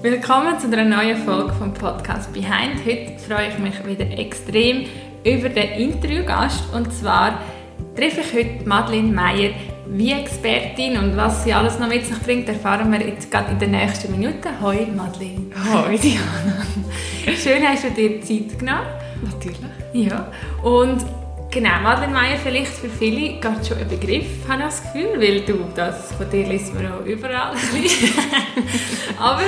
Willkommen 0.00 0.56
zu 0.60 0.68
einer 0.68 0.84
neuen 0.84 1.16
Folge 1.24 1.52
vom 1.54 1.74
Podcast 1.74 2.32
Behind. 2.32 2.86
Heute 2.86 3.18
freue 3.18 3.48
ich 3.48 3.58
mich 3.58 3.84
wieder 3.84 4.08
extrem 4.16 4.86
über 5.24 5.48
den 5.48 5.70
Interviewgast 5.72 6.72
und 6.72 6.92
zwar 6.92 7.40
treffe 7.96 8.20
ich 8.20 8.32
heute 8.32 8.68
Madeleine 8.68 9.08
Meyer 9.08 9.50
wie 9.88 10.12
Expertin 10.12 10.98
und 10.98 11.16
was 11.16 11.42
sie 11.42 11.52
alles 11.52 11.80
noch 11.80 11.88
mit 11.88 12.06
sich 12.06 12.16
bringt, 12.20 12.48
erfahren 12.48 12.92
wir 12.92 13.04
jetzt 13.04 13.28
gerade 13.28 13.50
in 13.50 13.58
den 13.58 13.72
nächsten 13.72 14.12
Minuten. 14.12 14.48
Hoi 14.62 14.86
Madeleine. 14.86 15.50
Hoi 15.72 15.98
Diana. 15.98 16.64
Schön 17.36 17.66
hast 17.66 17.82
du 17.82 17.90
dir 17.90 18.20
Zeit 18.20 18.56
genommen. 18.56 18.86
Natürlich. 19.20 19.58
Ja. 19.94 20.28
Und 20.62 21.04
genau, 21.50 21.80
Madeleine 21.82 22.12
Meyer 22.12 22.36
vielleicht 22.36 22.70
für 22.70 22.88
viele 22.88 23.40
gerade 23.40 23.64
schon 23.64 23.78
ein 23.78 23.88
Begriff, 23.88 24.46
habe 24.48 24.60
ich 24.60 24.66
das 24.66 24.82
Gefühl, 24.84 25.20
weil 25.20 25.40
du, 25.40 25.58
das 25.74 26.12
von 26.12 26.30
dir 26.30 26.46
liest 26.46 26.72
man 26.72 26.86
auch 26.92 27.04
überall. 27.04 27.52
Aber 29.18 29.42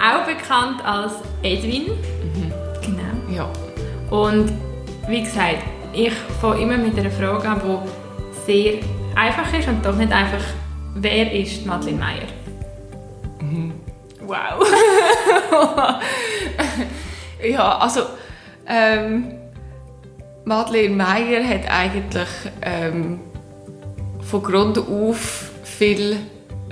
auch 0.00 0.24
bekannt 0.26 0.84
als 0.84 1.14
Edwin. 1.42 1.86
Mhm. 1.86 2.52
Genau. 2.82 3.34
Ja. 3.34 3.50
Und 4.10 4.52
wie 5.08 5.22
gesagt, 5.22 5.62
ich 5.92 6.12
fange 6.40 6.62
immer 6.62 6.76
mit 6.76 6.98
einer 6.98 7.10
Frage 7.10 7.48
an, 7.48 7.60
die 7.64 8.46
sehr 8.46 8.74
einfach 9.14 9.52
ist 9.58 9.68
und 9.68 9.84
doch 9.84 9.96
nicht 9.96 10.12
einfach, 10.12 10.44
wer 10.94 11.32
ist 11.32 11.64
Madeleine 11.66 11.98
Meyer? 11.98 12.28
Mhm. 13.40 13.74
Wow. 14.26 14.66
ja, 17.48 17.78
also 17.78 18.02
ähm, 18.66 19.32
Madeleine 20.44 20.94
Meyer 20.94 21.48
hat 21.48 21.70
eigentlich 21.70 22.28
ähm, 22.62 23.20
von 24.20 24.42
Grund 24.42 24.78
auf 24.78 25.50
viel 25.64 26.18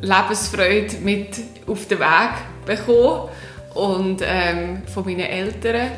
Lebensfreude 0.01 0.97
mit 1.03 1.41
auf 1.67 1.87
den 1.87 2.01
Weg 2.01 2.31
bekommen 2.65 3.29
und 3.75 4.23
ähm, 4.23 4.83
von 4.93 5.05
meinen 5.05 5.21
Eltern. 5.21 5.91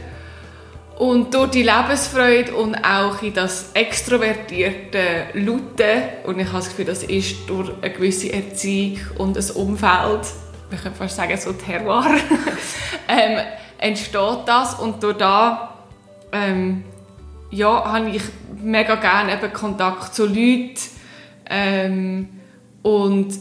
Und 0.98 1.34
durch 1.34 1.50
die 1.50 1.62
Lebensfreude 1.62 2.54
und 2.54 2.74
auch 2.76 3.20
in 3.22 3.34
das 3.34 3.72
extrovertierte 3.74 5.26
Laute, 5.34 6.24
und 6.24 6.38
ich 6.38 6.46
habe 6.46 6.56
das 6.56 6.68
Gefühl, 6.70 6.86
das 6.86 7.02
ist 7.02 7.48
durch 7.48 7.70
eine 7.82 7.92
gewisse 7.92 8.32
Erziehung 8.32 9.00
und 9.18 9.36
ein 9.36 9.50
Umfeld, 9.56 10.22
ich 10.70 10.82
könnte 10.82 10.98
fast 10.98 11.16
sagen, 11.16 11.36
so 11.36 11.52
Terroir, 11.52 12.16
ähm, 13.08 13.40
entsteht 13.78 14.38
das. 14.46 14.74
Und 14.74 15.02
durch 15.02 15.18
das 15.18 15.58
ähm, 16.32 16.84
ja, 17.50 17.92
habe 17.92 18.10
ich 18.10 18.22
mega 18.62 18.96
gerne 18.96 19.34
eben 19.34 19.52
Kontakt 19.52 20.14
zu 20.14 20.26
Leuten 20.26 20.78
ähm, 21.48 22.28
und 22.82 23.34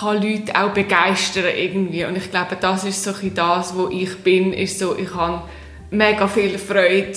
kann 0.00 0.22
Leute 0.22 0.54
auch 0.54 0.70
begeistern 0.70 1.44
irgendwie. 1.56 2.04
Und 2.04 2.16
ich 2.16 2.30
glaube, 2.30 2.56
das 2.60 2.84
ist 2.84 3.02
so 3.02 3.12
das, 3.12 3.76
wo 3.76 3.88
ich 3.88 4.18
bin, 4.18 4.52
ist 4.52 4.78
so, 4.78 4.96
ich 4.96 5.14
habe 5.14 5.42
mega 5.90 6.26
viel 6.28 6.58
Freude 6.58 7.12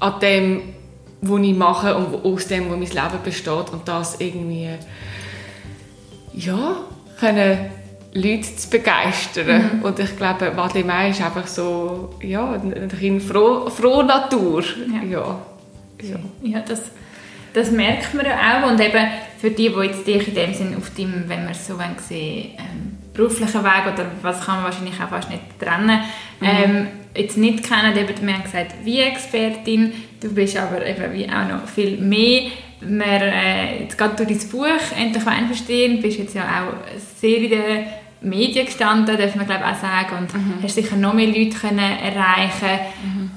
an 0.00 0.20
dem, 0.20 0.62
was 1.20 1.40
ich 1.40 1.54
mache 1.54 1.96
und 1.96 2.24
aus 2.24 2.48
dem, 2.48 2.66
wo 2.66 2.76
mein 2.76 2.80
Leben 2.80 3.22
besteht 3.24 3.70
und 3.72 3.86
das 3.86 4.20
irgendwie 4.20 4.70
ja, 6.34 6.76
können 7.20 7.70
Leute 8.14 8.56
zu 8.56 8.68
begeistern. 8.68 9.78
Mhm. 9.78 9.82
Und 9.82 9.98
ich 9.98 10.16
glaube, 10.16 10.52
Madeleine 10.54 11.10
ist 11.10 11.22
einfach 11.22 11.46
so 11.46 12.10
ja, 12.22 12.52
ein 12.52 12.88
Kind 12.88 13.22
froh, 13.22 13.70
froh 13.70 14.02
Natur. 14.02 14.64
Ja. 14.92 15.02
Ja. 15.08 15.38
ja. 16.02 16.16
ja 16.42 16.60
das, 16.60 16.82
das 17.52 17.70
merkt 17.70 18.14
man 18.14 18.26
ja 18.26 18.36
auch. 18.36 18.70
Und 18.70 18.80
eben 18.80 19.06
für 19.40 19.50
die, 19.50 19.68
die 19.68 19.80
jetzt 19.80 20.06
dich 20.06 20.28
in 20.28 20.34
dem 20.34 20.54
Sinn 20.54 20.76
auf 20.76 20.90
dem, 20.94 21.24
wenn 21.28 21.44
man 21.44 21.52
es 21.52 21.66
so 21.66 21.76
sehen 22.08 22.52
ähm, 22.58 22.98
beruflichen 23.12 23.62
Weg 23.62 23.92
oder 23.92 24.06
was 24.22 24.44
kann 24.44 24.56
man 24.56 24.64
wahrscheinlich 24.64 24.94
auch 25.00 25.08
fast 25.08 25.30
nicht 25.30 25.42
trennen, 25.58 26.00
mhm. 26.40 26.46
ähm, 26.46 26.88
jetzt 27.14 27.36
nicht 27.36 27.62
kennen, 27.62 27.96
eben, 27.96 28.26
wir 28.26 28.34
haben 28.34 28.42
gesagt, 28.42 28.74
wie 28.84 29.00
Expertin, 29.00 29.92
du 30.20 30.32
bist 30.32 30.56
aber 30.56 30.84
eben 30.86 31.12
wie 31.12 31.28
auch 31.28 31.48
noch 31.48 31.68
viel 31.68 31.98
mehr. 31.98 32.50
Wir, 32.80 33.22
äh, 33.22 33.82
jetzt 33.82 33.96
gerade 33.98 34.16
durch 34.16 34.28
dein 34.28 34.48
Buch 34.48 34.96
«Endlich 34.98 35.26
Wein 35.26 35.46
verstehen» 35.46 36.02
bist 36.02 36.18
jetzt 36.18 36.34
ja 36.34 36.42
auch 36.44 36.98
sehr 37.20 37.38
in 37.38 37.50
den 37.50 37.86
Medien 38.22 38.66
gestanden, 38.66 39.16
darf 39.16 39.34
man 39.36 39.46
glaube 39.46 39.66
auch 39.66 39.76
sagen, 39.76 40.18
und 40.18 40.34
mhm. 40.34 40.62
hast 40.62 40.74
sicher 40.74 40.96
noch 40.96 41.14
mehr 41.14 41.26
Leute 41.26 41.56
können 41.58 41.78
erreichen 41.78 42.80
mhm. 43.04 43.30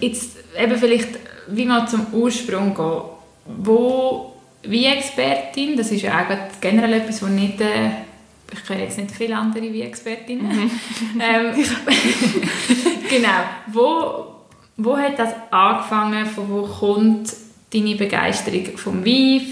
Jetzt 0.00 0.38
eben 0.58 0.76
vielleicht, 0.76 1.10
wie 1.48 1.66
mal 1.66 1.86
zum 1.86 2.06
Ursprung 2.12 2.74
gehen, 2.74 3.02
wo 3.58 4.34
wie 4.62 4.86
Expertin, 4.86 5.76
das 5.76 5.90
ist 5.90 6.02
ja 6.02 6.20
auch 6.20 6.60
generell 6.60 6.94
etwas, 6.94 7.22
was 7.22 7.30
nicht... 7.30 7.60
Äh, 7.60 7.90
ich 8.52 8.64
kenne 8.66 8.82
jetzt 8.82 8.98
nicht 8.98 9.12
viele 9.12 9.36
andere 9.36 9.72
wie 9.72 9.82
Expertinnen. 9.82 10.48
Mhm. 10.48 10.70
ähm, 11.20 11.54
genau. 13.08 13.28
Wo, 13.68 14.24
wo 14.76 14.98
hat 14.98 15.18
das 15.18 15.30
angefangen? 15.50 16.26
Von 16.26 16.50
wo 16.50 16.62
kommt 16.62 17.32
deine 17.72 17.94
Begeisterung 17.94 18.76
vom 18.76 19.06
Wein? 19.06 19.42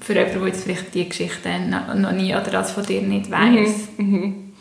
Für 0.00 0.14
jemanden, 0.14 0.40
der 0.40 0.48
jetzt 0.48 0.64
vielleicht 0.64 0.94
die 0.94 1.08
Geschichte 1.08 1.48
noch 1.94 2.12
nie 2.12 2.34
oder 2.34 2.50
das 2.50 2.72
von 2.72 2.84
dir 2.84 3.02
nicht 3.02 3.30
weiß. 3.30 3.88
Mhm. 3.98 4.06
Mhm. 4.06 4.52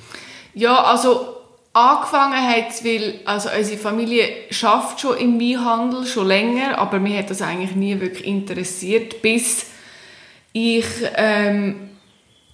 Ja, 0.53 0.83
also 0.83 1.38
angefangen 1.73 2.47
hat 2.47 2.83
weil 2.83 3.19
also 3.25 3.49
unsere 3.55 3.77
Familie 3.77 4.25
schafft 4.49 5.01
schon 5.01 5.17
im 5.17 5.39
Weinhandel 5.39 6.05
schon 6.05 6.27
länger, 6.27 6.77
aber 6.77 6.99
mir 6.99 7.17
hat 7.17 7.29
das 7.29 7.41
eigentlich 7.41 7.75
nie 7.75 7.99
wirklich 7.99 8.25
interessiert, 8.25 9.21
bis 9.21 9.67
ich 10.51 10.85
ähm, 11.15 11.89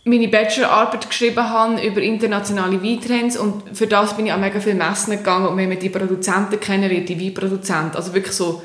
meine 0.04 0.28
Bachelorarbeit 0.28 1.10
geschrieben 1.10 1.50
habe 1.50 1.82
über 1.82 2.02
internationale 2.02 2.84
Weintrends 2.84 3.38
und 3.38 3.76
für 3.76 3.88
das 3.88 4.16
bin 4.16 4.28
ich 4.28 4.34
an 4.34 4.42
mega 4.42 4.60
viele 4.60 4.76
Messen 4.76 5.18
gegangen 5.18 5.48
und 5.48 5.58
wenn 5.58 5.70
man 5.70 5.80
die 5.80 5.90
Produzenten 5.90 6.60
kennenlernt, 6.60 7.10
die 7.10 7.20
Weinproduzenten, 7.20 7.96
also 7.96 8.14
wirklich 8.14 8.36
so 8.36 8.62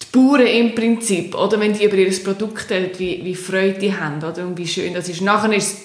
die 0.00 0.16
Bauern 0.16 0.46
im 0.46 0.74
Prinzip, 0.74 1.34
oder? 1.34 1.58
Wenn 1.58 1.72
die 1.72 1.84
über 1.84 1.96
ihr 1.96 2.22
Produkt 2.22 2.70
reden, 2.70 2.90
wie, 2.98 3.24
wie 3.24 3.34
Freude 3.34 3.78
die 3.78 3.96
haben 3.96 4.18
oder? 4.18 4.46
Und 4.46 4.58
wie 4.58 4.66
schön 4.66 4.94
das 4.94 5.08
ist. 5.08 5.22
Nachher 5.22 5.52
ist, 5.52 5.78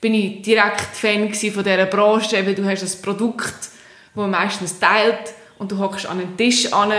bin 0.00 0.14
ich 0.14 0.42
direkt 0.42 0.94
Fan 0.94 1.32
von 1.32 1.64
dieser 1.64 1.86
Branche, 1.86 2.46
weil 2.46 2.54
du 2.54 2.64
hast 2.64 2.82
ein 2.82 3.02
Produkt, 3.02 3.58
das 3.58 3.70
man 4.14 4.30
meistens 4.30 4.78
teilt 4.78 5.34
und 5.58 5.72
du 5.72 5.78
hockst 5.78 6.06
an 6.06 6.20
einen 6.20 6.36
Tisch 6.36 6.72
an 6.72 6.92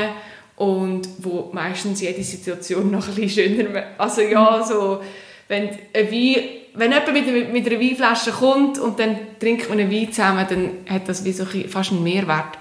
und 0.57 1.07
wo 1.19 1.49
meistens 1.53 2.01
jede 2.01 2.23
Situation 2.23 2.91
noch 2.91 3.07
ein 3.07 3.15
bisschen 3.15 3.55
schöner, 3.55 3.83
also 3.97 4.21
ja, 4.21 4.63
so, 4.63 5.01
wenn 5.47 5.69
ein 5.69 6.11
Wein 6.11 6.35
wenn 6.73 6.91
jemand 6.91 7.13
mit, 7.13 7.51
mit 7.51 7.67
einer 7.67 7.79
Weinflasche 7.79 8.31
kommt 8.31 8.77
und 8.79 8.99
dann 8.99 9.17
trinkt 9.39 9.69
man 9.69 9.79
einen 9.79 9.91
Wein 9.91 10.11
zusammen, 10.11 10.45
dann 10.47 10.69
hat 10.89 11.09
das 11.09 11.25
wie 11.25 11.33
so 11.33 11.45
fast 11.67 11.91
einen 11.91 12.03
Mehrwert. 12.03 12.57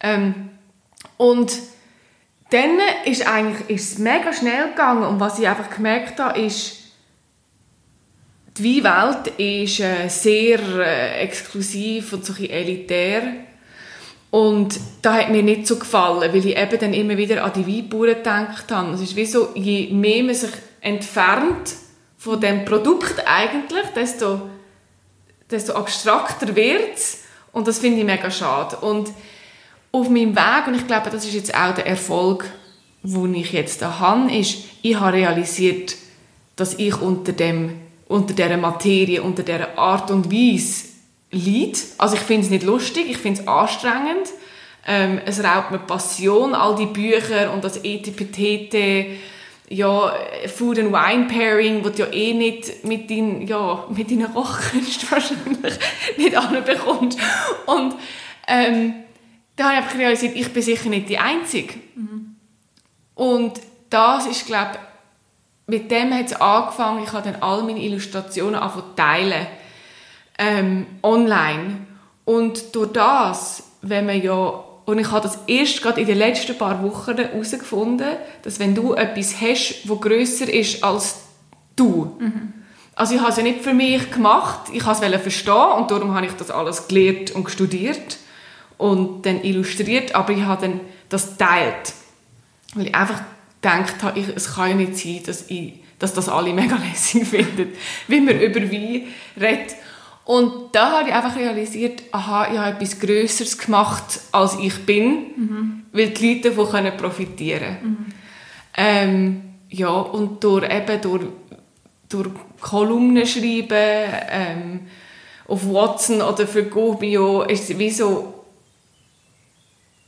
Ähm, 0.00 0.50
und 1.16 1.52
dann 2.50 2.78
ist 3.04 3.26
eigentlich 3.26 3.70
ist 3.70 3.92
es 3.92 3.98
mega 3.98 4.32
schnell 4.32 4.70
gegangen 4.70 5.04
und 5.04 5.20
was 5.20 5.38
ich 5.38 5.48
einfach 5.48 5.70
gemerkt 5.70 6.18
habe, 6.20 6.40
ist, 6.40 6.85
die 8.58 8.84
Weinwelt 8.84 9.38
ist 9.38 9.80
äh, 9.80 10.08
sehr 10.08 10.58
äh, 10.78 11.20
exklusiv 11.22 12.12
und 12.12 12.24
so 12.24 12.32
ein 12.32 12.50
elitär. 12.50 13.22
Und 14.30 14.78
das 15.02 15.14
hat 15.14 15.30
mir 15.30 15.42
nicht 15.42 15.66
so 15.66 15.78
gefallen, 15.78 16.32
weil 16.32 16.44
ich 16.44 16.56
eben 16.56 16.78
dann 16.78 16.92
immer 16.92 17.16
wieder 17.16 17.44
an 17.44 17.52
die 17.54 17.66
Weinbauern 17.66 18.16
gedacht 18.16 18.70
habe. 18.70 18.92
Es 18.92 19.00
ist 19.00 19.16
wie 19.16 19.26
so, 19.26 19.50
je 19.54 19.92
mehr 19.92 20.24
man 20.24 20.34
sich 20.34 20.50
entfernt 20.80 21.74
von 22.18 22.40
dem 22.40 22.64
Produkt 22.64 23.22
eigentlich, 23.26 23.86
desto, 23.94 24.42
desto 25.50 25.74
abstrakter 25.74 26.54
wird 26.56 26.98
und 27.52 27.68
das 27.68 27.78
finde 27.78 28.00
ich 28.00 28.04
mega 28.04 28.30
schade. 28.30 28.76
Und 28.76 29.10
auf 29.92 30.10
meinem 30.10 30.36
Weg, 30.36 30.66
und 30.66 30.74
ich 30.74 30.86
glaube, 30.86 31.10
das 31.10 31.24
ist 31.24 31.34
jetzt 31.34 31.54
auch 31.54 31.74
der 31.74 31.86
Erfolg, 31.86 32.44
den 33.02 33.34
ich 33.34 33.52
jetzt 33.52 33.80
da 33.80 33.98
habe, 33.98 34.30
ist, 34.30 34.58
ich 34.82 34.98
habe 34.98 35.16
realisiert, 35.16 35.96
dass 36.56 36.74
ich 36.74 37.00
unter, 37.00 37.32
dem, 37.32 37.80
unter 38.08 38.34
dieser 38.34 38.56
Materie, 38.56 39.22
unter 39.22 39.42
dieser 39.42 39.76
Art 39.78 40.10
und 40.10 40.30
Weise 40.32 40.88
leide. 41.30 41.78
Also 41.98 42.16
ich 42.16 42.22
finde 42.22 42.44
es 42.44 42.50
nicht 42.50 42.64
lustig, 42.64 43.06
ich 43.08 43.18
finde 43.18 43.40
es 43.40 43.48
anstrengend. 43.48 44.28
Ähm, 44.86 45.20
es 45.24 45.42
raubt 45.42 45.72
mir 45.72 45.80
Passion, 45.80 46.54
all 46.54 46.76
die 46.76 46.86
Bücher 46.86 47.52
und 47.52 47.64
das 47.64 47.78
Etipetete, 47.78 49.06
ja, 49.68 50.14
Food 50.46 50.78
and 50.78 50.92
Wine 50.92 51.26
Pairing, 51.26 51.84
wo 51.84 51.88
du 51.88 52.04
ja 52.04 52.12
eh 52.12 52.34
nicht 52.34 52.84
mit 52.84 53.10
deinen, 53.10 53.48
ja, 53.48 53.84
mit 53.90 54.10
deinen 54.10 54.32
Kochkünsten 54.32 55.10
wahrscheinlich 55.10 55.74
nicht 56.16 56.36
anbekommst. 56.36 57.18
Und 57.66 57.96
ähm, 58.46 58.94
da 59.56 59.64
habe 59.64 59.74
ich 59.74 59.78
einfach 59.84 59.98
realisiert, 59.98 60.36
ich 60.36 60.52
bin 60.52 60.62
sicher 60.62 60.88
nicht 60.88 61.08
die 61.08 61.18
Einzige. 61.18 61.74
Mhm. 61.96 62.36
Und 63.16 63.60
das 63.90 64.26
ist, 64.26 64.46
glaube 64.46 64.78
mit 65.66 65.90
dem 65.90 66.14
hat 66.14 66.26
es 66.26 66.40
angefangen, 66.40 67.02
ich 67.02 67.12
habe 67.12 67.30
dann 67.30 67.42
all 67.42 67.62
meine 67.62 67.82
Illustrationen 67.82 68.54
angefangen 68.54 68.96
teilen, 68.96 69.46
ähm, 70.38 70.86
online. 71.02 71.78
Und 72.24 72.74
durch 72.74 72.92
das, 72.92 73.62
wenn 73.82 74.06
man 74.06 74.22
ja 74.22 74.62
und 74.84 75.00
ich 75.00 75.10
habe 75.10 75.22
das 75.22 75.40
erst 75.48 75.82
gerade 75.82 76.00
in 76.00 76.06
den 76.06 76.16
letzten 76.16 76.56
paar 76.56 76.80
Wochen 76.80 77.16
herausgefunden, 77.16 78.06
dass 78.42 78.60
wenn 78.60 78.76
du 78.76 78.94
etwas 78.94 79.40
hast, 79.40 79.82
das 79.84 80.00
grösser 80.00 80.48
ist 80.52 80.84
als 80.84 81.22
du. 81.74 82.16
Mhm. 82.20 82.52
Also 82.94 83.14
ich 83.14 83.20
habe 83.20 83.30
es 83.30 83.36
ja 83.36 83.42
nicht 83.42 83.62
für 83.62 83.74
mich 83.74 84.12
gemacht, 84.12 84.70
ich 84.72 84.86
wollte 84.86 85.06
es 85.06 85.22
verstehen 85.22 85.72
und 85.76 85.90
darum 85.90 86.14
habe 86.14 86.26
ich 86.26 86.32
das 86.34 86.52
alles 86.52 86.86
gelernt 86.86 87.32
und 87.32 87.50
studiert. 87.50 88.18
und 88.78 89.24
dann 89.24 89.42
illustriert, 89.42 90.14
aber 90.14 90.32
ich 90.32 90.42
habe 90.42 90.66
dann 90.66 90.80
das 91.08 91.36
teilt, 91.36 91.94
weil 92.74 92.88
ich 92.88 92.94
einfach 92.94 93.22
gedacht 93.60 94.02
habe, 94.02 94.18
ich, 94.18 94.28
es 94.34 94.54
kann 94.54 94.70
ja 94.70 94.76
nicht 94.76 94.96
sein, 94.96 95.20
dass, 95.26 95.50
ich, 95.50 95.74
dass 95.98 96.14
das 96.14 96.28
alle 96.28 96.52
mega 96.52 96.76
lässig 96.90 97.26
finden, 97.26 97.72
wie 98.08 98.20
man 98.20 98.40
über 98.40 98.60
Wein 98.60 99.02
redet. 99.40 99.76
Und 100.24 100.74
da 100.74 100.98
habe 100.98 101.08
ich 101.08 101.14
einfach 101.14 101.36
realisiert, 101.36 102.02
aha, 102.10 102.48
ich 102.52 102.58
habe 102.58 102.76
etwas 102.76 102.98
Größeres 102.98 103.58
gemacht, 103.58 104.20
als 104.32 104.58
ich 104.60 104.84
bin, 104.84 105.04
mhm. 105.36 105.82
weil 105.92 106.10
die 106.10 106.34
Leute 106.34 106.50
davon 106.50 106.96
profitieren 106.96 107.78
können. 107.80 107.82
Mhm. 107.82 108.06
Ähm, 108.76 109.42
ja, 109.68 109.88
und 109.88 110.42
durch, 110.42 110.64
eben 110.68 111.00
durch, 111.00 111.26
durch 112.08 112.30
Kolumnen 112.60 113.24
schreiben, 113.24 114.12
ähm, 114.30 114.80
auf 115.46 115.64
Watson 115.72 116.20
oder 116.20 116.46
für 116.46 116.64
Gobio, 116.64 117.42
ist 117.42 117.70
es 117.70 117.78
wie 117.78 117.90
so, 117.90 118.35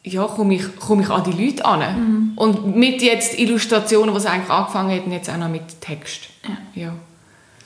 ja, 0.04 0.24
komme 0.24 0.54
ich, 0.54 0.76
komme 0.76 1.02
ich 1.02 1.10
an 1.10 1.24
die 1.24 1.44
Leute 1.44 1.64
an. 1.64 1.80
Mhm. 1.80 2.32
Und 2.36 2.76
mit 2.76 3.02
jetzt 3.02 3.38
Illustrationen, 3.38 4.14
was 4.14 4.26
eigentlich 4.26 4.50
angefangen 4.50 4.96
hat, 4.96 5.06
und 5.06 5.12
jetzt 5.12 5.28
auch 5.30 5.36
noch 5.36 5.48
mit 5.48 5.80
Text. 5.80 6.28
Ja. 6.44 6.82
ja. 6.82 6.94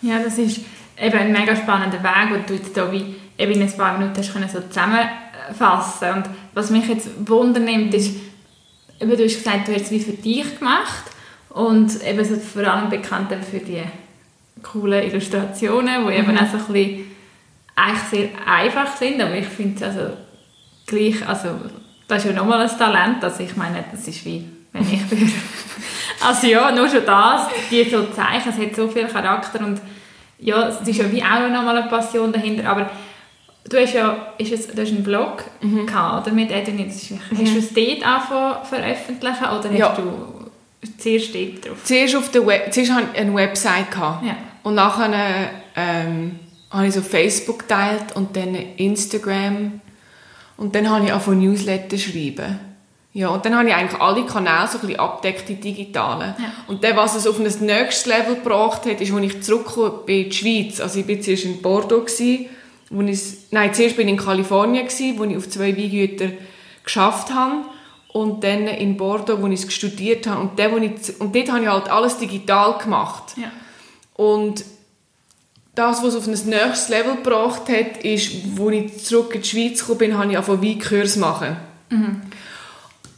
Ja, 0.02 0.23
das 0.23 0.38
ist 0.38 0.61
eben 1.00 1.19
ein 1.19 1.32
mega 1.32 1.55
spannender 1.55 2.02
Weg, 2.02 2.32
den 2.32 2.46
du 2.46 2.55
jetzt 2.55 2.75
hier 2.75 2.90
wie 2.90 3.14
eben 3.38 3.52
in 3.52 3.62
ein 3.62 3.76
paar 3.76 3.99
Minuten 3.99 4.17
hast 4.17 4.32
können 4.32 4.49
so 4.49 4.61
zusammenfassen 4.61 6.12
Und 6.14 6.25
was 6.55 6.70
mich 6.70 6.88
jetzt 6.88 7.08
wundernimmt, 7.29 7.94
ist, 7.94 8.17
eben, 9.00 9.11
du 9.11 9.25
hast 9.25 9.37
gesagt, 9.37 9.69
du 9.69 9.75
hast 9.75 9.82
es 9.82 9.90
wie 9.90 10.00
für 10.00 10.12
dich 10.12 10.58
gemacht 10.58 11.05
und 11.50 12.02
eben 12.02 12.25
so 12.25 12.37
vor 12.37 12.64
allem 12.64 12.90
bekannt 12.90 13.32
für 13.49 13.58
die 13.58 13.82
coolen 14.62 15.05
Illustrationen, 15.05 16.06
die 16.06 16.12
mhm. 16.12 16.19
eben 16.19 16.38
auch 16.38 16.50
so 16.50 16.56
ein 16.56 16.73
bisschen 16.73 17.05
eigentlich 17.75 18.02
sehr 18.11 18.29
einfach 18.46 18.96
sind, 18.96 19.20
aber 19.20 19.34
ich 19.34 19.46
finde 19.46 19.76
es 19.76 19.82
also 19.82 20.17
gleich, 20.87 21.26
also 21.26 21.49
das 22.12 22.25
ist 22.25 22.31
ja 22.31 22.37
nochmal 22.37 22.61
ein 22.61 22.79
Talent, 22.79 23.25
also 23.25 23.43
ich 23.43 23.56
meine, 23.56 23.85
das 23.91 24.06
ist 24.06 24.25
wie, 24.25 24.44
wenn 24.73 24.82
ich 24.82 25.11
würde. 25.11 25.32
also 26.26 26.47
ja, 26.47 26.70
nur 26.73 26.88
schon 26.88 27.05
das, 27.05 27.49
die 27.70 27.85
so 27.85 28.05
Zeichen, 28.05 28.50
es 28.50 28.59
hat 28.59 28.76
so 28.76 28.88
viel 28.88 29.06
Charakter 29.06 29.61
und 29.61 29.81
ja, 30.38 30.69
es 30.69 30.87
ist 30.87 30.99
ja 30.99 31.11
wie 31.11 31.23
auch 31.23 31.49
nochmal 31.49 31.76
eine 31.79 31.88
Passion 31.88 32.32
dahinter, 32.32 32.69
aber 32.69 32.91
du 33.69 33.81
hast 33.81 33.94
ja 33.94 34.35
ist 34.38 34.53
es, 34.53 34.67
du 34.69 34.81
hast 34.81 34.91
einen 34.91 35.05
Blog 35.05 35.44
mhm. 35.61 35.87
gehabt, 35.87 36.26
oder, 36.26 36.35
mit 36.35 36.50
Edwin, 36.50 36.88
hast 36.88 37.11
du 37.11 37.59
es 37.59 37.73
dort 37.73 38.06
angefangen 38.06 38.65
veröffentlichen 38.65 39.44
oder 39.44 39.70
hast 39.70 39.79
ja. 39.79 39.97
du 39.97 40.50
zuerst 40.99 41.35
dort 41.35 41.67
drauf? 41.67 41.85
Zuerst, 41.85 42.17
auf 42.17 42.31
der 42.31 42.47
Web, 42.47 42.73
zuerst 42.73 42.93
hatte 42.93 43.06
ich 43.15 43.20
eine 43.20 43.35
Website 43.35 43.91
gehabt. 43.91 44.25
Ja. 44.25 44.37
und 44.65 44.75
nachher 44.75 45.50
ähm, 45.76 46.38
habe 46.70 46.87
ich 46.87 46.94
so 46.94 47.03
Facebook 47.03 47.61
geteilt 47.61 48.15
und 48.15 48.37
dann 48.37 48.55
Instagram 48.55 49.81
und 50.57 50.75
dann 50.75 50.89
habe 50.91 51.07
ich 51.07 51.13
auch 51.13 51.21
von 51.21 51.39
Newsletter 51.39 51.99
schreiben. 51.99 52.61
Ja, 53.15 53.29
und 53.29 53.45
dann 53.45 53.55
habe 53.55 53.69
ich 53.69 53.75
eigentlich 53.75 54.01
alle 54.01 54.25
Kanäle 54.25 54.67
so 54.67 54.79
ein 54.79 54.87
bisschen 54.87 55.01
abdeckt, 55.01 55.49
die 55.49 55.57
digitalen. 55.57 56.35
Ja. 56.39 56.53
Und 56.67 56.83
dann, 56.83 56.97
was 56.97 57.15
es 57.15 57.27
auf 57.27 57.39
ein 57.39 57.67
nächstes 57.67 58.07
Level 58.07 58.37
gebracht 58.37 58.87
hat, 58.87 59.01
ist, 59.03 59.13
als 59.13 59.25
ich 59.25 59.43
zurückgekommen 59.43 60.07
bin 60.07 60.25
in 60.25 60.31
die 60.31 60.37
Schweiz. 60.37 60.81
Also 60.81 61.01
ich 61.01 61.09
war 61.09 61.21
zuerst 61.21 61.45
in 61.45 61.61
Bordeaux, 61.61 62.01
gewesen, 62.01 62.47
wo 62.89 63.03
ich, 63.03 63.21
nein, 63.51 63.75
zuerst 63.75 63.97
bin 63.97 64.09
ich 64.09 64.15
in 64.15 64.21
Kalifornien, 64.21 64.87
gewesen, 64.87 65.19
wo 65.19 65.25
ich 65.25 65.37
auf 65.37 65.49
zwei 65.49 65.77
Weingütern 65.77 66.33
geschafft 66.85 67.35
habe. 67.35 67.57
Und 68.15 68.45
dann 68.45 68.67
in 68.67 68.97
Bordeaux, 68.97 69.43
wo 69.43 69.47
ich 69.47 69.71
studiert 69.71 70.27
habe. 70.27 70.41
Und, 70.41 70.59
dann, 70.59 70.73
wo 70.73 70.79
ich, 70.79 71.21
und 71.21 71.37
dort 71.37 71.51
habe 71.51 71.63
ich 71.63 71.69
halt 71.69 71.91
alles 71.91 72.17
digital 72.17 72.79
gemacht. 72.79 73.35
Ja. 73.37 73.51
Und 74.15 74.65
das, 75.75 76.03
was 76.03 76.15
es 76.15 76.17
auf 76.17 76.27
ein 76.27 76.51
nächstes 76.51 76.89
Level 76.91 77.17
gebracht 77.17 77.63
hat, 77.69 78.05
ist, 78.05 78.33
als 78.59 78.73
ich 78.73 79.05
zurück 79.05 79.35
in 79.35 79.43
die 79.43 79.49
Schweiz 79.49 79.81
gekommen 79.81 79.99
bin, 79.99 80.19
habe 80.19 80.31
ich 80.31 80.37
angefangen, 80.37 80.63
Weinkurs 80.63 81.17
machen. 81.17 81.57
Mhm. 81.89 82.21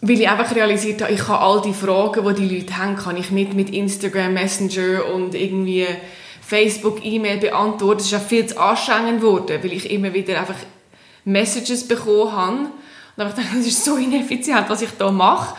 Weil 0.01 0.21
ich 0.21 0.29
einfach 0.29 0.55
realisiert 0.55 1.03
habe, 1.03 1.12
ich 1.12 1.21
kann 1.21 1.37
all 1.37 1.62
die 1.62 1.73
Fragen, 1.73 2.27
die 2.27 2.35
die 2.35 2.56
Leute 2.56 2.77
haben, 2.77 2.97
kann 2.97 3.17
ich 3.17 3.31
nicht 3.31 3.55
mit 3.55 3.71
Instagram 3.71 4.35
Messenger 4.35 5.06
und 5.12 5.35
irgendwie 5.35 5.87
Facebook 6.43 7.05
E-Mail 7.05 7.39
beantworten. 7.39 7.99
Das 7.99 8.06
ist 8.06 8.15
auch 8.15 8.27
viel 8.27 8.47
zu 8.47 8.61
anstrengend 8.61 9.23
geworden, 9.23 9.59
weil 9.62 9.73
ich 9.73 9.91
immer 9.91 10.12
wieder 10.12 10.39
einfach 10.39 10.59
Messages 11.25 11.89
bekommen 11.89 12.33
habe. 12.33 12.59
Und 13.17 13.29
ich 13.29 13.35
gedacht, 13.35 13.49
das 13.57 13.67
ist 13.67 13.85
so 13.85 13.97
ineffizient, 13.97 14.69
was 14.69 14.83
ich 14.83 14.91
da 14.99 15.11
mache. 15.11 15.57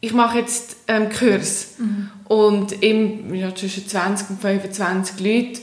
Ich 0.00 0.14
mache 0.14 0.38
jetzt 0.38 0.76
ähm, 0.88 1.10
Kurs. 1.10 1.74
Mhm. 1.78 2.10
Und 2.28 2.82
im, 2.82 3.34
ja, 3.34 3.54
zwischen 3.54 3.86
20 3.86 4.30
und 4.30 4.40
25 4.40 5.20
Leute 5.20 5.60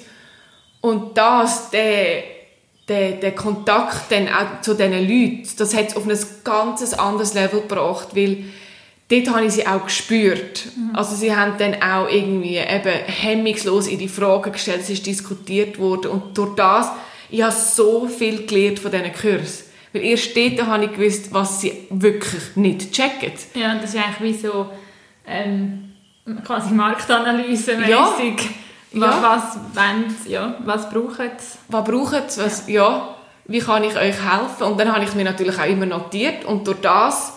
und 0.88 1.18
das, 1.18 1.70
der, 1.70 2.24
der, 2.88 3.12
der 3.12 3.36
Kontakt 3.36 4.12
dann 4.12 4.28
auch 4.30 4.62
zu 4.62 4.74
diesen 4.74 4.94
Leuten, 4.94 5.48
das 5.58 5.76
hat 5.76 5.90
es 5.90 5.96
auf 5.96 6.08
ein 6.08 6.18
ganz 6.44 6.94
anderes 6.94 7.34
Level 7.34 7.62
gebracht, 7.62 8.10
weil 8.16 8.46
dort 9.10 9.30
habe 9.30 9.46
ich 9.46 9.54
sie 9.54 9.68
auch 9.68 9.84
gespürt. 9.84 10.66
Mhm. 10.76 10.96
Also 10.96 11.16
sie 11.16 11.36
haben 11.36 11.58
dann 11.58 11.82
auch 11.82 12.10
irgendwie 12.10 12.58
eben 12.58 12.94
hemmungslos 13.06 13.88
ihre 13.88 14.08
Fragen 14.08 14.54
gestellt, 14.54 14.82
es 14.82 14.90
ist 14.90 15.06
diskutiert 15.06 15.78
worden 15.80 16.12
und 16.12 16.38
durch 16.38 16.56
das, 16.56 16.92
ich 17.30 17.42
habe 17.42 17.54
so 17.54 18.08
viel 18.08 18.46
gelernt 18.46 18.80
von 18.80 18.92
diesen 18.92 19.12
Kursen. 19.12 19.66
Weil 19.92 20.04
erst 20.04 20.36
dort 20.36 20.66
habe 20.68 20.86
ich 20.86 20.94
gewusst, 20.94 21.34
was 21.34 21.62
sie 21.62 21.74
wirklich 21.90 22.56
nicht 22.56 22.92
checken. 22.94 23.32
Ja, 23.56 23.76
das 23.76 23.94
ist 23.94 24.02
eigentlich 24.02 24.36
wie 24.36 24.48
so 24.48 24.68
ähm, 25.26 25.94
quasi 26.46 26.74
Marktanalyse 26.74 27.78
mäßig. 27.78 27.90
Ja 27.90 28.50
ja. 28.92 29.22
Was 29.22 29.58
wollen 29.76 30.16
ja, 30.28 30.56
was 30.66 30.90
braucht 30.90 31.20
es? 31.20 31.58
Was 31.68 31.84
braucht 31.84 32.28
es? 32.28 32.38
Was, 32.38 32.68
ja. 32.68 32.84
ja. 32.84 33.14
Wie 33.46 33.60
kann 33.60 33.84
ich 33.84 33.96
euch 33.96 34.16
helfen? 34.24 34.64
Und 34.64 34.80
dann 34.80 34.94
habe 34.94 35.06
ich 35.06 35.14
mir 35.16 35.24
natürlich 35.24 35.58
auch 35.58 35.66
immer 35.66 35.86
notiert 35.86 36.44
und 36.44 36.68
durch 36.68 36.82
das, 36.82 37.34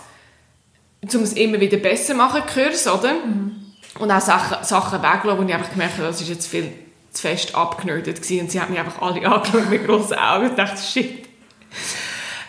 um 1.02 1.22
es 1.22 1.34
immer 1.34 1.60
wieder 1.60 1.76
besser 1.76 2.14
machen, 2.14 2.42
Kurs, 2.52 2.88
oder? 2.88 3.14
Mhm. 3.14 3.54
Und 3.98 4.10
auch 4.10 4.20
Sachen, 4.20 4.64
Sachen 4.64 5.00
weglassen, 5.02 5.38
wo 5.38 5.48
ich 5.48 5.54
einfach 5.54 5.70
gemerkt 5.70 5.94
habe, 5.98 6.08
das 6.08 6.20
ist 6.20 6.28
jetzt 6.28 6.46
viel 6.48 6.72
zu 7.12 7.22
fest 7.22 7.54
abgenötet 7.54 8.22
gewesen. 8.22 8.40
und 8.40 8.50
sie 8.50 8.60
haben 8.60 8.70
mich 8.70 8.80
einfach 8.80 9.00
alle 9.02 9.24
angeschaut 9.26 9.70
mit 9.70 9.86
grossen 9.86 10.18
Augen 10.18 10.50
und 10.50 10.58
dachte, 10.58 10.80
shit. 10.82 11.28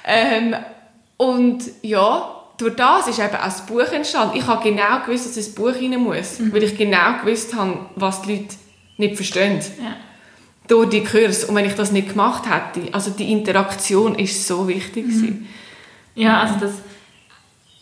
Ähm, 0.05 0.55
und 1.17 1.63
ja, 1.83 2.35
durch 2.57 2.75
das 2.75 3.07
ist 3.07 3.19
eben 3.19 3.35
auch 3.35 3.43
das 3.43 3.65
Buch 3.65 3.91
entstanden. 3.91 4.37
Ich 4.37 4.47
habe 4.47 4.63
genau 4.63 4.99
gewusst, 5.05 5.27
dass 5.27 5.37
ich 5.37 5.45
das 5.45 5.55
Buch 5.55 5.73
rein 5.73 5.99
muss, 5.99 6.39
mhm. 6.39 6.53
weil 6.53 6.63
ich 6.63 6.77
genau 6.77 7.19
gewusst 7.23 7.55
habe, 7.55 7.77
was 7.95 8.23
die 8.23 8.33
Leute 8.37 8.55
nicht 9.01 9.15
verstehen. 9.15 9.59
Ja. 9.81 9.95
Durch 10.67 10.89
die 10.89 11.03
Kurs. 11.03 11.43
Und 11.43 11.55
wenn 11.55 11.65
ich 11.65 11.75
das 11.75 11.91
nicht 11.91 12.09
gemacht 12.09 12.43
hätte, 12.45 12.93
also 12.93 13.11
die 13.11 13.31
Interaktion 13.31 14.15
ist 14.15 14.47
so 14.47 14.67
wichtig 14.67 15.05
mhm. 15.07 15.47
Ja, 16.15 16.41
also 16.41 16.55
das, 16.59 16.71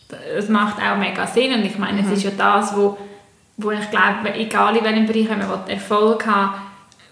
das 0.08 0.48
macht 0.48 0.80
auch 0.82 0.96
mega 0.96 1.26
Sinn. 1.26 1.52
Und 1.52 1.64
ich 1.64 1.78
meine, 1.78 2.02
mhm. 2.02 2.08
es 2.08 2.18
ist 2.18 2.24
ja 2.24 2.30
das, 2.36 2.76
wo, 2.76 2.96
wo 3.56 3.70
ich 3.70 3.90
glaube, 3.90 4.34
egal 4.34 4.76
in 4.76 4.84
welchem 4.84 5.06
Bereich 5.06 5.28
man 5.28 5.68
Erfolg 5.68 6.26
haben 6.26 6.54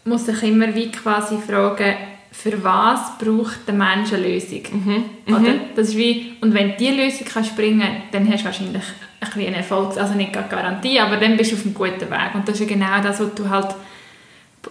muss 0.08 0.26
sich 0.26 0.42
immer 0.42 0.74
wie 0.74 0.90
quasi 0.90 1.36
fragen, 1.38 1.94
für 2.30 2.62
was 2.62 3.18
braucht 3.18 3.66
der 3.66 3.74
Mensch 3.74 4.12
eine 4.12 4.28
Lösung? 4.28 4.62
Mhm. 4.70 5.04
Oder? 5.26 5.38
Mhm. 5.40 5.60
Das 5.76 5.88
ist 5.88 5.96
wie, 5.96 6.36
und 6.40 6.54
wenn 6.54 6.76
die 6.76 6.90
Lösung 6.90 7.26
kannst 7.30 7.56
bringen 7.56 8.02
dann 8.12 8.30
hast 8.30 8.40
du 8.40 8.46
wahrscheinlich 8.46 8.82
ein 9.20 9.30
bisschen 9.30 9.54
Erfolg, 9.54 9.96
also 9.96 10.14
nicht 10.14 10.36
eine 10.36 10.46
Garantie, 10.46 11.00
aber 11.00 11.16
dann 11.16 11.36
bist 11.36 11.52
du 11.52 11.56
auf 11.56 11.64
einem 11.64 11.74
guten 11.74 12.10
Weg. 12.10 12.34
Und 12.34 12.48
das 12.48 12.60
ist 12.60 12.68
genau 12.68 13.00
das, 13.02 13.20
was 13.20 13.34
du 13.34 13.48
halt 13.48 13.74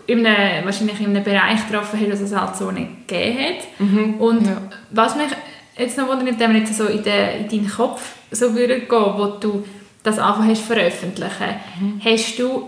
in 0.06 0.26
einem, 0.26 0.66
wahrscheinlich 0.66 1.00
in 1.00 1.08
einem 1.08 1.24
Bereich 1.24 1.68
getroffen 1.68 2.00
hast, 2.00 2.12
was 2.12 2.20
es 2.22 2.36
halt 2.36 2.56
so 2.56 2.72
nicht 2.72 3.08
gegeben 3.08 3.40
hat. 3.40 3.80
Mhm. 3.80 4.14
Und 4.16 4.46
ja. 4.46 4.62
was 4.92 5.16
mich 5.16 5.30
jetzt 5.78 5.98
noch 5.98 6.08
wundert, 6.08 6.40
wenn 6.40 6.54
wir 6.54 6.60
jetzt 6.60 6.76
so 6.76 6.86
in, 6.86 7.04
den, 7.04 7.42
in 7.42 7.50
deinen 7.50 7.70
Kopf 7.70 8.16
so 8.32 8.54
würden 8.56 8.88
gehen, 8.88 8.90
wo 8.90 9.38
du 9.40 9.66
das 10.04 10.20
einfach 10.20 10.46
hast 10.46 10.62
veröffentlichen, 10.62 11.56
mhm. 11.80 12.02
hast 12.04 12.40
du, 12.40 12.68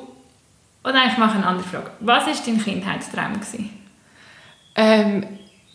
oder 0.84 1.02
eigentlich 1.02 1.18
mache 1.18 1.38
eine 1.38 1.48
andere 1.48 1.68
Frage, 1.68 1.92
was 2.00 2.26
war 2.26 2.34
dein 2.46 2.64
Kindheitstraum? 2.64 3.34
Gewesen? 3.34 3.70
Ähm, 4.76 5.26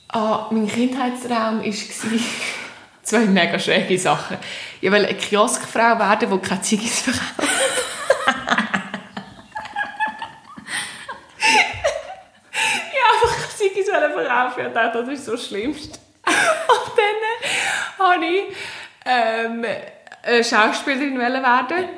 ah, 0.09 0.47
mein 0.51 0.67
Kindheitstraum 0.67 1.61
war 1.61 1.73
zwei 3.03 3.27
mega 3.27 3.59
schräge 3.59 3.99
Sachen. 3.99 4.37
Ich 4.81 4.91
wollte 4.91 5.09
eine 5.09 5.17
Kioskfrau 5.17 5.99
werden, 5.99 6.31
die 6.31 6.49
keine 6.49 6.63
Ziggis 6.63 7.01
verkauft. 7.01 7.44
Ziggis 14.15 14.29
verkaufen 14.29 14.67
und 14.67 14.75
dachte, 14.75 14.99
das 15.05 15.09
ist 15.09 15.25
so 15.27 15.33
das 15.33 15.47
Schlimmste. 15.47 15.99
Und 16.27 16.93
dann 16.97 18.07
wollte 18.07 18.25
ich 18.25 18.57
ähm, 19.05 19.65
eine 20.23 20.45
Schauspielerin 20.45 21.19
werden. 21.19 21.89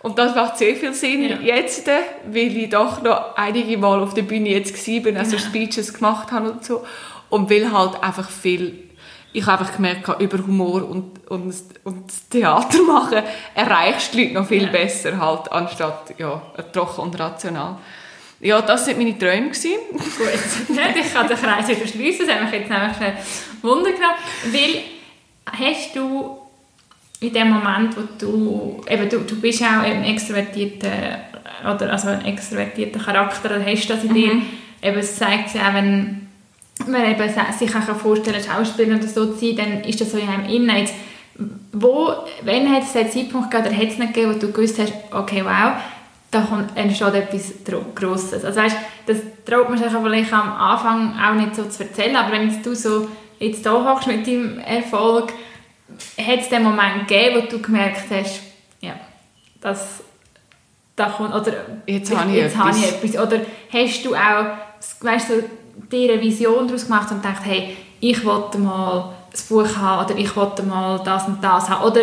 Und 0.00 0.18
das 0.18 0.34
macht 0.34 0.58
sehr 0.58 0.76
viel 0.76 0.92
Sinn 0.92 1.22
ja. 1.22 1.38
jetzt, 1.40 1.88
weil 2.26 2.56
ich 2.56 2.68
doch 2.68 3.02
noch 3.02 3.36
einige 3.36 3.78
Mal 3.78 4.02
auf 4.02 4.12
der 4.12 4.22
Bühne 4.22 4.50
jetzt 4.50 4.74
war, 4.86 5.16
also 5.18 5.36
ja. 5.36 5.42
Speeches 5.42 5.94
gemacht 5.94 6.30
habe 6.30 6.50
und 6.50 6.64
so. 6.64 6.84
Und 7.30 7.48
weil 7.48 7.72
halt 7.72 8.02
einfach 8.02 8.28
viel, 8.28 8.90
ich 9.32 9.46
habe 9.46 9.62
einfach 9.62 9.76
gemerkt, 9.76 10.20
über 10.20 10.38
Humor 10.46 10.86
und, 10.86 11.26
und, 11.30 11.54
und 11.84 12.30
Theater 12.30 12.82
machen 12.82 13.22
erreichst 13.54 14.12
du 14.12 14.18
die 14.18 14.24
Leute 14.24 14.34
noch 14.34 14.46
viel 14.46 14.64
ja. 14.64 14.70
besser, 14.70 15.18
halt, 15.18 15.50
anstatt 15.50 16.14
ja, 16.18 16.42
trocken 16.72 17.00
und 17.00 17.18
rational. 17.18 17.78
Ja, 18.40 18.60
das 18.60 18.86
waren 18.86 18.98
meine 18.98 19.18
Träume. 19.18 19.48
Gut, 19.52 20.28
ich 20.96 21.14
kann 21.14 21.28
den 21.28 21.36
Kreis 21.36 21.68
wieder 21.68 21.86
schliessen. 21.86 22.26
Das 22.26 22.36
hat 22.36 22.42
mich 22.44 22.52
jetzt 22.52 22.70
nämlich 22.70 22.96
schnell 22.96 23.16
Wunder 23.62 23.92
genommen. 23.92 24.16
Weil 24.52 24.82
hast 25.58 25.96
du 25.96 26.38
in 27.20 27.32
dem 27.32 27.50
Moment, 27.50 27.96
wo 27.96 28.02
du, 28.18 28.82
eben 28.88 29.08
du, 29.08 29.20
du 29.20 29.40
bist 29.40 29.62
auch 29.62 29.82
ein 29.82 30.04
extrovertierter, 30.04 31.20
oder 31.62 31.92
also 31.92 32.08
ein 32.08 32.24
extrovertierter 32.26 33.00
Charakter, 33.00 33.56
oder 33.56 33.64
hast 33.64 33.88
das 33.88 34.04
in 34.04 34.10
mhm. 34.10 34.14
dir, 34.14 34.32
eben 34.82 34.98
es 34.98 35.16
zeigt 35.16 35.50
sich 35.50 35.60
auch, 35.60 35.74
wenn 35.74 36.28
man 36.86 37.10
eben 37.10 37.28
sich 37.58 37.74
auch 37.74 37.96
vorstellen 37.96 38.42
kann, 38.44 38.64
Schauspieler 38.64 38.96
oder 38.96 39.08
so 39.08 39.32
zu 39.32 39.38
sein, 39.38 39.56
dann 39.56 39.84
ist 39.84 40.00
das 40.00 40.12
so 40.12 40.18
in 40.18 40.28
einem 40.28 40.46
Innen. 40.46 40.76
Jetzt, 40.76 40.94
wo, 41.72 42.12
wenn 42.42 42.70
hat 42.70 42.82
es 42.82 42.96
einen 42.96 43.10
Zeitpunkt 43.10 43.50
gegeben, 43.50 43.68
oder 43.68 43.76
hat 43.76 43.88
es 43.88 43.98
nicht 43.98 44.14
gegeben, 44.14 44.34
wo 44.34 44.38
du 44.38 44.52
gewusst 44.52 44.78
hast, 44.78 44.92
okay, 45.10 45.42
wow, 45.44 45.74
da 46.34 46.40
kommt, 46.40 46.76
entsteht 46.76 47.14
etwas 47.14 47.52
Grosses. 47.94 48.44
Also 48.44 48.60
weißt, 48.60 48.76
das 49.06 49.18
traut 49.46 49.68
man 49.68 49.78
sich 49.78 49.88
vielleicht 49.88 50.32
am 50.32 50.52
Anfang 50.52 51.14
auch 51.18 51.34
nicht 51.34 51.54
so 51.54 51.64
zu 51.64 51.84
erzählen, 51.84 52.16
aber 52.16 52.32
wenn 52.32 52.62
du 52.62 52.74
so 52.74 53.08
jetzt 53.38 53.62
hier 53.62 53.72
hockst 53.72 54.08
mit 54.08 54.26
deinem 54.26 54.58
Erfolg, 54.58 55.32
hat 56.18 56.40
es 56.40 56.48
den 56.48 56.62
Moment 56.62 57.06
gegeben, 57.06 57.42
wo 57.42 57.50
du 57.50 57.62
gemerkt 57.62 58.10
hast, 58.10 58.40
ja, 58.80 58.94
das, 59.60 60.02
da 60.96 61.06
kommt, 61.06 61.34
oder 61.34 61.52
jetzt, 61.86 62.14
habe 62.14 62.30
ich, 62.30 62.36
jetzt 62.36 62.56
habe 62.56 62.76
ich 62.76 62.88
etwas. 62.88 63.26
Oder 63.26 63.40
hast 63.72 64.04
du 64.04 64.14
auch, 64.14 64.46
weißt 65.00 65.30
du, 65.30 65.44
dir 65.90 66.12
eine 66.12 66.22
Vision 66.22 66.66
daraus 66.66 66.86
gemacht 66.86 67.10
und 67.10 67.22
gedacht, 67.22 67.42
hey, 67.44 67.76
ich 68.00 68.24
wollte 68.24 68.58
mal 68.58 69.14
ein 69.32 69.40
Buch 69.48 69.76
haben 69.76 70.04
oder 70.04 70.18
ich 70.18 70.34
wollte 70.36 70.62
mal 70.62 71.00
das 71.04 71.26
und 71.26 71.42
das 71.42 71.68
haben. 71.68 71.84
Oder 71.84 72.02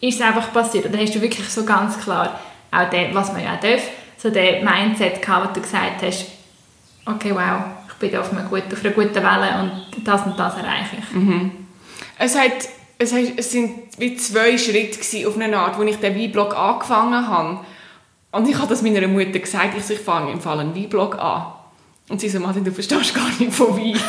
ist 0.00 0.20
es 0.20 0.20
einfach 0.20 0.52
passiert? 0.52 0.86
Oder 0.86 0.98
hast 0.98 1.14
du 1.14 1.20
wirklich 1.20 1.48
so 1.48 1.64
ganz 1.64 1.98
klar, 1.98 2.38
auch 2.72 2.90
den, 2.90 3.14
was 3.14 3.32
man 3.32 3.44
ja 3.44 3.54
auch 3.54 3.60
darf, 3.60 3.82
so 4.16 4.30
den 4.30 4.64
Mindset 4.64 5.22
gehabt, 5.22 5.50
wo 5.50 5.54
du 5.54 5.60
gesagt 5.60 6.02
hast, 6.02 6.26
okay, 7.06 7.32
wow, 7.34 7.64
ich 7.88 7.94
bin 7.94 8.16
auf 8.16 8.32
einer 8.32 8.42
guten, 8.42 8.72
auf 8.72 8.84
einer 8.84 8.94
guten 8.94 9.14
Welle 9.14 9.60
und 9.60 10.06
das 10.06 10.26
und 10.26 10.38
das 10.38 10.56
erreiche 10.56 10.96
ich. 10.98 11.14
Mhm. 11.14 11.50
Es 12.18 12.38
hat 12.38 12.68
es, 13.02 13.12
es 13.12 13.50
sind 13.50 13.98
wie 13.98 14.16
zwei 14.16 14.56
Schritte 14.56 15.28
auf 15.28 15.36
eine 15.36 15.56
Art, 15.56 15.78
wo 15.78 15.82
ich 15.82 15.96
den 15.96 16.14
Weinblog 16.14 16.56
angefangen 16.56 17.26
habe. 17.26 17.60
Und 18.30 18.48
ich 18.48 18.56
habe 18.56 18.68
das 18.68 18.82
meiner 18.82 19.06
Mutter 19.08 19.38
gesagt, 19.38 19.76
ich, 19.76 19.84
so, 19.84 19.94
ich 19.94 20.00
fange 20.00 20.32
im 20.32 20.40
Fall 20.40 20.60
einen 20.60 20.74
Weinblog 20.74 21.18
an. 21.18 21.52
Und 22.08 22.20
sie 22.20 22.28
so, 22.28 22.40
Martin, 22.40 22.64
du 22.64 22.72
verstehst 22.72 23.14
gar 23.14 23.28
nicht 23.38 23.52
von 23.52 23.76
Wein. 23.76 24.00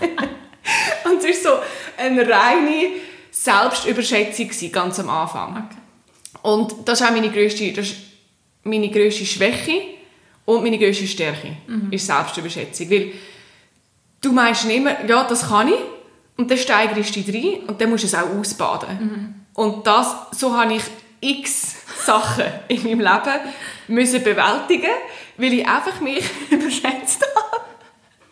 und 1.04 1.24
es 1.24 1.44
war 1.44 1.56
so 1.56 1.58
eine 1.98 2.22
reine 2.22 2.88
Selbstüberschätzung 3.30 4.72
ganz 4.72 5.00
am 5.00 5.10
Anfang. 5.10 5.50
Okay. 5.50 5.81
Und 6.42 6.74
das 6.86 7.00
ist 7.00 7.06
auch 7.06 7.12
meine 7.12 7.30
grösste, 7.30 7.72
das 7.72 7.86
ist 7.86 7.96
meine 8.64 8.90
grösste 8.90 9.24
Schwäche 9.24 9.82
und 10.44 10.62
meine 10.62 10.78
grösste 10.78 11.06
Stärke, 11.06 11.56
mhm. 11.66 11.92
ist 11.92 12.06
Selbstüberschätzung. 12.06 12.90
Weil 12.90 13.12
du 14.20 14.32
meinst 14.32 14.64
immer, 14.64 15.04
ja, 15.04 15.24
das 15.24 15.48
kann 15.48 15.68
ich, 15.68 15.74
und 16.36 16.50
dann 16.50 16.58
steigerst 16.58 17.14
du 17.14 17.20
dich 17.20 17.34
rein 17.34 17.60
und 17.68 17.80
dann 17.80 17.90
musst 17.90 18.04
du 18.04 18.06
es 18.08 18.14
auch 18.14 18.28
ausbaden. 18.28 18.98
Mhm. 19.00 19.34
Und 19.54 19.86
das, 19.86 20.16
so 20.32 20.56
habe 20.56 20.74
ich 20.74 20.82
x 21.20 21.76
Sachen 22.04 22.44
in 22.68 22.82
meinem 22.82 23.00
Leben 23.00 23.40
müssen 23.88 24.24
bewältigen, 24.24 24.90
weil 25.36 25.52
ich 25.52 25.66
einfach 25.66 26.00
mich 26.00 26.24
überschätzt 26.50 27.24
habe. 27.34 27.62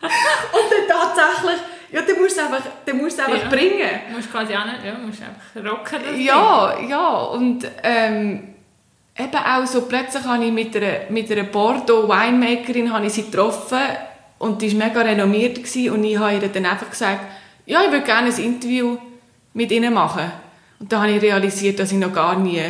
und 0.01 0.89
dann 0.89 1.15
tatsächlich, 1.15 1.61
ja, 1.91 2.01
du 2.01 2.15
musst 2.21 2.37
es 2.37 2.39
einfach, 2.39 2.61
du 2.85 2.93
musst 2.93 3.19
es 3.19 3.25
einfach 3.25 3.43
ja. 3.43 3.49
bringen. 3.49 3.89
Du 4.09 4.15
musst 4.15 4.31
quasi 4.31 4.55
auch 4.55 4.65
nicht, 4.65 4.85
ja, 4.85 4.97
musst 4.97 5.21
einfach 5.21 5.71
rocken. 5.71 5.99
ja, 6.19 6.75
Ding. 6.75 6.89
ja, 6.89 7.09
und 7.09 7.67
ähm, 7.83 8.53
eben 9.17 9.35
auch 9.35 9.65
so, 9.65 9.81
plötzlich 9.81 10.23
habe 10.23 10.45
ich 10.45 10.51
mit 10.51 10.75
einer, 10.75 11.09
mit 11.09 11.31
einer 11.31 11.43
Bordeaux 11.43 12.07
Winemakerin 12.07 12.91
habe 12.91 13.07
ich 13.07 13.13
sie 13.13 13.23
getroffen 13.23 13.79
und 14.39 14.61
die 14.61 14.71
war 14.79 14.87
mega 14.87 15.01
renommiert 15.01 15.55
gewesen, 15.55 15.91
und 15.91 16.03
ich 16.03 16.17
habe 16.17 16.33
ihr 16.33 16.47
dann 16.47 16.65
einfach 16.65 16.89
gesagt, 16.89 17.21
ja, 17.65 17.81
ich 17.83 17.91
würde 17.91 18.05
gerne 18.05 18.33
ein 18.33 18.43
Interview 18.43 18.97
mit 19.53 19.71
ihnen 19.71 19.93
machen. 19.93 20.31
Und 20.79 20.91
da 20.91 21.01
habe 21.01 21.11
ich 21.11 21.21
realisiert, 21.21 21.77
dass 21.79 21.91
ich 21.91 21.97
noch 21.99 22.13
gar 22.13 22.39
nie 22.39 22.63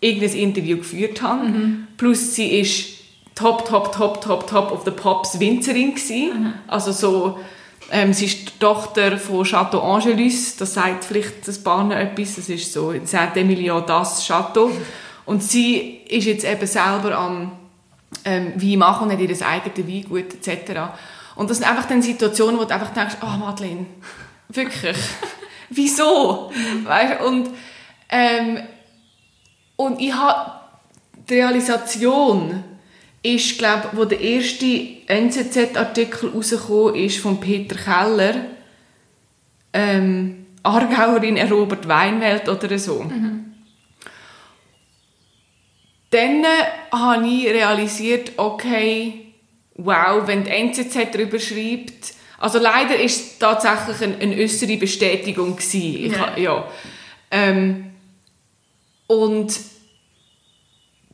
irgendein 0.00 0.36
Interview 0.36 0.76
geführt 0.76 1.22
habe. 1.22 1.44
Mhm. 1.44 1.86
Plus 1.96 2.34
sie 2.34 2.60
ist 2.60 2.94
top, 3.34 3.66
top, 3.66 3.92
top, 3.92 4.20
top, 4.20 4.46
top 4.46 4.70
of 4.72 4.84
the 4.84 4.90
Pops 4.90 5.40
Winzerin 5.40 5.94
Mhm. 5.94 6.52
Also 6.66 6.92
so, 6.92 7.38
ähm, 7.90 8.12
sie 8.12 8.26
ist 8.26 8.48
die 8.48 8.58
Tochter 8.58 9.18
von 9.18 9.44
Chateau 9.44 9.80
Angelus. 9.80 10.56
Das 10.56 10.74
sagt 10.74 11.04
vielleicht 11.04 11.46
das 11.46 11.62
paar 11.62 11.90
etwas. 11.90 12.36
Das 12.36 12.48
ist 12.48 12.72
so 12.72 12.92
in 12.92 13.06
Saint-Emilion 13.06 13.84
das 13.86 14.26
Chateau. 14.26 14.70
Und 15.26 15.42
sie 15.42 16.00
ist 16.08 16.26
jetzt 16.26 16.44
eben 16.44 16.66
selber 16.66 17.16
am 17.16 17.52
ähm, 18.24 18.52
Wein 18.56 18.78
machen 18.78 19.06
und 19.06 19.12
hat 19.12 19.20
ihr 19.20 19.46
eigenes 19.46 19.88
Weingut 19.88 20.34
etc. 20.34 20.80
Und 21.36 21.50
das 21.50 21.58
sind 21.58 21.68
einfach 21.68 21.86
dann 21.86 22.02
Situationen, 22.02 22.58
wo 22.58 22.64
du 22.64 22.74
einfach 22.74 22.92
denkst, 22.92 23.16
oh 23.22 23.36
Madeleine, 23.38 23.86
wirklich, 24.48 24.96
wieso? 25.70 26.50
Weißt, 26.84 27.20
und, 27.22 27.50
ähm, 28.08 28.60
und 29.76 30.00
ich 30.00 30.14
habe 30.14 30.52
die 31.28 31.34
Realisation 31.34 32.62
ist, 33.24 33.58
glaube 33.58 33.88
wo 33.92 34.04
der 34.04 34.20
erste 34.20 34.66
NZZ-Artikel 35.06 36.30
rausgekommen 36.30 36.94
ist 36.94 37.18
von 37.18 37.40
Peter 37.40 37.74
Keller, 37.74 38.34
ähm, 39.72 40.46
Aargauerin 40.62 41.36
erobert 41.36 41.88
Weinwelt 41.88 42.48
oder 42.48 42.78
so. 42.78 43.02
Mhm. 43.02 43.54
Dann 46.10 46.44
habe 46.92 47.26
ich 47.26 47.46
realisiert, 47.46 48.32
okay, 48.36 49.32
wow, 49.74 50.26
wenn 50.26 50.44
die 50.44 50.50
NZZ 50.50 51.12
darüber 51.12 51.38
schreibt, 51.38 52.14
also 52.38 52.58
leider 52.58 52.98
ist 52.98 53.16
es 53.20 53.38
tatsächlich 53.38 54.02
eine, 54.02 54.18
eine 54.18 54.42
äußere 54.42 54.76
Bestätigung 54.76 55.56
gewesen. 55.56 56.12
Ja. 56.12 56.36
ja. 56.36 56.68
Ähm, 57.30 57.90
und 59.06 59.54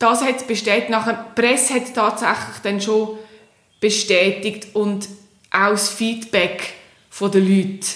das 0.00 0.22
hat 0.22 0.36
es 0.38 0.44
bestätigt. 0.44 0.90
Nachher, 0.90 1.26
die 1.36 1.40
Presse 1.40 1.74
hat 1.74 1.94
tatsächlich 1.94 2.56
dann 2.62 2.80
schon 2.80 3.18
bestätigt 3.80 4.74
und 4.74 5.08
auch 5.50 5.70
das 5.70 5.90
Feedback 5.90 6.74
von 7.10 7.30
den 7.30 7.46
Leuten, 7.46 7.86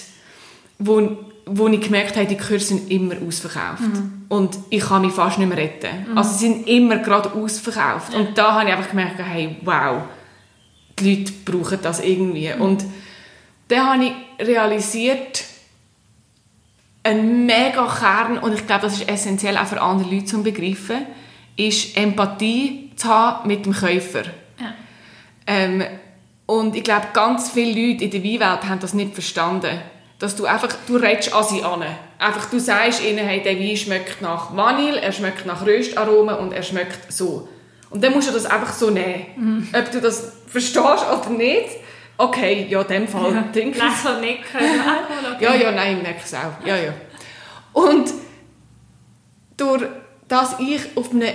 wo, 0.79 1.17
wo 1.45 1.67
ich 1.67 1.81
gemerkt 1.81 2.15
habe, 2.15 2.27
die 2.27 2.37
Kurse 2.37 2.67
sind 2.67 2.91
immer 2.91 3.15
ausverkauft. 3.25 3.81
Mhm. 3.81 4.25
Und 4.29 4.57
ich 4.69 4.83
kann 4.83 5.01
mich 5.01 5.13
fast 5.13 5.39
nicht 5.39 5.47
mehr 5.47 5.57
retten. 5.57 6.11
Mhm. 6.11 6.17
Also 6.17 6.37
sie 6.37 6.47
sind 6.47 6.67
immer 6.67 6.97
gerade 6.97 7.31
ausverkauft. 7.33 8.13
Ja. 8.13 8.19
Und 8.19 8.37
da 8.37 8.53
habe 8.53 8.69
ich 8.69 8.75
einfach 8.75 8.89
gemerkt, 8.89 9.19
hey, 9.19 9.55
wow, 9.63 10.03
die 10.99 11.15
Leute 11.15 11.33
brauchen 11.43 11.79
das 11.81 12.01
irgendwie. 12.01 12.53
Mhm. 12.53 12.61
Und 12.61 12.85
dann 13.67 13.93
habe 13.93 14.05
ich 14.05 14.47
realisiert, 14.47 15.43
ein 17.03 17.45
mega 17.45 17.87
Kern, 17.87 18.37
und 18.39 18.53
ich 18.53 18.65
glaube, 18.65 18.83
das 18.83 18.93
ist 18.97 19.07
essentiell 19.07 19.57
auch 19.57 19.67
für 19.67 19.81
andere 19.81 20.09
Leute 20.13 20.25
zu 20.25 20.43
begreifen, 20.43 21.05
ist 21.57 21.97
Empathie 21.97 22.91
zu 22.95 23.07
haben 23.07 23.47
mit 23.47 23.65
dem 23.65 23.73
Käufer. 23.73 24.23
Ja. 24.59 24.73
Ähm, 25.47 25.83
und 26.45 26.75
ich 26.75 26.83
glaube, 26.83 27.07
ganz 27.13 27.49
viele 27.49 27.69
Leute 27.69 28.03
in 28.03 28.11
der 28.11 28.23
Weinwelt 28.23 28.69
haben 28.69 28.79
das 28.79 28.93
nicht 28.93 29.13
verstanden. 29.13 29.79
Dass 30.19 30.35
du 30.35 30.45
einfach, 30.45 30.69
du 30.87 30.95
redest 30.95 31.33
an 31.33 31.43
sie 31.43 31.63
an. 31.63 31.83
Einfach, 32.19 32.49
du 32.49 32.59
sagst 32.59 33.03
ihnen, 33.03 33.25
hey, 33.25 33.41
der 33.41 33.59
Wein 33.59 33.75
schmeckt 33.75 34.21
nach 34.21 34.55
Vanille, 34.55 35.01
er 35.01 35.11
schmeckt 35.11 35.45
nach 35.45 35.65
Röstaromen 35.65 36.35
und 36.37 36.53
er 36.53 36.63
schmeckt 36.63 37.11
so. 37.11 37.49
Und 37.89 38.03
dann 38.03 38.13
musst 38.13 38.29
du 38.29 38.33
das 38.33 38.45
einfach 38.45 38.73
so 38.73 38.89
nehmen. 38.89 39.25
Mhm. 39.35 39.67
Ob 39.73 39.91
du 39.91 39.99
das 39.99 40.33
verstehst 40.47 40.77
oder 40.77 41.29
nicht. 41.29 41.69
Okay, 42.17 42.67
ja, 42.69 42.81
in 42.81 42.87
dem 42.87 43.07
Fall 43.07 43.33
ja. 43.33 43.43
trinken. 43.51 43.77
Lächeln, 43.77 44.21
nicken, 44.21 44.45
okay. 44.53 45.37
Ja, 45.43 45.55
ja, 45.55 45.71
nein, 45.71 45.97
ich 45.97 46.03
merke 46.03 46.21
es 46.23 46.33
auch. 46.33 46.65
Ja, 46.65 46.77
ja. 46.77 46.93
Und 47.73 48.13
durch 49.57 49.83
dass 50.27 50.59
ich 50.59 50.81
auf 50.95 51.11
einem 51.11 51.33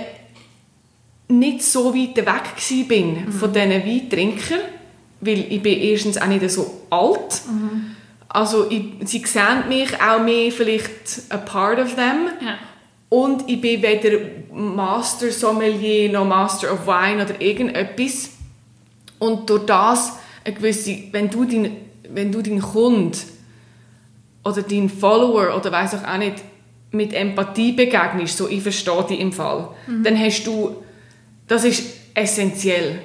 nicht 1.27 1.63
so 1.63 1.93
weit 1.95 2.17
weg 2.17 2.27
war 2.27 3.05
mhm. 3.05 3.31
von 3.31 3.53
diesen 3.53 3.71
Weintrinkern, 3.71 4.59
weil 5.21 5.39
ich 5.49 5.61
bin 5.61 5.79
erstens 5.79 6.17
auch 6.17 6.27
nicht 6.27 6.49
so 6.49 6.83
alt. 6.89 7.41
Mhm. 7.47 7.95
Also 8.27 8.69
ich, 8.69 8.83
sie 9.05 9.23
sehen 9.25 9.67
mich 9.67 10.01
auch 10.01 10.21
mehr 10.21 10.51
vielleicht 10.51 11.23
a 11.29 11.37
part 11.37 11.79
of 11.79 11.95
them. 11.95 12.29
Ja. 12.41 12.57
Und 13.09 13.49
ich 13.49 13.59
bin 13.59 13.81
weder 13.81 14.19
Master 14.53 15.31
Sommelier 15.31 16.11
noch 16.11 16.25
Master 16.25 16.73
of 16.73 16.87
Wine 16.87 17.23
oder 17.23 17.41
irgendetwas. 17.41 18.31
Und 19.19 19.49
durch 19.49 19.65
das, 19.65 20.13
eine 20.43 20.55
gewisse, 20.55 20.97
wenn 21.11 21.29
du 21.29 21.45
deinen 21.45 21.91
wenn 22.13 22.31
du 22.31 22.41
deinen 22.41 22.61
Kunden 22.61 23.17
oder 24.43 24.61
deinen 24.61 24.89
Follower 24.89 25.55
oder 25.55 25.71
weiß 25.71 26.03
auch 26.03 26.17
nicht 26.17 26.43
mit 26.91 27.13
Empathie 27.13 27.71
begegnest, 27.71 28.37
so 28.37 28.47
ich 28.47 28.61
verstehe 28.61 29.03
dich 29.03 29.19
im 29.19 29.31
Fall, 29.31 29.69
mhm. 29.87 30.03
dann 30.03 30.19
hast 30.19 30.43
du, 30.45 30.75
das 31.47 31.63
ist 31.63 31.83
essentiell. 32.13 33.01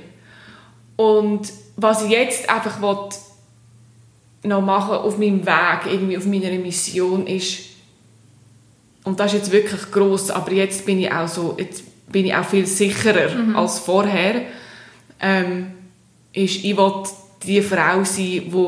Und 0.97 1.53
was 1.77 2.05
ich 2.05 2.11
jetzt 2.11 2.49
einfach 2.51 2.81
noch 4.43 4.63
machen 4.63 4.95
auf 4.95 5.19
meinem 5.19 5.47
Weg, 5.47 5.93
irgendwie 5.93 6.17
auf 6.17 6.27
meiner 6.27 6.51
Mission 6.59 7.27
ist, 7.27 7.61
und 9.05 9.21
das 9.21 9.33
ist 9.33 9.39
jetzt 9.39 9.53
wirklich 9.53 9.93
groß, 9.93 10.31
aber 10.33 10.53
jetzt 10.53 10.85
bin 10.85 10.99
ich 10.99 11.13
auch 11.13 11.29
so, 11.29 11.55
jetzt 11.59 11.85
bin 12.11 12.27
ich 12.27 12.35
auch 12.35 12.45
viel 12.45 12.67
sicherer 12.67 13.35
mhm. 13.35 13.57
als 13.57 13.79
vorher. 13.79 14.43
Ähm, 15.21 15.69
ist, 16.33 16.65
ich 16.65 16.77
will 16.77 16.93
die 17.45 17.63
Frau 17.63 18.03
sein, 18.05 18.17
die 18.17 18.61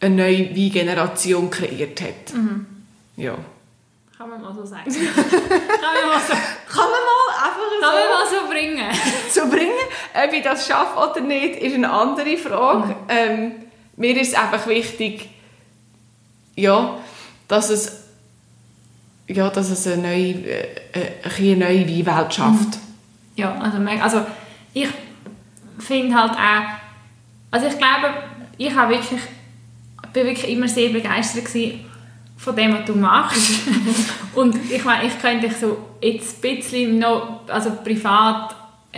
eine 0.00 0.14
neue 0.14 0.50
Wein-Generation 0.50 1.48
kreiert 1.50 2.00
hat. 2.00 2.34
Mhm. 2.34 2.66
Ja. 3.16 3.38
Kann 4.16 4.30
man 4.30 4.40
mal 4.40 4.54
so 4.54 4.64
sagen. 4.64 4.90
kann 4.90 5.04
man 5.04 6.08
mal 6.08 6.20
so, 6.26 6.32
Kann 6.32 6.88
man 6.90 7.02
mal 7.04 7.26
einfach 7.44 7.66
kann 7.80 7.94
man 7.94 8.08
mal 8.08 8.26
so 8.30 8.48
bringen. 8.48 8.90
so 9.30 9.46
bringen. 9.50 9.72
Ob 10.14 10.32
ich 10.32 10.42
das 10.42 10.66
schaffe 10.66 11.10
oder 11.10 11.20
nicht, 11.20 11.56
ist 11.56 11.74
eine 11.74 11.90
andere 11.90 12.36
Frage. 12.38 12.96
Ähm, 13.08 13.52
mir 13.96 14.18
ist 14.18 14.38
einfach 14.38 14.66
wichtig, 14.68 15.28
ja, 16.54 16.98
dass 17.46 17.68
es, 17.68 18.04
ja, 19.26 19.50
dass 19.50 19.68
es 19.68 19.86
eine 19.86 20.02
neue, 20.02 20.32
äh, 20.50 20.68
ein 20.94 21.22
bisschen 21.22 21.62
eine 21.62 21.74
neue 21.74 21.88
Weinwelt 22.06 22.34
schafft. 22.34 22.78
Ja, 23.34 23.54
also, 23.58 23.78
also 24.00 24.26
ich 24.72 24.88
finde 25.78 26.16
halt 26.16 26.32
auch, 26.32 26.70
also 27.50 27.66
ich 27.66 27.76
glaube, 27.76 28.14
ich 28.56 28.74
habe 28.74 28.94
wirklich, 28.94 29.20
bin 30.14 30.26
wirklich 30.26 30.50
immer 30.50 30.68
sehr 30.68 30.88
begeistert 30.88 31.44
gewesen 31.44 31.84
von 32.36 32.54
dem, 32.54 32.74
was 32.74 32.84
du 32.84 32.94
machst. 32.94 33.62
und 34.34 34.56
ich 34.70 34.84
meine, 34.84 35.06
ich 35.06 35.20
könnte 35.20 35.48
dich 35.48 35.56
so 35.56 35.78
jetzt 36.00 36.44
ein 36.44 36.56
bisschen 36.56 36.98
noch, 36.98 37.40
also 37.48 37.72
privat, 37.82 38.54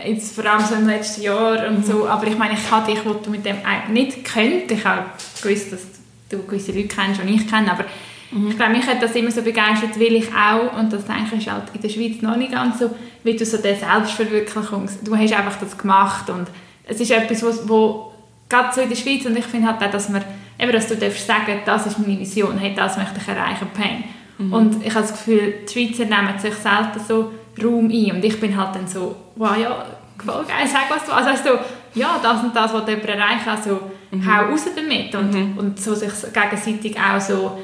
jetzt 0.07 0.35
vor 0.35 0.45
allem 0.45 0.64
so 0.64 0.75
im 0.75 0.87
letzten 0.87 1.23
Jahr 1.23 1.66
und 1.68 1.87
so, 1.87 2.07
aber 2.09 2.26
ich 2.26 2.37
meine, 2.37 2.54
ich 2.54 2.71
habe 2.71 2.90
dich, 2.90 3.04
wo 3.04 3.14
du 3.14 3.30
mit 3.30 3.45
dem 3.45 3.57
nicht 3.90 4.25
könnt, 4.25 4.71
ich 4.71 4.85
habe 4.85 5.04
gewusst, 5.42 5.73
dass 5.73 5.83
du 6.28 6.42
gewisse 6.45 6.73
Leute 6.73 6.88
kennst, 6.88 7.21
die 7.23 7.35
ich 7.35 7.49
kenne, 7.49 7.71
aber 7.71 7.85
ich 8.30 8.57
glaube, 8.57 8.73
mich 8.73 8.87
hat 8.87 9.02
das 9.02 9.16
immer 9.16 9.30
so 9.30 9.40
begeistert, 9.40 9.99
weil 9.99 10.16
ich 10.16 10.28
auch, 10.35 10.78
und 10.78 10.92
das 10.92 11.07
denke 11.07 11.35
ich 11.35 11.47
ist 11.47 11.50
halt 11.50 11.64
in 11.73 11.80
der 11.80 11.88
Schweiz 11.88 12.21
noch 12.21 12.37
nicht 12.37 12.52
ganz 12.52 12.78
so, 12.78 12.90
wie 13.25 13.35
du 13.35 13.45
so 13.45 13.57
der 13.57 13.75
Selbstverwirklichung, 13.75 14.88
du 15.02 15.16
hast 15.16 15.33
einfach 15.33 15.59
das 15.59 15.78
gemacht 15.78 16.28
und 16.28 16.49
es 16.85 17.00
ist 17.00 17.11
etwas, 17.11 17.42
wo, 17.42 17.68
wo 17.68 18.12
gerade 18.49 18.75
so 18.75 18.80
in 18.83 18.88
der 18.88 18.97
Schweiz, 18.97 19.25
und 19.25 19.37
ich 19.37 19.47
finde 19.47 19.68
halt 19.68 19.83
auch, 19.83 19.90
dass 19.90 20.09
man, 20.09 20.23
eben, 20.59 20.73
dass 20.73 20.88
du 20.88 20.97
darfst 20.97 21.27
sagen, 21.27 21.61
das 21.65 21.87
ist 21.87 21.99
meine 21.99 22.19
Vision, 22.19 22.59
hey, 22.59 22.75
das 22.75 22.97
möchte 22.97 23.21
ich 23.21 23.29
erreichen, 23.29 23.69
Pain. 23.75 24.05
Und 24.38 24.87
ich 24.87 24.95
habe 24.95 25.03
das 25.03 25.12
Gefühl, 25.12 25.55
die 25.69 25.73
Schweizer 25.73 26.05
nehmen 26.05 26.38
sich 26.38 26.55
selten 26.55 27.00
so 27.07 27.33
Raum 27.62 27.91
ein. 27.91 28.17
Und 28.17 28.25
ich 28.25 28.38
bin 28.38 28.57
halt 28.57 28.75
dann 28.75 28.87
so, 28.87 29.17
wow, 29.35 29.57
ja, 29.57 29.85
voll 30.25 30.45
geil, 30.45 30.67
sag 30.67 30.88
was 30.88 31.05
du, 31.05 31.12
also 31.12 31.31
du, 31.43 31.99
ja, 31.99 32.21
das 32.23 32.43
und 32.45 32.55
das, 32.55 32.73
was 32.73 32.85
du 32.85 32.91
jemand 32.93 33.09
erreichen 33.09 33.49
also 33.49 33.81
hau 34.12 34.50
raus 34.50 34.65
damit. 34.77 35.15
Und, 35.15 35.59
und 35.59 35.81
so 35.81 35.95
sich 35.95 36.12
gegenseitig 36.33 36.97
auch 36.97 37.21
so 37.21 37.59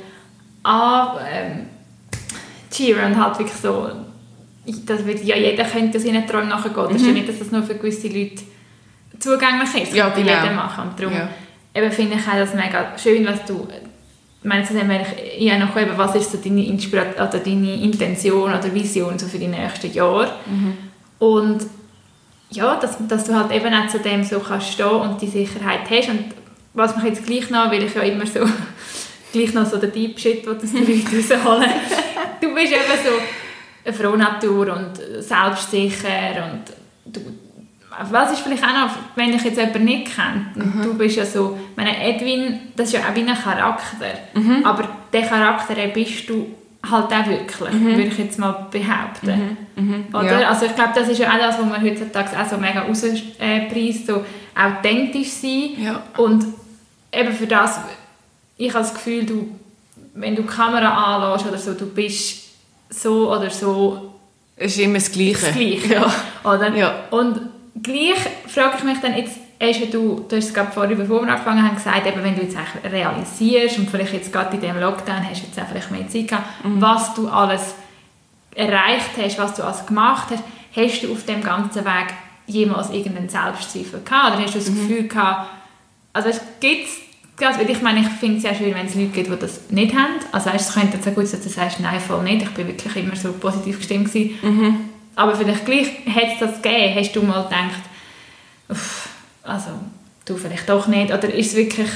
an, 0.65 1.09
ähm, 1.33 1.67
cheeren 2.73 3.13
und 3.13 3.23
halt 3.23 3.39
wirklich 3.39 3.57
so, 3.57 3.89
das 4.87 5.07
wird, 5.07 5.23
ja, 5.23 5.37
jeder 5.37 5.65
könnte 5.65 6.01
seinen 6.01 6.27
Träumen 6.27 6.49
nachgehen, 6.49 6.75
das 6.75 6.97
ist 6.97 7.07
ja 7.07 7.13
nicht, 7.13 7.29
dass 7.29 7.39
das 7.39 7.53
nur 7.53 7.63
für 7.63 7.77
gewisse 7.77 8.09
Leute 8.09 8.43
zugänglich 9.21 9.83
ist, 9.83 9.95
Ja, 9.95 10.09
genau. 10.09 10.29
jeder 10.29 10.53
machen. 10.53 10.89
Und 10.89 10.99
darum 10.99 11.15
Ja. 11.15 11.29
Eben 11.75 11.93
finde 11.93 12.17
ich 12.17 12.29
auch 12.29 12.37
das 12.37 12.55
mega 12.55 12.97
schön, 12.99 13.27
was 13.27 13.45
du 13.45 13.67
ich 14.45 14.49
meine, 14.51 14.63
zu 14.63 14.75
dem 14.75 14.91
wäre 14.91 15.07
ich 15.07 15.41
eher 15.41 15.59
noch 15.59 15.75
eben, 15.75 15.97
was 15.97 16.15
ist 16.17 16.31
so 16.31 16.37
deine, 16.37 16.67
Inspiration 16.67 17.15
oder 17.15 17.39
deine 17.39 17.83
Intention 17.83 18.53
oder 18.53 18.75
Vision 18.75 19.19
so 19.19 19.27
für 19.27 19.39
die 19.39 19.47
nächsten 19.47 19.91
Jahre? 19.91 20.33
Und 21.19 21.65
ja, 22.51 22.77
dass, 22.77 22.99
dass 23.09 23.25
du 23.25 23.35
halt 23.35 23.53
eben 23.53 23.73
auch 23.73 23.89
zu 23.89 24.01
dem 24.01 24.23
so 24.23 24.41
kannst 24.41 24.73
stehen 24.73 24.87
und 24.87 25.23
die 25.23 25.29
Sicherheit 25.29 25.89
hast. 25.89 26.11
Und 26.11 26.27
was 26.75 26.95
mich 26.95 27.07
jetzt 27.07 27.25
gleich 27.25 27.49
noch, 27.49 27.71
weil 27.71 27.85
ich 27.85 27.95
ja 27.95 28.03
immer 28.03 28.27
so 28.27 28.41
gleich 29.33 29.55
noch 29.55 29.65
so 29.65 29.79
den 29.79 29.93
Deep 29.93 30.21
Shit, 30.21 30.45
den 30.45 30.59
die 30.59 30.77
Leute 30.79 31.37
rausholen. 31.37 31.71
Du 32.43 32.55
bist 32.55 32.73
eben 32.73 32.83
so 33.03 33.11
eine 33.85 33.95
Frohnatur 33.95 34.77
und 34.77 35.23
selbstsicher 35.23 36.53
und 36.53 36.65
du, 37.07 37.21
was 38.11 38.33
ist 38.33 38.41
vielleicht 38.41 38.63
auch 38.65 38.69
noch, 38.87 38.91
wenn 39.15 39.33
ich 39.33 39.43
jetzt 39.43 39.57
jemanden 39.59 39.85
nicht 39.85 40.15
kenne, 40.15 40.47
und 40.57 40.85
du 40.85 40.95
bist 40.95 41.17
ja 41.17 41.25
so, 41.25 41.59
meine, 41.77 41.97
Edwin, 42.03 42.59
das 42.77 42.89
ist 42.89 42.95
ja 42.95 43.01
auch 43.01 43.15
wie 43.15 43.21
ein 43.21 43.35
Charakter, 43.37 44.07
aber 44.65 44.89
der 45.13 45.23
Charakter 45.23 45.75
bist 45.89 46.29
du 46.29 46.47
halt 46.91 47.07
auch 47.13 47.27
wirklich, 47.27 47.73
würde 47.83 48.03
ich 48.03 48.19
jetzt 48.19 48.39
mal 48.39 48.67
behaupten. 48.71 49.57
Oder? 50.13 50.41
Ja. 50.41 50.49
Also 50.49 50.67
ich 50.67 50.75
glaube, 50.75 50.93
das 50.95 51.09
ist 51.09 51.19
ja 51.19 51.31
auch 51.33 51.39
das, 51.39 51.59
was 51.59 51.67
man 51.67 51.83
heutzutage 51.83 52.31
auch 52.39 52.47
so 52.49 52.59
mega 52.59 52.83
rauspreist, 52.83 54.07
so 54.07 54.25
authentisch 54.55 55.31
sein 55.31 55.71
Ja. 55.79 56.03
und 56.19 56.45
eben 57.13 57.33
für 57.33 57.47
das, 57.47 57.81
ich 58.57 58.69
habe 58.73 58.85
das 58.85 58.95
Gefühl, 58.95 59.25
du, 59.25 59.49
wenn 60.15 60.37
du 60.37 60.43
die 60.43 60.49
Kamera 60.49 61.17
anlässt 61.17 61.47
oder 61.47 61.59
so, 61.59 61.73
du 61.75 61.87
bist 61.87 62.43
so 62.91 63.31
oder 63.33 63.51
so 63.51 64.15
Es 64.57 64.73
ist 64.77 64.81
immer 64.81 64.95
das 64.95 65.11
Gleiche. 65.11 65.33
das 65.47 65.55
Gleiche. 65.55 65.95
Ja. 65.95 66.15
Oder? 66.45 66.75
Ja. 66.77 66.95
Und 67.11 67.41
gleich 67.83 68.19
frage 68.47 68.77
ich 68.79 68.85
mich 68.85 68.99
dann 69.01 69.17
jetzt, 69.17 69.39
hast 69.61 69.93
du, 69.93 70.25
du 70.29 70.37
hast 70.37 70.45
es 70.45 70.55
gerade 70.55 70.73
vorhin, 70.73 70.97
bevor 70.97 71.23
wir 71.23 71.33
angefangen 71.33 71.63
haben, 71.63 71.77
gesagt, 71.77 72.07
eben, 72.07 72.23
wenn 72.23 72.37
du 72.37 72.43
jetzt 72.43 72.57
realisierst 72.85 73.79
und 73.79 73.91
vielleicht 73.91 74.13
jetzt 74.13 74.33
gerade 74.33 74.55
in 74.55 74.61
diesem 74.61 74.81
Lockdown 74.81 75.29
hast 75.29 75.43
du 75.43 75.47
jetzt 75.47 75.59
auch 75.59 75.69
vielleicht 75.69 75.91
mehr 75.91 76.09
Zeit 76.09 76.29
gehabt, 76.29 76.47
was 76.63 77.15
du 77.15 77.29
alles 77.29 77.75
erreicht 78.55 79.11
hast, 79.21 79.39
was 79.39 79.55
du 79.55 79.63
alles 79.63 79.87
gemacht 79.87 80.29
hast, 80.31 80.43
hast 80.75 81.03
du 81.03 81.13
auf 81.13 81.25
dem 81.25 81.43
ganzen 81.43 81.85
Weg 81.85 82.15
jemals 82.47 82.91
irgendeinen 82.91 83.29
Selbstzweifel 83.29 84.03
gehabt? 84.05 84.35
Oder 84.35 84.45
hast 84.45 84.55
du 84.55 84.59
das 84.59 84.69
Gefühl 84.69 85.09
gehabt, 85.09 85.51
also 86.13 86.31
gibt 86.61 86.87
es 86.87 87.05
also 87.43 87.61
ich 87.67 87.83
meine, 87.83 88.01
ich 88.01 88.07
finde 88.07 88.37
es 88.37 88.45
ja 88.45 88.55
schön, 88.55 88.75
wenn 88.77 88.87
es 88.87 88.95
Leute 88.95 89.09
gibt, 89.09 89.29
die 89.29 89.37
das 89.37 89.69
nicht 89.71 89.93
haben. 89.93 90.21
Also 90.31 90.51
weißt, 90.51 90.69
es 90.69 90.75
könnte 90.75 90.99
jetzt 90.99 91.09
auch 91.09 91.15
gut 91.15 91.27
sein, 91.27 91.41
dass 91.43 91.53
du 91.53 91.61
sagst, 91.61 91.81
nein, 91.81 91.99
voll 91.99 92.23
nicht. 92.23 92.43
Ich 92.43 92.51
bin 92.51 92.69
wirklich 92.69 92.95
immer 92.95 93.17
so 93.17 93.33
positiv 93.33 93.79
gestimmt 93.79 94.13
gewesen. 94.13 94.39
Aber 95.17 95.35
vielleicht 95.37 95.65
gleich 95.65 95.89
hätte 96.07 96.33
es 96.33 96.39
das 96.41 96.63
gegeben. 96.63 96.95
Hast 96.97 97.15
du 97.15 97.23
mal 97.23 97.45
gedacht, 97.45 97.83
uff, 98.69 99.09
also 99.43 99.71
du 100.25 100.37
vielleicht 100.37 100.69
doch 100.69 100.87
nicht. 100.87 101.13
Oder 101.13 101.33
ist 101.33 101.49
es 101.49 101.57
wirklich 101.57 101.89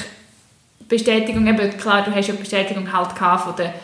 Bestätigung, 0.89 1.47
eben 1.47 1.77
klar, 1.77 2.03
du 2.05 2.15
hast 2.15 2.29
ja 2.29 2.35
Bestätigung 2.35 2.93
halt 2.93 3.15
gehabt 3.15 3.45
von 3.45 3.57
der 3.57 3.75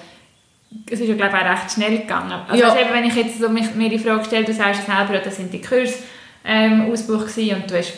es 0.90 1.00
ist 1.00 1.08
ja 1.08 1.14
glaube 1.14 1.36
ich 1.36 1.44
auch 1.44 1.50
recht 1.50 1.72
schnell 1.72 1.98
gegangen. 1.98 2.32
Also 2.48 2.62
Ja. 2.62 2.76
eben, 2.76 2.92
wenn 2.92 3.04
ich 3.04 3.14
jetzt 3.14 3.38
so 3.38 3.48
mich, 3.48 3.74
mir 3.74 3.88
die 3.88 3.98
Frage 3.98 4.24
stelle, 4.24 4.44
du 4.44 4.52
sagst 4.52 4.82
ja 4.86 4.96
selber, 4.96 5.18
das 5.18 5.36
sind 5.36 5.52
die 5.52 5.60
Kurse 5.60 5.94
ähm, 6.44 6.90
Ausbruch 6.90 7.26
gewesen 7.26 7.62
und 7.62 7.70
du 7.70 7.78
hast 7.78 7.92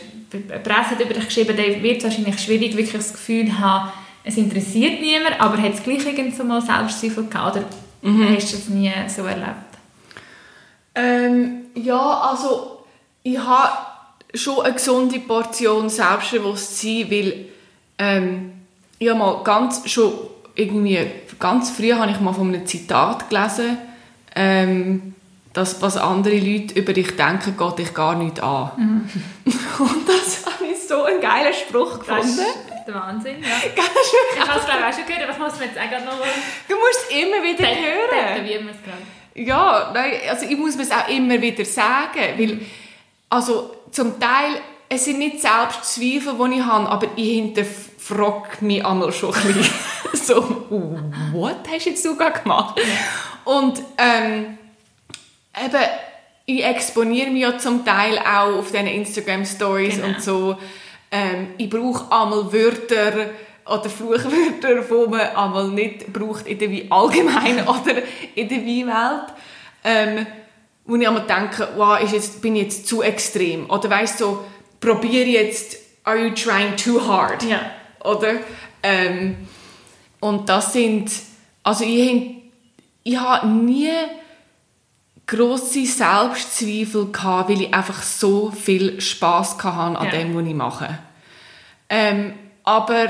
Presse 0.63 0.91
hat 0.91 1.01
über 1.01 1.15
dich 1.15 1.27
geschrieben, 1.27 1.57
dann 1.57 1.83
wird 1.83 1.99
es 1.99 2.05
wahrscheinlich 2.05 2.39
schwierig, 2.39 2.77
wirklich 2.77 2.93
das 2.93 3.13
Gefühl 3.13 3.59
haben, 3.59 3.91
es 4.25 4.37
interessiert 4.37 5.01
niemand, 5.01 5.41
aber 5.41 5.57
hat 5.57 5.75
es 5.75 5.83
gleich 5.83 6.05
irgend 6.05 6.37
so 6.37 6.45
mal 6.45 6.61
Selbstzweifel 6.61 7.27
gehabt 7.27 7.57
oder 7.57 7.65
hast 8.35 8.53
du 8.53 8.57
das 8.57 8.69
nie 8.69 8.93
so 9.07 9.23
erlebt? 9.23 9.66
Ähm, 10.97 11.67
ja, 11.75 12.21
also 12.31 12.85
ich 13.23 13.39
habe 13.39 13.71
schon 14.35 14.65
eine 14.65 14.75
gesunde 14.75 15.19
Portion 15.21 15.89
Selbstbewusstsein, 15.89 17.11
weil 17.11 17.45
ähm, 17.99 18.53
ich 18.99 19.09
habe 19.09 19.19
mal 19.19 19.43
ganz 19.45 19.89
schon 19.91 20.13
irgendwie 20.55 20.99
ganz 21.39 21.71
früh 21.71 21.93
habe 21.93 22.11
ich 22.11 22.19
mal 22.21 22.33
von 22.33 22.49
einem 22.49 22.67
Zitat 22.67 23.29
gelesen, 23.29 23.77
ähm, 24.35 25.15
dass 25.53 25.81
was 25.83 25.97
andere 25.99 26.39
Leute 26.39 26.79
über 26.79 26.93
dich 26.95 27.15
denken, 27.17 27.57
geht 27.57 27.79
dich 27.79 27.95
gar 27.95 28.15
nicht 28.15 28.43
an. 28.43 28.71
Und 29.79 30.09
das 30.09 30.45
habe 30.47 30.65
ich 30.73 30.87
so 30.87 31.03
einen 31.05 31.21
geilen 31.21 31.53
Spruch 31.53 31.99
Das 31.99 32.07
gefunden. 32.07 32.41
ist 32.41 32.87
der 32.87 32.95
Wahnsinn, 32.95 33.37
ja. 33.43 33.49
Das 33.77 33.87
Ich 34.35 34.41
habe 34.49 34.61
es 34.61 34.65
glaube 34.67 34.81
ich 34.81 34.87
auch 34.95 34.99
schon 34.99 35.07
gehört, 35.07 35.31
ich 35.31 35.39
muss 35.39 35.59
mir 35.59 35.65
jetzt 35.67 35.75
gerade 35.77 36.05
noch 36.05 36.13
Du 36.69 36.75
musst 36.77 37.07
es 37.11 37.17
immer 37.17 37.43
wieder 37.43 37.67
hören. 37.69 38.35
tätowieren 38.37 38.65
wir 38.67 38.73
es 38.75 38.83
gerade. 38.83 39.03
Ja, 39.37 39.91
nein, 39.93 40.13
also 40.31 40.47
ich 40.47 40.57
muss 40.57 40.77
mir 40.77 40.83
es 40.83 40.91
auch 40.91 41.09
immer 41.09 41.41
wieder 41.41 41.65
sagen, 41.65 42.21
weil 42.39 42.61
also 43.29 43.75
zum 43.91 44.19
Teil, 44.19 44.61
es 44.89 45.05
sind 45.05 45.19
nicht 45.19 45.41
Selbstzweifel, 45.41 46.35
die 46.51 46.57
ich 46.59 46.65
habe, 46.65 46.89
aber 46.89 47.07
ich 47.17 47.31
hinterfrage 47.35 48.65
mich 48.65 48.85
einmal 48.85 49.13
schon 49.13 49.35
ein 49.35 49.43
bisschen 49.43 49.71
so, 50.15 50.67
what 51.33 51.57
hast 51.71 51.87
jetzt 51.87 52.05
du 52.05 52.17
gerade 52.17 52.41
gemacht? 52.41 52.81
Und 53.45 53.83
ähm, 53.99 54.59
eben, 55.65 55.83
ich 56.47 56.65
exponiere 56.65 57.31
mich 57.31 57.43
ja 57.43 57.59
zum 57.59 57.85
Teil 57.85 58.19
auch 58.19 58.59
auf 58.59 58.71
diesen 58.71 58.87
Instagram-Stories 58.87 59.97
Genau. 59.97 60.07
und 60.09 60.23
so. 60.23 60.57
Ähm, 61.11 61.49
ich 61.59 61.69
brauche 61.69 62.05
einmal 62.13 62.53
Wörter 62.53 63.31
oder 63.67 63.89
Fluchwörter, 63.91 64.83
die 64.83 65.11
man 65.11 65.21
einmal 65.21 65.69
nicht 65.69 66.13
braucht 66.13 66.47
in 66.47 66.59
der 66.59 66.71
Wein 66.71 66.87
allgemein 66.91 67.59
oder 67.69 68.03
in 68.35 68.49
der 68.49 68.59
Weinwelt. 68.59 69.33
Ähm, 69.85 70.27
wo 70.85 70.95
ich 70.97 71.07
einmal 71.07 71.27
denke, 71.27 71.69
wow, 71.77 72.01
ist 72.01 72.13
jetzt, 72.13 72.41
bin 72.43 72.55
ich 72.57 72.63
jetzt 72.63 72.87
zu 72.87 73.03
extrem? 73.03 73.69
Oder 73.69 73.91
weißt 73.91 74.21
du, 74.21 74.25
so, 74.25 74.45
probiere 74.81 75.27
jetzt, 75.27 75.77
are 76.05 76.17
you 76.17 76.31
trying 76.35 76.77
too 76.77 77.01
hard? 77.07 77.43
Ja. 77.43 77.61
Oder? 78.05 78.35
Ähm, 78.85 79.37
und 80.21 80.49
das 80.49 80.73
sind, 80.73 81.11
also 81.65 81.83
ich, 81.85 81.91
hin- 82.09 82.43
ich 83.03 83.17
habe 83.19 83.49
nie 83.49 83.91
grosse 85.27 85.85
Selbstzweifel 85.87 87.11
gehabt, 87.11 87.49
weil 87.51 87.63
ich 87.63 87.75
einfach 87.75 88.01
so 88.03 88.51
viel 88.53 89.01
Spass 89.01 89.57
hatte 89.63 89.99
an 89.99 90.05
Ja. 90.05 90.11
dem, 90.11 90.37
was 90.37 90.47
ich 90.47 90.55
mache. 90.55 90.99
Ähm, 91.89 92.35
aber 92.63 93.09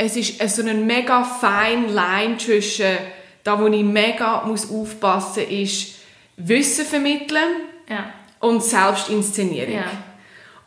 es 0.00 0.16
ist 0.16 0.56
so 0.56 0.62
eine 0.62 0.74
mega 0.74 1.24
fine 1.24 1.88
Line 1.88 2.38
zwischen 2.38 2.96
da, 3.42 3.60
wo 3.60 3.66
ich 3.66 3.82
mega 3.82 4.44
muss 4.46 4.70
aufpassen 4.70 5.42
muss, 5.42 5.50
ist 5.50 5.94
Wissen 6.36 6.84
vermitteln 6.84 7.62
Ja. 7.88 8.12
und 8.40 8.62
Selbstinszenierung. 8.62 9.74
Ja. 9.74 9.90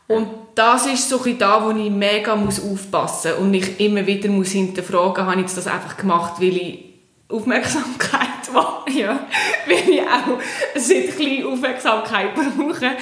Und 0.07 0.27
das 0.55 0.85
ist 0.85 1.07
so 1.07 1.23
ein 1.23 1.37
da, 1.37 1.63
wo 1.63 1.71
ich 1.71 1.89
mega 1.89 2.35
muss 2.35 2.59
aufpassen 2.61 3.31
muss 3.31 3.39
und 3.39 3.51
mich 3.51 3.79
immer 3.79 4.05
wieder 4.05 4.29
muss 4.29 4.49
hinterfragen, 4.51 5.25
habe 5.25 5.39
ich 5.41 5.47
das 5.53 5.65
einfach 5.67 5.95
gemacht, 5.95 6.33
weil 6.39 6.57
ich 6.57 6.85
Aufmerksamkeit 7.29 8.27
will. 8.87 8.99
Ja. 8.99 9.27
Weil 9.65 9.89
ich 9.89 10.01
auch 10.01 10.37
ein 10.37 10.37
bisschen 10.75 11.45
Aufmerksamkeit 11.45 12.35
brauche. 12.35 12.97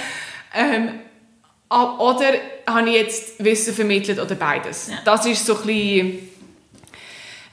Ähm, 0.53 0.99
oder 1.69 2.33
habe 2.67 2.89
ich 2.89 2.95
jetzt 2.95 3.43
Wissen 3.43 3.73
vermittelt 3.73 4.19
oder 4.19 4.35
beides? 4.35 4.89
Ja. 4.89 4.97
Das 5.05 5.25
ist 5.25 5.45
so 5.45 5.55
ein 5.57 5.65
bisschen... 5.65 6.29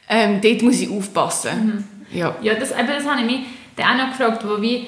Ähm, 0.09 0.41
dort 0.41 0.63
muss 0.63 0.81
ich 0.81 0.91
aufpassen. 0.91 1.85
Ja. 2.13 2.37
Ja, 2.41 2.55
das, 2.55 2.71
eben, 2.71 2.87
das 2.87 3.05
habe 3.05 3.21
ich 3.21 3.27
mich 3.27 3.41
dann 3.75 4.01
auch 4.01 4.07
noch 4.07 4.17
gefragt, 4.17 4.47
wo 4.47 4.61
wie, 4.63 4.87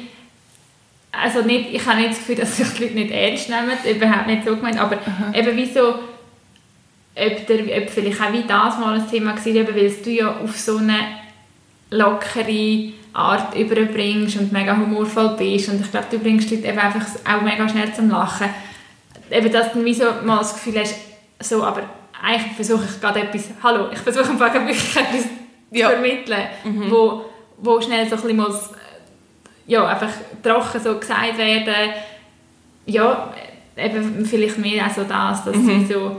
also 1.12 1.42
nicht, 1.42 1.72
ich 1.72 1.84
habe 1.84 1.98
nicht 1.98 2.10
das 2.10 2.18
Gefühl, 2.18 2.34
dass 2.36 2.56
sich 2.56 2.68
die 2.70 2.84
Leute 2.84 2.94
nicht 2.94 3.10
ernst 3.10 3.48
nehmen, 3.50 3.96
überhaupt 3.96 4.26
nicht 4.26 4.44
so 4.44 4.56
gemeint, 4.56 4.78
aber 4.78 4.98
eben 5.34 5.56
wieso, 5.56 5.88
ob, 5.88 7.46
der, 7.46 7.82
ob 7.82 7.90
vielleicht 7.90 8.20
auch 8.20 8.32
wie 8.32 8.44
das 8.46 8.78
mal 8.78 8.94
ein 8.94 9.10
Thema 9.10 9.34
war, 9.36 9.46
eben, 9.46 9.74
weil 9.74 9.90
du 9.90 10.10
ja 10.10 10.36
auf 10.36 10.56
so 10.56 10.78
eine 10.78 10.98
lockere 11.90 12.92
Art 13.12 13.56
überbringst 13.56 14.36
und 14.36 14.52
mega 14.52 14.76
humorvoll 14.76 15.34
bist 15.36 15.68
und 15.68 15.80
ich 15.80 15.90
glaube, 15.90 16.06
du 16.10 16.18
bringst 16.18 16.50
die 16.50 16.56
Leute 16.56 16.68
eben 16.68 16.78
einfach 16.78 17.06
auch 17.24 17.42
mega 17.42 17.68
schnell 17.68 17.92
zum 17.92 18.10
Lachen. 18.10 18.48
Eben, 19.30 19.52
dass 19.52 19.72
du 19.72 19.84
wie 19.84 19.94
so 19.94 20.04
mal 20.24 20.38
das 20.38 20.54
Gefühl 20.54 20.80
hast, 20.80 20.94
so, 21.40 21.62
aber 21.62 21.82
eigentlich 22.22 22.52
versuche 22.54 22.84
ich 22.92 23.00
gerade 23.00 23.20
etwas, 23.20 23.44
hallo, 23.62 23.88
ich 23.92 23.98
versuche 23.98 24.30
einfach 24.30 24.52
wirklich 24.54 24.96
etwas 24.96 25.24
Ja. 25.70 25.88
zu 25.88 25.92
vermitteln, 25.94 26.42
wo, 26.88 27.24
wo 27.58 27.80
schnell 27.80 28.08
so 28.08 28.16
ein 28.16 28.22
bisschen 28.22 28.36
muss, 28.36 28.56
äh, 28.72 29.72
ja, 29.72 29.86
einfach 29.86 30.10
trocken 30.42 30.80
so 30.82 30.98
gesagt 30.98 31.36
werden, 31.38 31.92
ja, 32.86 33.32
eben 33.76 34.24
vielleicht 34.24 34.58
mehr 34.58 34.86
auch 34.86 34.90
so 34.94 35.04
das, 35.04 35.44
dass 35.44 35.54
sie 35.56 35.86
so, 35.86 36.16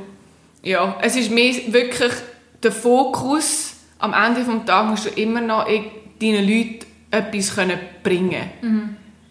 Ja, 0.64 0.98
es 1.02 1.16
ist 1.16 1.32
mehr 1.32 1.54
wirklich 1.68 2.14
der 2.62 2.72
Fokus. 2.72 3.74
Am 3.98 4.14
Ende 4.14 4.44
des 4.44 4.66
Tages 4.66 4.90
musst 4.90 5.06
du 5.18 5.22
immer 5.22 5.42
noch 5.42 5.66
deinen 5.66 6.48
Leuten 6.48 6.86
etwas 7.12 7.56
können 7.56 7.80
bringen 8.04 8.44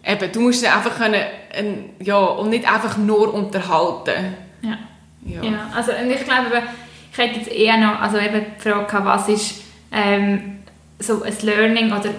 Eben, 0.09 0.31
du 0.31 0.41
musst 0.41 0.61
sie 0.61 0.67
einfach 0.67 0.97
können, 0.97 1.21
ein, 1.55 1.91
ja, 1.99 2.17
und 2.17 2.49
nicht 2.49 2.71
einfach 2.71 2.97
nur 2.97 3.33
unterhalten. 3.33 4.35
ja. 4.61 4.77
Ja. 5.25 5.43
Ja, 5.43 5.69
also 5.75 5.91
und 5.91 6.09
ich 6.09 6.23
glaube, 6.23 6.63
ich 7.11 7.17
hätte 7.17 7.39
jetzt 7.39 7.51
eher 7.51 7.77
noch 7.77 7.99
also 7.99 8.17
eben 8.17 8.45
die 8.57 8.61
Frage 8.61 8.85
gehabt, 8.85 9.05
was 9.05 9.29
ist 9.29 9.61
ähm, 9.91 10.59
so 10.97 11.21
ein 11.23 11.33
Learning 11.41 11.91
oder 11.91 12.09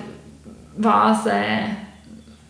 was, 0.76 1.26
äh, 1.26 1.64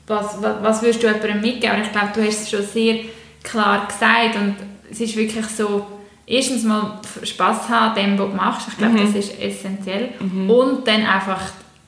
was, 0.06 0.42
was, 0.42 0.62
was 0.62 0.82
würdest 0.82 1.02
du 1.02 1.06
jemandem 1.06 1.40
mitgeben? 1.40 1.76
Und 1.76 1.82
ich 1.82 1.92
glaube, 1.92 2.08
du 2.14 2.22
hast 2.22 2.42
es 2.42 2.50
schon 2.50 2.62
sehr 2.62 3.04
klar 3.42 3.86
gesagt 3.86 4.36
und 4.36 4.56
es 4.90 5.00
ist 5.00 5.16
wirklich 5.16 5.46
so, 5.46 5.86
erstens 6.26 6.64
mal 6.64 7.00
Spass 7.22 7.68
haben 7.68 7.94
dem, 7.94 8.18
was 8.18 8.30
du 8.30 8.36
machst. 8.36 8.68
Ich 8.68 8.78
glaube, 8.78 8.98
das 9.00 9.14
ist 9.14 9.40
essentiell. 9.40 10.10
Und 10.20 10.86
dann 10.86 11.06
einfach, 11.06 11.40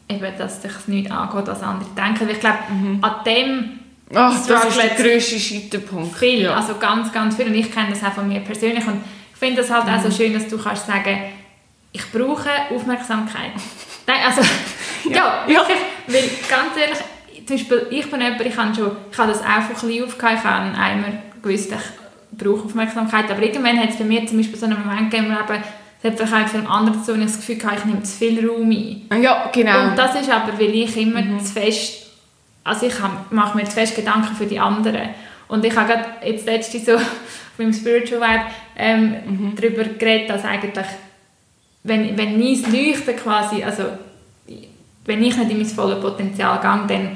eben, 0.08 0.38
dass 0.38 0.60
dich 0.60 0.72
nicht 0.88 1.10
angeht, 1.10 1.46
was 1.46 1.62
andere 1.62 1.88
denken. 1.96 2.28
Ich 2.30 2.40
glaube, 2.40 2.58
an 3.00 3.14
dem 3.26 3.78
Ach, 4.14 4.34
das 4.46 4.64
ist 4.66 4.76
der 4.82 4.90
grösste 4.90 5.38
Scheiterpunkt. 5.38 6.16
viel, 6.18 6.42
Ja. 6.42 6.54
also 6.56 6.74
ganz, 6.74 7.10
ganz 7.12 7.36
viel. 7.36 7.46
Und 7.46 7.54
ich 7.54 7.72
kenne 7.72 7.90
das 7.90 8.04
auch 8.04 8.12
von 8.12 8.28
mir 8.28 8.40
persönlich. 8.40 8.86
Und 8.86 9.00
ich 9.32 9.38
finde 9.38 9.62
das 9.62 9.70
halt 9.70 9.84
auch 9.88 10.02
so 10.02 10.08
Mhm. 10.08 10.12
schön, 10.12 10.34
dass 10.34 10.48
du 10.48 10.58
kannst 10.58 10.86
sagen, 10.86 11.18
ich 11.92 12.10
brauche 12.12 12.48
Aufmerksamkeit. 12.74 13.52
Nein, 14.06 14.18
also, 14.26 14.42
ja, 15.10 15.14
Ja. 15.14 15.48
wirklich, 15.48 15.78
weil 16.08 16.30
ganz 16.48 16.76
ehrlich, 16.78 16.98
zum 17.46 17.56
Beispiel, 17.56 17.86
ich 17.90 18.10
bin 18.10 18.20
jemand, 18.20 18.40
ich 18.42 18.56
habe, 18.56 18.74
schon, 18.74 18.90
ich 19.10 19.18
habe 19.18 19.32
das 19.32 19.40
auch 19.42 19.62
von 19.62 19.88
klein 19.88 20.04
auf 20.04 20.18
gehabt, 20.18 20.38
ich 20.38 20.44
habe 20.44 20.78
einmal 20.78 21.22
gewusst, 21.42 21.72
ich 21.72 22.38
brauche 22.38 22.64
Aufmerksamkeit, 22.66 23.30
aber 23.30 23.42
irgendwann 23.42 23.78
hat 23.80 23.90
es 23.90 23.96
bei 23.96 24.04
mir 24.04 24.26
zum 24.26 24.38
Beispiel 24.38 24.58
so 24.58 24.66
einen 24.66 24.78
Moment 24.84 25.10
gegeben, 25.10 25.28
wo 25.34 25.52
eben, 25.52 25.62
es 25.62 25.66
hat 26.02 26.18
vielleicht 26.18 26.48
für 26.50 26.58
einen 26.58 26.66
anderen 26.66 27.02
so, 27.04 27.12
und 27.12 27.20
ich 27.20 27.26
das 27.26 27.36
Gefühl 27.36 27.62
hatte, 27.64 27.78
ich 27.78 27.84
nehme 27.84 28.02
zu 28.02 28.16
viel 28.18 28.48
Raum 28.48 28.70
ein. 28.70 29.22
ja, 29.22 29.50
genau. 29.52 29.88
Und 29.88 29.98
das 29.98 30.20
ist 30.20 30.30
aber, 30.30 30.58
weil 30.58 30.74
ich 30.74 30.96
immer 30.96 31.22
zu 31.38 31.52
fest, 31.52 32.10
also 32.64 32.86
ich 32.86 32.94
mache 33.30 33.56
mir 33.56 33.64
zu 33.64 33.72
fest 33.72 33.94
Gedanken 33.94 34.34
für 34.34 34.46
die 34.46 34.58
anderen. 34.58 35.10
Und 35.48 35.64
ich 35.64 35.76
habe 35.76 35.92
gerade 35.92 36.04
jetzt 36.24 36.46
letztens 36.46 36.86
so 36.86 36.94
auf 36.96 37.02
meinem 37.58 37.72
Spiritual 37.72 38.20
Vibe 38.20 38.44
ähm, 38.76 39.54
darüber 39.54 39.84
geredet, 39.84 40.30
dass 40.30 40.44
eigentlich, 40.44 40.86
wenn, 41.84 42.16
wenn 42.16 42.38
mein 42.38 42.72
Leuchten 42.72 43.16
quasi, 43.16 43.62
also 43.62 43.84
wenn 45.04 45.22
ich 45.22 45.36
nicht 45.36 45.50
in 45.50 45.56
mein 45.58 45.66
volles 45.66 46.00
Potenzial 46.00 46.60
gehe, 46.60 46.96
dann, 46.96 47.10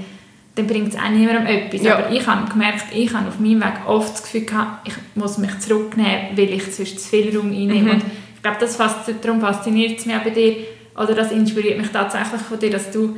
dann 0.54 0.66
bringt 0.66 0.88
es 0.92 0.98
auch 0.98 1.08
niemandem 1.08 1.46
etwas. 1.46 1.82
Ja. 1.82 1.98
Aber 1.98 2.10
ich 2.10 2.26
habe 2.26 2.50
gemerkt, 2.50 2.84
ich 2.92 3.12
habe 3.14 3.28
auf 3.28 3.38
meinem 3.38 3.60
Weg 3.60 3.86
oft 3.86 4.14
das 4.14 4.22
Gefühl 4.22 4.44
gehabt, 4.44 4.88
ich 4.88 4.94
muss 5.14 5.38
mich 5.38 5.58
zurücknehmen, 5.60 6.36
weil 6.36 6.50
ich 6.50 6.64
sonst 6.74 7.00
zu 7.00 7.08
viel 7.08 7.36
Raum 7.36 7.50
einnehme. 7.50 7.96
Ich 7.96 8.02
glaube, 8.46 8.60
das 8.60 8.76
fast, 8.76 9.10
darum 9.22 9.40
fasziniert 9.40 9.98
es 9.98 10.06
mich 10.06 10.16
auch 10.16 10.22
bei 10.22 10.30
dir, 10.30 10.56
oder 10.94 11.14
das 11.14 11.32
inspiriert 11.32 11.78
mich 11.78 11.90
tatsächlich 11.90 12.40
von 12.40 12.58
dir, 12.58 12.70
dass 12.70 12.90
du 12.90 13.16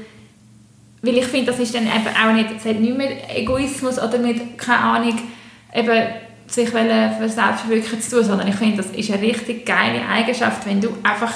weil 1.02 1.16
ich 1.16 1.26
finde, 1.26 1.52
das 1.52 1.60
ist 1.60 1.74
dann 1.74 1.84
eben 1.84 2.08
auch 2.20 2.32
nicht, 2.32 2.48
es 2.56 2.64
hat 2.64 2.80
nicht 2.80 2.96
mehr 2.96 3.36
Egoismus 3.36 3.98
oder 3.98 4.18
mit, 4.18 4.58
keine 4.58 4.80
Ahnung, 4.80 5.18
eben 5.72 6.06
sich 6.46 6.68
für 6.70 7.28
Selbstverwirklichen 7.28 8.00
zu 8.00 8.16
tun, 8.16 8.24
sondern 8.24 8.48
ich 8.48 8.56
finde, 8.56 8.78
das 8.78 8.86
ist 8.86 9.10
eine 9.10 9.22
richtig 9.22 9.64
geile 9.64 10.00
Eigenschaft, 10.08 10.66
wenn 10.66 10.80
du 10.80 10.88
einfach 11.02 11.34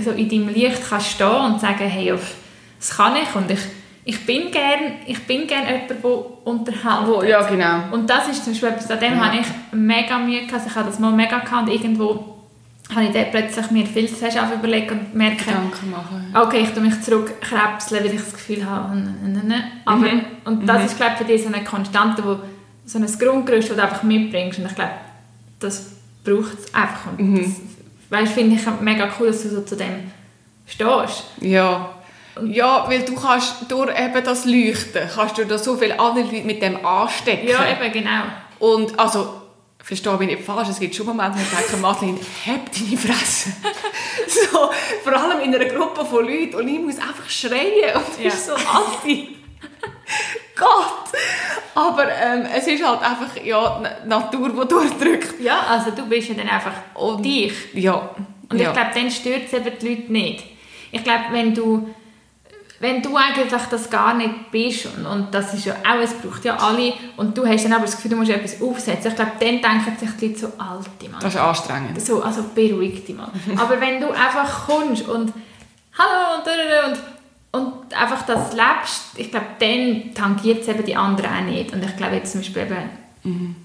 so 0.00 0.10
in 0.10 0.28
deinem 0.28 0.48
Licht 0.48 0.80
kannst 0.88 1.08
stehen 1.08 1.26
und 1.26 1.60
sagen, 1.60 1.88
hey, 1.88 2.12
auf, 2.12 2.34
das 2.78 2.96
kann 2.96 3.14
ich 3.16 3.34
und 3.34 3.50
ich, 3.50 3.60
ich 4.04 4.26
bin 4.26 4.50
gern, 4.50 4.98
ich 5.06 5.26
bin 5.26 5.46
gern 5.46 5.64
jemand, 5.66 5.90
der 5.90 6.46
unterhält. 6.46 7.06
Wo, 7.06 7.22
ja, 7.22 7.42
genau. 7.42 7.84
Und 7.90 8.08
das 8.08 8.28
ist 8.28 8.44
zum 8.44 8.52
Beispiel 8.52 8.68
etwas, 8.68 8.90
an 8.90 9.00
dem 9.00 9.14
Ja. 9.14 9.26
habe 9.26 9.40
ich 9.40 9.46
mega 9.72 10.18
Mühe 10.18 10.40
gehabt, 10.40 10.54
also 10.54 10.66
ich 10.68 10.74
habe 10.76 10.86
das 10.90 10.98
mal 10.98 11.12
mega 11.12 11.38
gehabt 11.38 11.68
und 11.68 11.74
irgendwo 11.74 12.33
habe 12.94 13.06
ich 13.06 13.12
dann 13.12 13.30
plötzlich 13.30 13.70
mir 13.70 13.86
viel 13.86 14.08
zu 14.08 14.14
fest 14.16 14.36
überlegt 14.54 14.90
und 14.90 15.14
merke, 15.14 15.44
Gedanken 15.44 15.90
machen. 15.90 16.34
okay, 16.34 16.60
ich 16.62 16.70
tue 16.70 16.82
mich 16.82 17.00
zurückkrebseln, 17.00 18.04
weil 18.04 18.14
ich 18.14 18.20
das 18.20 18.32
Gefühl 18.32 18.68
habe, 18.68 19.02
aber 19.86 19.96
Mhm. 19.96 20.20
und 20.44 20.66
das 20.66 20.84
ist 20.86 20.96
glaube 20.96 21.12
ich 21.12 21.18
für 21.18 21.24
dich 21.24 21.42
so 21.42 21.48
eine 21.48 21.64
Konstante, 21.64 22.22
wo, 22.24 22.38
so 22.84 22.98
ein 22.98 23.06
Grundgerüst, 23.18 23.70
das 23.70 23.76
du 23.76 23.82
einfach 23.82 24.02
mitbringst 24.02 24.58
und 24.58 24.66
ich 24.66 24.74
glaube, 24.74 24.90
das 25.60 25.92
braucht 26.24 26.58
es 26.58 26.74
einfach 26.74 27.12
und 27.16 27.20
Mhm. 27.20 27.42
das, 27.42 27.52
weißt, 28.20 28.32
finde 28.34 28.56
ich 28.56 28.80
mega 28.80 29.08
cool, 29.18 29.28
dass 29.28 29.42
du 29.42 29.48
so 29.48 29.62
zu 29.62 29.76
dem 29.76 30.10
stehst. 30.66 31.24
Ja. 31.40 31.88
Ja, 32.46 32.84
weil 32.88 33.02
du 33.02 33.14
kannst 33.14 33.70
durch 33.70 33.90
eben 33.98 34.24
das 34.24 34.44
Leuchten, 34.44 35.08
kannst 35.14 35.38
du 35.38 35.44
da 35.46 35.56
so 35.56 35.76
viele 35.76 35.98
andere 36.00 36.24
Leute 36.24 36.44
mit 36.44 36.60
dem 36.60 36.84
anstecken. 36.84 37.48
Ja, 37.48 37.60
eben, 37.70 37.92
genau. 37.92 38.22
Und 38.58 38.98
also, 38.98 39.40
verstehe 39.84 40.16
mich 40.16 40.28
nicht 40.28 40.42
falsch, 40.44 40.68
es 40.70 40.80
gibt 40.80 40.94
schon 40.94 41.06
Momente, 41.06 41.38
wo 41.38 41.42
ich 41.42 41.48
denke, 41.66 41.76
Madeleine, 41.76 42.18
hab 42.46 42.72
deine 42.72 42.96
Fresse. 42.96 43.50
so, 44.26 44.70
vor 45.02 45.12
allem 45.12 45.40
in 45.40 45.54
einer 45.54 45.66
Gruppe 45.66 46.04
von 46.04 46.24
Leuten 46.26 46.54
und 46.56 46.68
ich 46.68 46.80
muss 46.80 46.96
einfach 46.98 47.28
schreien 47.28 47.94
und 47.96 48.22
Ja. 48.24 48.28
ist 48.28 48.46
so 48.46 48.54
anti. 48.54 49.36
Gott! 50.56 51.12
Aber 51.74 52.08
ähm, 52.10 52.46
es 52.56 52.66
ist 52.66 52.84
halt 52.86 53.02
einfach 53.02 53.36
ja, 53.44 53.82
die 54.04 54.08
Natur, 54.08 54.48
die 54.50 54.68
durchdrückt. 54.68 55.40
Ja, 55.40 55.60
also 55.68 55.90
du 55.90 56.06
bist 56.06 56.28
ja 56.28 56.34
dann 56.34 56.48
einfach 56.48 56.72
Und- 56.94 57.24
dich. 57.24 57.52
Ja. 57.74 58.10
Und 58.48 58.58
ja. 58.60 58.68
ich 58.68 58.72
glaube, 58.74 58.90
dann 58.94 59.10
stört 59.10 59.42
es 59.46 59.52
eben 59.52 59.72
die 59.80 59.88
Leute 59.88 60.12
nicht. 60.12 60.44
Ich 60.92 61.02
glaube, 61.02 61.24
wenn 61.32 61.54
du, 61.54 61.88
wenn 62.80 63.02
du 63.02 63.16
eigentlich 63.16 63.50
das 63.70 63.88
gar 63.88 64.14
nicht 64.14 64.50
bist, 64.50 64.86
und, 64.86 65.06
und 65.06 65.34
das 65.34 65.54
ist 65.54 65.64
ja 65.64 65.74
auch, 65.74 66.02
es 66.02 66.12
braucht 66.14 66.44
ja 66.44 66.56
alle, 66.56 66.92
und 67.16 67.36
du 67.36 67.46
hast 67.46 67.64
dann 67.64 67.72
aber 67.72 67.84
das 67.84 67.96
Gefühl, 67.96 68.12
du 68.12 68.16
musst 68.16 68.30
etwas 68.30 68.60
aufsetzen, 68.60 69.10
ich 69.10 69.16
glaube, 69.16 69.32
dann 69.38 69.60
denken 69.60 69.96
sich 69.98 70.10
die 70.20 70.26
Leute 70.28 70.38
so, 70.40 70.46
alte 70.58 71.08
Mann. 71.10 71.20
das 71.20 71.34
ist 71.34 71.40
anstrengend. 71.40 72.00
So, 72.00 72.22
also 72.22 72.44
beruhig 72.54 73.04
dich 73.04 73.16
mal. 73.16 73.30
aber 73.56 73.80
wenn 73.80 74.00
du 74.00 74.10
einfach 74.10 74.66
kommst 74.66 75.08
und 75.08 75.32
hallo 75.98 76.38
und 76.38 76.98
und, 77.52 77.62
und 77.62 77.94
einfach 77.94 78.26
das 78.26 78.52
lebst, 78.52 79.02
ich 79.16 79.30
glaube, 79.30 79.46
dann 79.60 80.12
tangiert 80.14 80.62
es 80.62 80.68
eben 80.68 80.84
die 80.84 80.96
anderen 80.96 81.30
auch 81.30 81.42
nicht. 81.42 81.72
Und 81.72 81.84
ich 81.84 81.96
glaube 81.96 82.16
jetzt 82.16 82.32
zum 82.32 82.40
Beispiel 82.40 82.62
eben, 82.62 83.04
Mhm. 83.24 83.56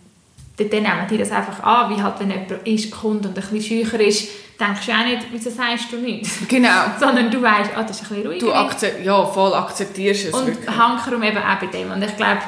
Dann 0.65 0.83
nehmen 0.83 1.07
die 1.09 1.17
das 1.17 1.31
einfach 1.31 1.61
an, 1.63 1.95
wie 1.95 2.01
halt, 2.01 2.19
wenn 2.19 2.31
jemand 2.31 2.51
ist, 2.67 2.91
kommt 2.91 3.25
und 3.25 3.37
ein 3.37 3.43
bisschen 3.43 3.61
schücher 3.61 3.99
ist, 3.99 4.27
denkst 4.59 4.85
du 4.85 4.91
auch 4.91 5.05
nicht, 5.05 5.27
wieso 5.31 5.49
sagst 5.49 5.91
du 5.91 5.97
nichts? 5.97 6.39
Genau. 6.47 6.85
Sondern 6.99 7.31
du 7.31 7.41
weißt, 7.41 7.71
ah, 7.75 7.83
das 7.83 8.01
ist 8.01 8.11
ein 8.11 8.15
bisschen 8.15 8.27
ruhiger. 8.27 8.45
Du 8.45 8.53
akzep 8.53 9.05
ja, 9.05 9.25
voll 9.25 9.53
akzeptierst 9.53 10.27
es 10.27 10.33
und 10.33 10.47
wirklich. 10.47 10.77
Hankerum 10.77 11.23
eben 11.23 11.37
auch 11.37 11.59
bei 11.59 11.67
dem. 11.67 11.91
Und 11.91 12.03
ich 12.03 12.15
glaube, 12.17 12.41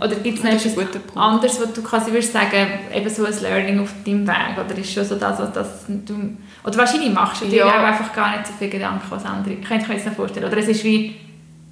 oder 0.00 0.14
gibt 0.16 0.38
es 0.38 0.44
noch 0.44 0.52
etwas 0.52 1.16
anderes, 1.16 1.60
was 1.60 1.72
du 1.72 1.82
quasi 1.82 2.12
würdest 2.12 2.32
sagen, 2.32 2.68
eben 2.94 3.10
so 3.10 3.24
ein 3.24 3.42
Learning 3.42 3.80
auf 3.80 3.92
deinem 4.06 4.26
Weg? 4.26 4.56
Oder 4.56 4.78
ist 4.78 4.92
schon 4.92 5.04
so 5.04 5.16
das, 5.16 5.38
was 5.40 5.52
das 5.52 5.86
du... 5.88 6.36
Oder 6.64 6.78
wahrscheinlich 6.78 7.12
machst 7.12 7.42
du 7.42 7.46
dir 7.46 7.58
Ja. 7.58 7.66
auch 7.66 7.84
einfach 7.84 8.12
gar 8.12 8.36
nicht 8.36 8.46
so 8.46 8.52
viel 8.56 8.68
Gedanken, 8.68 9.04
was 9.08 9.24
andere... 9.24 9.56
Könnte 9.56 9.82
ich 9.82 9.88
mir 9.88 9.94
jetzt 9.94 10.06
nicht 10.06 10.16
vorstellen. 10.16 10.46
Oder 10.46 10.58
es 10.58 10.68
ist 10.68 10.84
wie... 10.84 11.16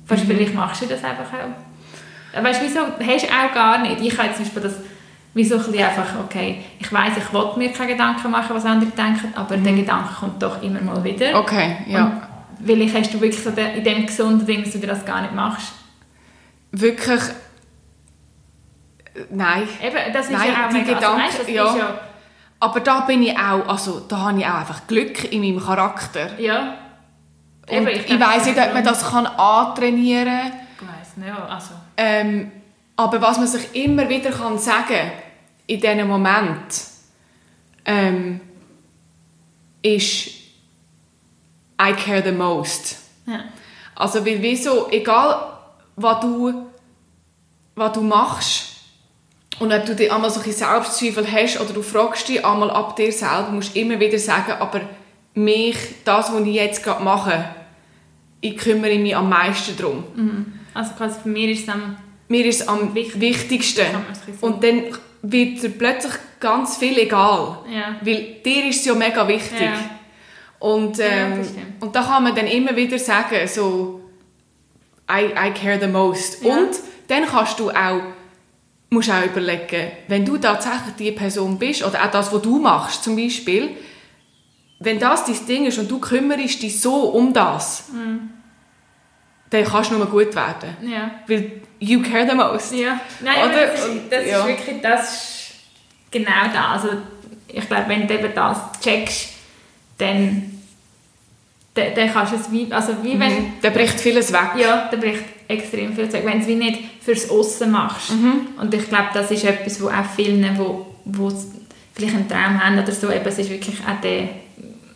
Mhm. 0.09 0.17
vielleicht 0.17 0.55
machst 0.55 0.83
du 0.83 0.87
das 0.87 1.03
einfach 1.05 1.27
auch. 1.33 2.43
Weißt 2.43 2.61
du, 2.61 2.67
wieso? 2.67 2.81
Hast 2.81 3.25
du 3.25 3.29
auch 3.29 3.55
gar 3.55 3.79
nicht. 3.79 4.01
Ich 4.01 4.19
habe 4.19 4.29
jetzt 4.29 4.37
zum 4.37 4.45
Beispiel 4.45 4.63
das... 4.63 4.75
Wie 5.37 5.45
so 5.45 5.57
ein 5.57 5.65
bisschen 5.65 5.85
einfach, 5.85 6.19
okay, 6.25 6.63
ich 6.79 6.91
weiss, 6.91 7.13
ich 7.19 7.31
will 7.31 7.47
mir 7.59 7.71
keine 7.71 7.93
Gedanken 7.93 8.31
machen, 8.31 8.57
was 8.57 8.65
andere 8.65 8.89
denken, 8.89 9.35
aber 9.37 9.59
der 9.59 9.75
Gedanke 9.75 10.15
kommt 10.19 10.43
doch 10.43 10.63
immer 10.63 10.81
mal 10.81 11.05
wieder. 11.05 11.29
Mhm. 11.29 11.37
Okay, 11.37 11.77
ja. 11.89 12.05
Und 12.07 12.67
vielleicht 12.67 12.97
hast 12.97 13.13
du 13.13 13.21
wirklich 13.21 13.45
so 13.45 13.51
in 13.51 13.85
dem 13.85 14.07
gesunden 14.07 14.47
Ding, 14.47 14.65
dass 14.65 14.73
du 14.73 14.79
dir 14.79 14.87
das 14.87 15.05
gar 15.05 15.21
nicht 15.21 15.35
machst. 15.35 15.75
Wirklich... 16.73 17.21
Nein. 19.29 19.69
Eben, 19.83 20.13
das 20.15 20.25
ist 20.25 20.33
Nein, 20.33 20.49
ja 20.49 20.65
auch 20.65 20.71
die 20.71 20.79
mega, 20.79 20.95
Gedanken, 20.95 21.21
also, 21.21 21.39
weißt, 21.39 21.41
das 21.41 21.51
ja. 21.51 21.77
ja, 21.77 22.01
Aber 22.59 22.81
da 22.81 23.01
bin 23.01 23.23
ich 23.23 23.39
auch, 23.39 23.69
also 23.69 24.01
da 24.09 24.17
habe 24.17 24.39
ich 24.39 24.47
auch 24.47 24.55
einfach 24.55 24.87
Glück 24.87 25.31
in 25.31 25.43
meinem 25.43 25.63
Charakter. 25.63 26.41
ja, 26.41 26.77
Eben, 27.69 27.89
ich 27.89 28.11
ich, 28.11 28.19
weiß 28.19 28.47
nicht, 28.47 28.59
ob 28.59 28.73
man 28.73 28.85
das 28.85 29.11
kann 29.11 29.27
antrainieren 29.27 30.25
kann. 30.25 30.53
Ich 30.81 31.01
weiss 31.01 31.17
nicht, 31.19 31.29
ja, 31.29 31.45
also... 31.47 31.75
Ähm, 31.99 32.53
aber 32.97 33.21
was 33.21 33.37
man 33.37 33.47
sich 33.47 33.75
immer 33.75 34.09
wieder 34.09 34.31
kann 34.31 34.59
sagen 34.59 35.13
in 35.67 35.81
diesem 35.81 36.07
Moment 36.09 36.85
ähm, 37.85 38.41
ist 39.83 40.29
I 41.81 41.93
care 41.93 42.23
the 42.25 42.33
most. 42.33 42.97
Ja. 43.27 43.45
Also 43.95 44.25
weil 44.25 44.41
wieso, 44.43 44.89
egal 44.91 45.59
was 45.97 46.21
du, 46.21 46.67
was 47.75 47.93
du 47.93 48.01
machst 48.03 48.77
und 49.59 49.73
ob 49.73 49.85
du 49.87 49.95
dir 49.95 50.15
einmal 50.15 50.31
solche 50.31 50.53
Selbstzweifel 50.53 51.31
hast 51.31 51.61
oder 51.61 51.73
du 51.73 51.83
fragst 51.83 52.29
dich 52.29 52.45
einmal 52.45 52.71
ab 52.71 52.97
dir 52.97 53.13
selber, 53.13 53.51
musst 53.51 53.75
immer 53.77 53.99
wieder 53.99 54.19
sagen, 54.19 54.53
aber 54.53 54.83
mich, 55.35 55.77
das, 56.05 56.33
was 56.33 56.41
ich 56.43 56.55
jetzt 56.55 56.83
gerade 56.83 57.03
mache, 57.03 57.45
ich 58.41 58.57
kümmere 58.57 58.99
mich 58.99 59.17
am 59.17 59.29
meisten 59.29 59.77
darum. 59.77 60.05
Also 60.75 60.93
quasi 60.95 61.21
für 61.21 61.29
mich 61.29 61.51
ist 61.51 61.63
es 61.63 61.69
am... 61.69 61.97
Mir 62.29 62.45
ist 62.45 62.63
es 62.63 62.69
am 62.69 62.93
Wichtig- 62.95 63.21
wichtigsten. 63.21 63.87
So- 64.41 64.47
Und 64.47 64.63
dann 64.65 64.83
wird 65.33 65.63
dir 65.63 65.71
plötzlich 65.71 66.13
ganz 66.41 66.77
viel 66.77 66.99
egal. 66.99 67.59
Ja. 67.73 67.97
Weil 68.03 68.37
dir 68.45 68.67
ist 68.69 68.81
es 68.81 68.85
ja 68.87 68.95
mega 68.95 69.27
wichtig. 69.29 69.61
Ja. 69.61 69.91
Und, 70.59 70.99
Ja, 70.99 71.05
ähm, 71.07 71.45
stimmt. 71.45 71.83
und 71.83 71.95
da 71.95 72.03
kann 72.03 72.23
man 72.25 72.35
dann 72.35 72.47
immer 72.47 72.75
wieder 72.77 72.99
sagen, 72.99 73.47
so, 73.47 74.01
I, 75.11 75.27
I 75.27 75.51
care 75.53 75.79
the 75.81 75.87
most. 75.87 76.43
Ja. 76.43 76.57
Und 76.57 76.71
dann 77.09 77.25
kannst 77.27 77.59
du 77.61 77.71
auch, 77.71 78.01
musst 78.91 79.11
auch 79.11 79.25
überlegen, 79.25 79.91
wenn 80.09 80.25
du 80.25 80.37
tatsächlich 80.39 80.95
die 80.99 81.13
Person 81.13 81.59
bist, 81.59 81.85
oder 81.85 82.03
auch 82.05 82.11
das, 82.11 82.33
was 82.33 82.43
du 82.43 82.59
machst 82.59 83.05
zum 83.05 83.17
Beispiel, 83.17 83.71
wenn 84.81 84.99
das 84.99 85.25
dein 85.25 85.47
Ding 85.47 85.67
ist 85.67 85.79
und 85.79 85.91
du 85.91 85.99
kümmerst 85.99 86.63
dich 86.63 86.81
so 86.81 86.95
um 87.11 87.33
das, 87.33 87.85
Mhm. 87.93 88.31
Dann 89.51 89.65
kannst 89.65 89.91
du 89.91 89.97
nur 89.97 90.07
gut 90.07 90.35
werden. 90.35 90.77
Ja. 90.83 91.11
Weil 91.27 91.53
you 91.79 92.03
care 92.03 92.29
the 92.29 92.35
most. 92.35 92.73
Ja, 92.75 93.01
nein, 93.21 93.37
aber 93.43 93.51
Oder? 93.53 93.67
das, 93.67 93.87
ist, 93.87 94.01
das 94.11 94.27
ja. 94.27 94.39
ist 94.41 94.47
wirklich 94.47 94.81
das 94.83 95.13
ist 95.13 95.55
genau 96.11 96.47
das. 96.53 96.83
Also 96.85 96.89
ich 97.49 97.67
glaube, 97.69 97.85
wenn 97.89 98.07
du 98.07 98.15
eben 98.15 98.35
das 98.35 98.59
checkst, 98.83 99.29
dann, 99.99 100.53
dann, 101.75 101.95
dann 101.95 102.13
kannst 102.13 102.33
du 102.33 102.37
es 102.37 102.51
wie, 102.53 102.67
also 102.73 102.93
wie 103.03 103.19
wenn, 103.19 103.33
Mhm. 103.35 103.53
Dann 103.63 103.73
bricht 103.73 104.01
vieles 104.01 104.33
weg. 104.33 104.51
ja, 104.59 104.89
da 104.91 104.97
bricht 104.97 105.25
extrem 105.49 105.95
viel 105.95 106.09
Zeug, 106.09 106.25
wenn 106.25 106.35
du 106.35 106.39
es 106.41 106.47
wie 106.49 106.55
nicht 106.57 106.81
fürs 107.01 107.31
Aussen 107.31 107.71
machst. 107.71 108.11
Mhm. 108.11 108.49
Und 108.61 108.75
ich 108.75 108.89
glaube, 108.89 109.09
das 109.15 109.31
ist 109.31 109.45
etwas, 109.45 109.81
wo 109.81 109.89
auch 109.89 110.05
vielen, 110.17 110.59
wo, 110.59 110.87
wo 111.05 111.31
vielleicht 111.95 112.15
einen 112.17 112.29
Traum 112.29 112.63
haben 112.63 112.79
oder 112.79 112.93
so, 112.93 113.11
eben, 113.11 113.25
es 113.27 113.39
ist 113.39 113.51
wirklich 113.51 113.77
auch 113.81 114.01
der, 114.03 114.29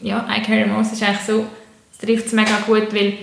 ja, 0.00 0.26
I 0.28 0.42
Carry 0.42 0.66
Most 0.66 0.92
ist 0.92 1.02
eigentlich 1.02 1.20
so, 1.20 1.46
es 1.92 1.98
trifft 1.98 2.26
es 2.26 2.32
mega 2.32 2.58
gut, 2.66 2.92
weil 2.92 3.14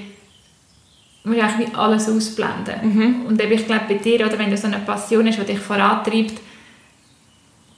musst 1.28 1.42
eigentlich 1.42 1.70
wie 1.70 1.76
alles 1.76 2.10
ausblenden. 2.10 2.76
Mhm. 2.82 3.26
Und 3.26 3.42
eben, 3.42 3.52
ich 3.52 3.66
glaube, 3.66 3.86
bei 3.88 3.96
dir, 3.96 4.26
oder 4.26 4.38
wenn 4.40 4.50
du 4.50 4.58
so 4.58 4.68
eine 4.68 4.80
Passion 4.80 5.28
hast, 5.28 5.40
die 5.40 5.46
dich 5.46 5.60
vorantreibt, 5.60 6.40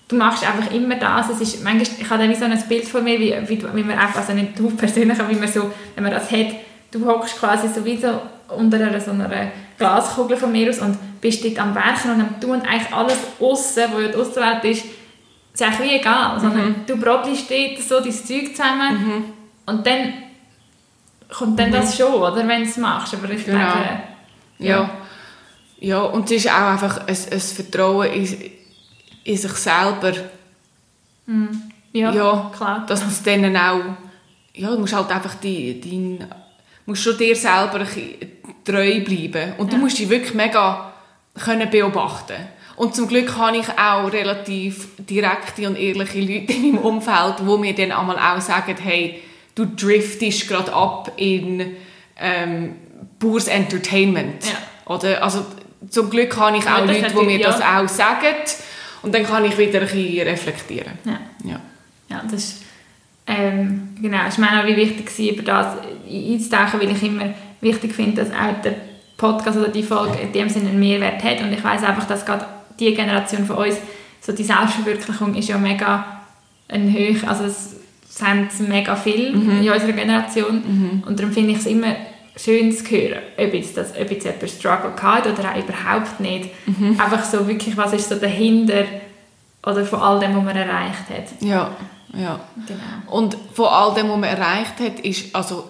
du 0.07 0.15
machst 0.15 0.43
einfach 0.43 0.73
immer 0.73 0.95
das. 0.95 1.29
Es 1.29 1.41
ist, 1.41 1.63
manchmal, 1.63 1.87
ich 1.99 2.09
habe 2.09 2.23
dann 2.23 2.31
wie 2.31 2.35
so 2.35 2.45
ein 2.45 2.63
Bild 2.67 2.85
von 2.85 3.03
mir, 3.03 3.19
wie, 3.19 3.35
wie, 3.47 3.63
wie 3.73 3.83
man 3.83 3.97
einfach, 3.97 4.19
also 4.19 4.33
nicht 4.33 4.57
du 4.57 4.69
persönlich, 4.71 5.19
aber 5.19 5.29
wie 5.29 5.35
man 5.35 5.47
so, 5.47 5.71
wenn 5.95 6.03
man 6.03 6.13
das 6.13 6.31
hat, 6.31 6.47
du 6.91 7.05
hockst 7.05 7.39
quasi 7.39 7.67
so 7.67 7.85
wie 7.85 7.97
so 7.97 8.19
unter 8.55 8.77
einer, 8.77 8.99
so 8.99 9.11
einer 9.11 9.51
Glaskugel 9.77 10.35
von 10.35 10.51
mir 10.51 10.69
aus 10.69 10.79
und 10.79 10.97
bist 11.21 11.43
dort 11.45 11.59
am 11.59 11.75
Werken 11.75 12.11
und 12.11 12.21
am 12.21 12.39
Tun 12.41 12.61
eigentlich 12.61 12.93
alles 12.93 13.17
aussen, 13.39 13.83
wo 13.93 13.99
ja 13.99 14.07
die 14.07 14.15
Außenwelt 14.15 14.63
ist, 14.65 14.85
ist 15.53 15.61
eigentlich 15.61 15.91
wie 15.91 15.95
egal. 15.95 16.39
Sondern 16.39 16.75
du 16.87 16.97
brodelst 16.97 17.49
dort 17.49 17.79
so 17.79 17.99
dein 17.99 18.11
Zeug 18.11 18.55
zusammen 18.55 19.23
und 19.65 19.85
dann 19.85 20.13
kommt 21.29 21.59
dann 21.59 21.71
das 21.71 21.95
schon, 21.97 22.13
oder, 22.13 22.47
wenn 22.47 22.63
du 22.63 22.69
es 22.69 22.77
machst. 22.77 23.13
Aber 23.13 23.29
ich 23.29 23.45
Genau. 23.45 23.57
glaube, 23.59 23.99
Ja. 24.59 24.89
ja, 25.79 25.99
und 26.01 26.25
es 26.25 26.43
ist 26.45 26.49
auch 26.51 26.71
einfach 26.71 26.99
ein, 27.07 27.17
ein 27.31 27.39
Vertrauen 27.39 28.07
in, 28.11 28.51
in 29.23 29.37
sich 29.37 29.51
selber, 29.53 30.13
ja, 31.93 32.11
Ja, 32.13 32.51
klar. 32.55 32.85
dass 32.87 33.01
du 33.01 33.07
es 33.07 33.23
dann 33.23 33.55
auch, 33.55 33.79
ja, 34.53 34.71
du 34.71 34.79
musst 34.79 34.93
halt 34.95 35.09
einfach 35.11 35.35
die, 35.35 35.79
dein, 35.79 36.27
musst 36.85 37.03
schon 37.03 37.17
dir 37.17 37.35
selber 37.35 37.85
treu 38.65 39.01
bleiben 39.01 39.53
und 39.57 39.71
du 39.71 39.75
Ja. 39.75 39.81
musst 39.81 39.99
dich 39.99 40.09
wirklich 40.09 40.33
mega 40.33 40.91
können 41.39 41.69
beobachten 41.69 42.35
und 42.75 42.95
zum 42.95 43.07
Glück 43.07 43.35
habe 43.37 43.57
ich 43.57 43.67
auch 43.77 44.11
relativ 44.11 44.89
direkte 44.97 45.67
und 45.67 45.77
ehrliche 45.77 46.19
Leute 46.19 46.53
in 46.53 46.73
meinem 46.73 46.77
Umfeld, 46.85 47.35
wo 47.45 47.57
mir 47.57 47.73
dann 47.75 47.91
einmal 47.91 48.17
auch 48.17 48.41
sagen, 48.41 48.75
hey, 48.81 49.21
du 49.59 49.65
driftest 49.65 50.47
gerade 50.47 50.73
ab 50.73 51.11
in 51.17 51.75
ähm, 52.17 52.75
pures 53.19 53.47
Entertainment. 53.47 54.45
Ja. 54.45 54.93
Oder, 54.93 55.23
also 55.23 55.45
zum 55.89 56.09
Glück 56.09 56.35
habe 56.37 56.57
ich 56.57 56.65
Ja, 56.65 56.77
auch 56.77 56.85
das 56.85 57.01
Leute, 57.01 57.09
die 57.09 57.15
mir 57.15 57.23
natürlich, 57.23 57.45
das 57.45 57.59
ja. 57.59 57.81
auch 57.81 57.87
sagen 57.87 58.35
und 59.01 59.13
dann 59.13 59.23
kann 59.23 59.45
ich 59.45 59.57
wieder 59.57 59.81
ein 59.81 59.87
bisschen 59.87 60.27
reflektieren. 60.27 60.93
Ja. 61.05 61.19
Ja. 61.43 61.61
Ja, 62.09 62.23
das 62.23 62.33
ist, 62.33 62.63
ähm, 63.27 63.95
genau, 64.01 64.17
war 64.17 64.39
mir 64.39 64.61
auch 64.61 64.65
wie 64.65 64.75
wichtig, 64.75 65.05
gewesen, 65.05 65.35
über 65.35 65.43
das 65.43 65.77
einzutauchen, 66.07 66.81
weil 66.81 66.91
ich 66.91 67.03
immer 67.03 67.33
wichtig 67.61 67.93
finde, 67.93 68.23
dass 68.23 68.31
auch 68.31 68.61
der 68.63 68.75
Podcast 69.15 69.57
oder 69.57 69.67
die 69.67 69.83
Folge 69.83 70.17
in 70.17 70.31
dem 70.31 70.49
Sinne 70.49 70.69
einen 70.69 70.79
Mehrwert 70.79 71.23
hat 71.23 71.41
und 71.41 71.53
ich 71.53 71.63
weiß 71.63 71.83
einfach, 71.83 72.07
dass 72.07 72.25
gerade 72.25 72.45
die 72.79 72.93
Generation 72.93 73.45
von 73.45 73.57
uns, 73.57 73.75
so 74.21 74.31
die 74.31 74.43
Selbstverwirklichung 74.43 75.35
ist 75.35 75.49
ja 75.49 75.57
mega 75.57 76.21
ein 76.67 76.93
hoch, 76.93 77.27
also 77.27 77.43
es 77.43 77.78
es 78.09 78.21
haben 78.21 78.49
mega 78.67 78.95
viel 78.95 79.27
in 79.27 79.69
unserer 79.69 79.91
Generation 79.91 81.03
und 81.05 81.19
darum 81.19 81.31
finde 81.31 81.51
ich 81.51 81.59
es 81.59 81.65
immer 81.67 81.95
schön 82.35 82.71
zu 82.71 82.83
hören, 82.85 83.19
ob 83.37 83.53
jetzt, 83.53 83.77
das, 83.77 83.91
ob 83.91 84.09
jetzt 84.09 84.25
jemand 84.25 84.49
Struggle 84.49 84.93
hat 85.01 85.27
oder 85.27 85.51
auch 85.51 85.57
überhaupt 85.57 86.19
nicht. 86.19 86.49
Einfach 86.97 87.23
so 87.23 87.47
wirklich, 87.47 87.75
was 87.77 87.93
ist 87.93 88.09
so 88.09 88.15
dahinter 88.15 88.85
oder 89.65 89.85
von 89.85 89.99
all 89.99 90.19
dem, 90.19 90.35
was 90.35 90.43
man 90.43 90.55
erreicht 90.55 91.09
hat. 91.09 91.41
Ja, 91.41 91.75
ja. 92.13 92.39
Genau. 92.67 93.17
Und 93.17 93.37
von 93.53 93.65
all 93.65 93.93
dem, 93.93 94.09
was 94.09 94.17
man 94.17 94.29
erreicht 94.29 94.79
hat, 94.79 94.99
ist, 95.01 95.35
also, 95.35 95.69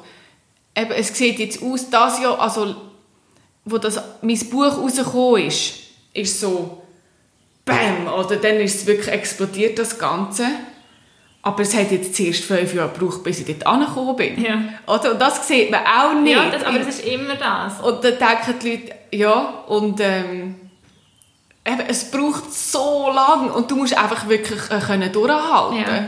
eben, 0.76 0.92
es 0.92 1.16
sieht 1.18 1.40
jetzt 1.40 1.62
aus, 1.62 1.90
das 1.90 2.22
Jahr, 2.22 2.40
also, 2.40 2.76
wo 3.66 3.78
das, 3.78 4.02
mein 4.22 4.40
Buch 4.50 4.78
rausgekommen 4.78 5.48
ist, 5.48 5.74
ist 6.14 6.40
so, 6.40 6.84
bam, 7.66 8.08
oder 8.08 8.38
dann 8.38 8.58
ist 8.58 8.82
es 8.82 8.86
wirklich 8.86 9.08
explodiert, 9.08 9.80
das 9.80 9.98
Ganze. 9.98 10.46
Aber 11.42 11.62
es 11.62 11.74
hat 11.76 11.90
jetzt 11.92 12.16
zuerst 12.16 12.44
fünf 12.44 12.74
Jahre 12.74 12.90
gebraucht, 12.90 13.24
bis 13.24 13.40
ich 13.40 13.46
dort 13.46 13.66
angekommen 13.66 14.16
bin. 14.18 14.44
Ja. 14.44 14.58
Oder? 14.88 15.14
Und 15.14 15.22
das 15.22 15.48
sieht 15.48 15.72
man 15.72 15.82
auch 15.86 16.14
nicht. 16.22 16.36
Ja, 16.36 16.50
das, 16.50 16.64
aber 16.66 16.80
es 16.82 16.88
ist 17.00 17.06
immer 17.06 17.36
das. 17.36 17.80
Und 17.80 18.04
dann 18.04 18.18
denken 18.18 18.60
die 18.62 18.70
Leute, 18.72 18.96
ja, 19.12 19.64
und 19.68 20.00
ähm, 20.02 20.56
eben, 21.66 21.80
es 21.88 22.12
braucht 22.12 22.52
so 22.54 23.10
lange 23.14 23.54
und 23.54 23.72
du 23.72 23.78
musst 23.78 23.98
einfach 23.98 24.28
wirklich 24.28 24.60
äh, 24.70 24.80
können 24.80 25.12
durchhalten 25.12 25.78
Ja. 25.80 26.06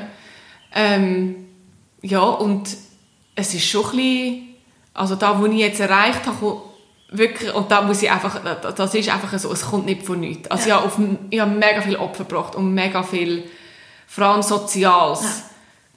Ähm, 0.76 1.48
ja, 2.02 2.22
und 2.22 2.70
es 3.36 3.54
ist 3.54 3.66
schon 3.66 3.86
ein 3.86 3.92
bisschen, 3.92 4.48
also 4.94 5.16
da, 5.16 5.40
wo 5.40 5.46
ich 5.46 5.58
jetzt 5.60 5.80
erreicht 5.80 6.26
habe, 6.28 6.62
wirklich, 7.10 7.54
und 7.54 7.72
da 7.72 7.82
muss 7.82 8.02
ich 8.02 8.12
einfach, 8.12 8.40
das- 8.62 8.76
das 8.76 8.96
ist 8.96 9.10
einfach 9.10 9.38
so, 9.40 9.52
es 9.52 9.62
kommt 9.70 9.86
nicht 9.86 10.04
von 10.06 10.20
nichts. 10.20 10.50
Also 10.52 10.70
Ja. 10.70 10.76
ich, 10.78 10.82
habe 10.82 10.86
auf, 10.88 11.00
ich 11.30 11.40
habe 11.40 11.52
mega 11.52 11.82
viel 11.82 11.96
Opfer 11.96 12.24
gebracht 12.26 12.56
und 12.56 12.74
mega 12.74 13.04
viel, 13.04 13.44
vor 14.14 14.26
allem 14.26 14.42
Soziales, 14.42 15.22
Ja. 15.22 15.28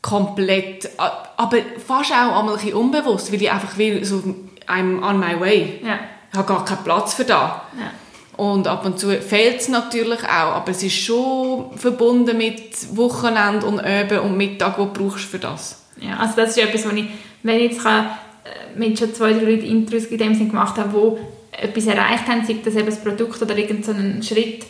komplett, 0.03 0.89
aber 0.99 1.59
fast 1.87 2.13
auch 2.13 2.39
einmal 2.41 2.57
ein 2.59 2.75
unbewusst, 2.75 3.33
weil 3.33 3.43
ich 3.43 3.51
einfach 3.51 3.77
will, 3.79 4.05
so, 4.05 4.23
I'm 4.69 5.03
on 5.03 5.19
my 5.19 5.39
way. 5.41 5.81
Ja. 5.85 5.99
Ich 6.31 6.39
habe 6.39 6.47
gar 6.53 6.65
keinen 6.65 6.85
Platz 6.85 7.15
für 7.15 7.25
das. 7.25 7.39
Ja. 7.79 7.91
Und 8.37 8.67
ab 8.67 8.85
und 8.85 8.99
zu 8.99 9.09
fehlt 9.21 9.61
es 9.61 9.69
natürlich 9.69 10.23
auch, 10.25 10.55
aber 10.57 10.71
es 10.73 10.83
ist 10.83 10.97
schon 10.97 11.71
verbunden 11.77 12.37
mit 12.37 12.97
Wochenende 12.97 13.65
und 13.67 13.79
Üben 13.81 14.19
und 14.21 14.37
Mittag, 14.37 14.79
wo 14.79 14.87
du 14.87 14.93
brauchst 15.09 15.25
für 15.27 15.39
das. 15.39 15.83
ja, 16.01 16.17
also 16.19 16.35
das 16.37 16.51
ist 16.51 16.59
etwas, 16.59 16.85
was 16.85 16.93
ich, 16.95 17.05
wenn 17.45 17.57
ich 17.61 17.73
jetzt 17.73 17.83
kann, 17.83 18.07
äh, 18.45 18.77
mit 18.79 18.99
schon 18.99 19.15
zwei, 19.15 19.33
drei 19.33 19.41
Leuten 19.53 19.65
Intros 19.65 20.05
in 20.07 20.19
dem 20.19 20.35
Sinn 20.35 20.49
gemacht 20.51 20.77
habe, 20.77 20.93
wo 20.93 21.19
etwas 21.53 21.87
erreicht 21.87 22.27
haben, 22.27 22.45
sei 22.45 22.57
das 22.65 22.75
eben 22.75 22.87
das 22.87 23.01
Produkt 23.03 23.41
oder 23.41 23.57
irgendein 23.57 24.21
Schritt, 24.23 24.67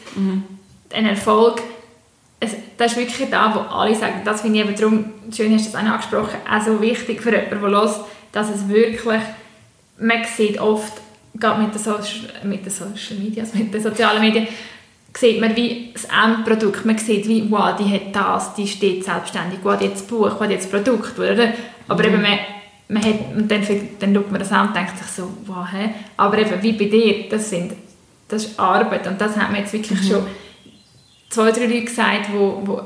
ein 0.92 1.06
Erfolg, 1.06 1.62
es, 2.44 2.56
das 2.76 2.92
ist 2.92 2.98
wirklich 2.98 3.30
da, 3.30 3.54
wo 3.54 3.60
alle 3.74 3.94
sagen, 3.94 4.20
das 4.24 4.42
finde 4.42 4.60
ich 4.60 4.64
eben 4.64 4.74
darum, 4.76 5.04
schön 5.34 5.54
hast 5.54 5.66
du 5.66 5.72
das 5.72 5.80
auch 5.80 5.86
angesprochen, 5.86 6.38
auch 6.48 6.64
so 6.64 6.80
wichtig 6.80 7.20
für 7.20 7.30
jemanden, 7.30 7.60
der 7.60 7.70
hört, 7.70 8.00
dass 8.32 8.50
es 8.50 8.68
wirklich, 8.68 9.20
man 9.98 10.24
sieht 10.24 10.60
oft, 10.60 10.92
gerade 11.34 11.62
mit 11.62 11.74
den, 11.74 11.80
Social, 11.80 12.30
mit 12.44 12.64
den 12.64 12.70
Social 12.70 13.18
Media, 13.18 13.44
mit 13.54 13.72
den 13.72 13.82
sozialen 13.82 14.20
Medien, 14.20 14.46
sieht 15.16 15.40
man 15.40 15.54
wie 15.56 15.90
das 15.92 16.06
Endprodukt, 16.06 16.84
man 16.84 16.98
sieht 16.98 17.28
wie, 17.28 17.50
wow, 17.50 17.76
die 17.76 17.92
hat 17.92 18.14
das, 18.14 18.54
die 18.54 18.66
steht 18.66 19.04
selbstständig, 19.04 19.60
wow, 19.62 19.78
die 19.78 19.86
hat 19.86 19.94
das 19.94 20.02
Buch, 20.02 20.32
wow, 20.38 20.46
die 20.46 20.54
hat 20.54 20.62
das 20.62 20.70
Produkt, 20.70 21.18
oder? 21.18 21.52
Aber 21.86 22.04
eben, 22.04 22.20
man, 22.20 22.38
man 22.88 23.04
hat, 23.04 23.36
und 23.36 23.50
dann, 23.50 23.62
dann 24.00 24.14
schaut 24.14 24.30
man 24.30 24.40
das 24.40 24.52
an 24.52 24.68
und 24.68 24.76
denkt 24.76 24.98
sich 24.98 25.06
so, 25.06 25.28
wow, 25.46 25.66
hä? 25.70 25.90
Aber 26.16 26.38
eben, 26.38 26.62
wie 26.62 26.72
bei 26.72 26.86
dir, 26.86 27.28
das, 27.28 27.50
sind, 27.50 27.74
das 28.28 28.46
ist 28.46 28.58
Arbeit. 28.58 29.06
Und 29.06 29.20
das 29.20 29.36
hat 29.36 29.52
man 29.52 29.60
jetzt 29.60 29.72
wirklich 29.72 30.06
schon 30.06 30.26
zwei, 31.34 31.50
drei 31.50 31.66
Leute 31.66 31.84
gesagt, 31.84 32.28
die 32.28 32.32
wo, 32.32 32.62
wo, 32.64 32.80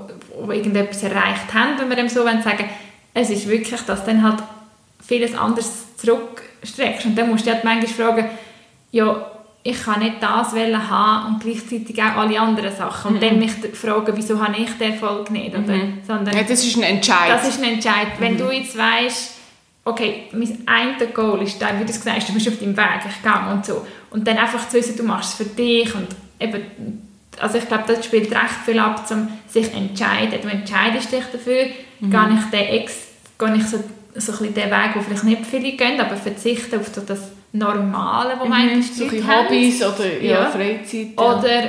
wo 0.44 0.52
irgendetwas 0.52 1.02
erreicht 1.02 1.52
haben, 1.52 1.78
wenn 1.78 1.88
wir 1.88 1.96
dem 1.96 2.08
so 2.08 2.24
wollen 2.24 2.42
sagen 2.42 2.64
es 3.14 3.30
ist 3.30 3.48
wirklich, 3.48 3.80
dass 3.82 4.04
dann 4.04 4.22
halt 4.22 4.42
vieles 5.04 5.34
anderes 5.34 5.96
zurückstreckst. 5.96 7.06
Und 7.06 7.16
dann 7.16 7.30
musst 7.30 7.46
du 7.46 7.52
halt 7.52 7.64
manchmal 7.64 7.88
fragen, 7.88 8.28
ja, 8.92 9.30
ich 9.64 9.82
kann 9.82 10.00
nicht 10.00 10.22
das 10.22 10.52
haben 10.52 11.34
und 11.34 11.40
gleichzeitig 11.42 12.00
auch 12.00 12.16
alle 12.16 12.40
anderen 12.40 12.74
Sachen. 12.74 13.12
Und 13.12 13.16
mhm. 13.16 13.20
dann 13.20 13.38
mich 13.38 13.52
fragen, 13.74 14.12
wieso 14.14 14.40
habe 14.40 14.56
ich 14.56 14.70
den 14.78 14.92
Erfolg 14.92 15.30
nicht? 15.30 15.50
Oder? 15.50 15.74
Mhm. 15.74 15.98
Sondern, 16.06 16.34
ja, 16.34 16.42
das 16.42 16.64
ist 16.64 16.76
ein 16.76 16.84
Entscheid. 16.84 17.28
Das 17.28 17.48
ist 17.48 17.58
ein 17.58 17.72
Entscheid. 17.72 18.08
Wenn 18.18 18.34
mhm. 18.34 18.38
du 18.38 18.50
jetzt 18.50 18.78
weißt, 18.78 19.34
okay, 19.84 20.24
mein 20.32 20.58
ein 20.66 20.96
Goal 21.12 21.42
ist, 21.42 21.61
wie 21.61 21.84
du 21.84 21.90
es 21.90 21.98
gesagt 21.98 22.16
hast, 22.16 22.28
du 22.28 22.34
bist 22.34 22.48
auf 22.48 22.58
deinem 22.58 22.76
Weg, 22.76 23.00
ich 23.08 23.22
gehe 23.22 23.52
und 23.52 23.66
so. 23.66 23.84
Und 24.11 24.26
dann 24.26 24.38
einfach 24.38 24.68
zu 24.68 24.76
wissen, 24.76 24.96
du 24.96 25.02
machst 25.02 25.32
es 25.40 25.46
für 25.46 25.54
dich 25.54 25.92
und 25.94 26.08
eben, 26.38 27.08
also 27.40 27.59
ich 27.59 27.66
glaube, 27.66 27.85
das 27.87 28.05
spielt 28.05 28.31
recht 28.31 28.64
viel 28.64 28.79
ab, 28.79 29.05
um 29.11 29.29
sich 29.48 29.70
zu 29.70 29.77
entscheiden. 29.77 30.40
Du 30.42 30.48
entscheidest 30.48 31.12
dich 31.12 31.24
dafür, 31.33 31.66
mhm. 32.01 32.11
gehe 32.11 32.38
ich 32.38 32.51
den 32.51 32.81
Ex, 32.81 32.94
gehe 33.38 33.57
ich 33.57 33.66
so, 33.66 33.79
so 34.14 34.33
ein 34.33 34.38
bisschen 34.38 34.55
den 34.55 34.70
Weg, 34.70 34.90
wo 34.94 35.01
vielleicht 35.01 35.24
nicht 35.24 35.46
viele 35.46 35.72
gehen, 35.72 36.01
aber 36.01 36.16
verzichte 36.16 36.79
auf 36.79 36.90
das 37.07 37.20
Normale, 37.53 38.35
wo 38.38 38.46
man 38.46 38.77
mhm, 38.77 38.83
so 38.83 39.05
Hobbys 39.07 39.83
oder 39.83 40.20
ja, 40.20 40.42
ja. 40.42 40.51
Freizeit. 40.51 41.09
Ja. 41.16 41.38
Oder 41.38 41.62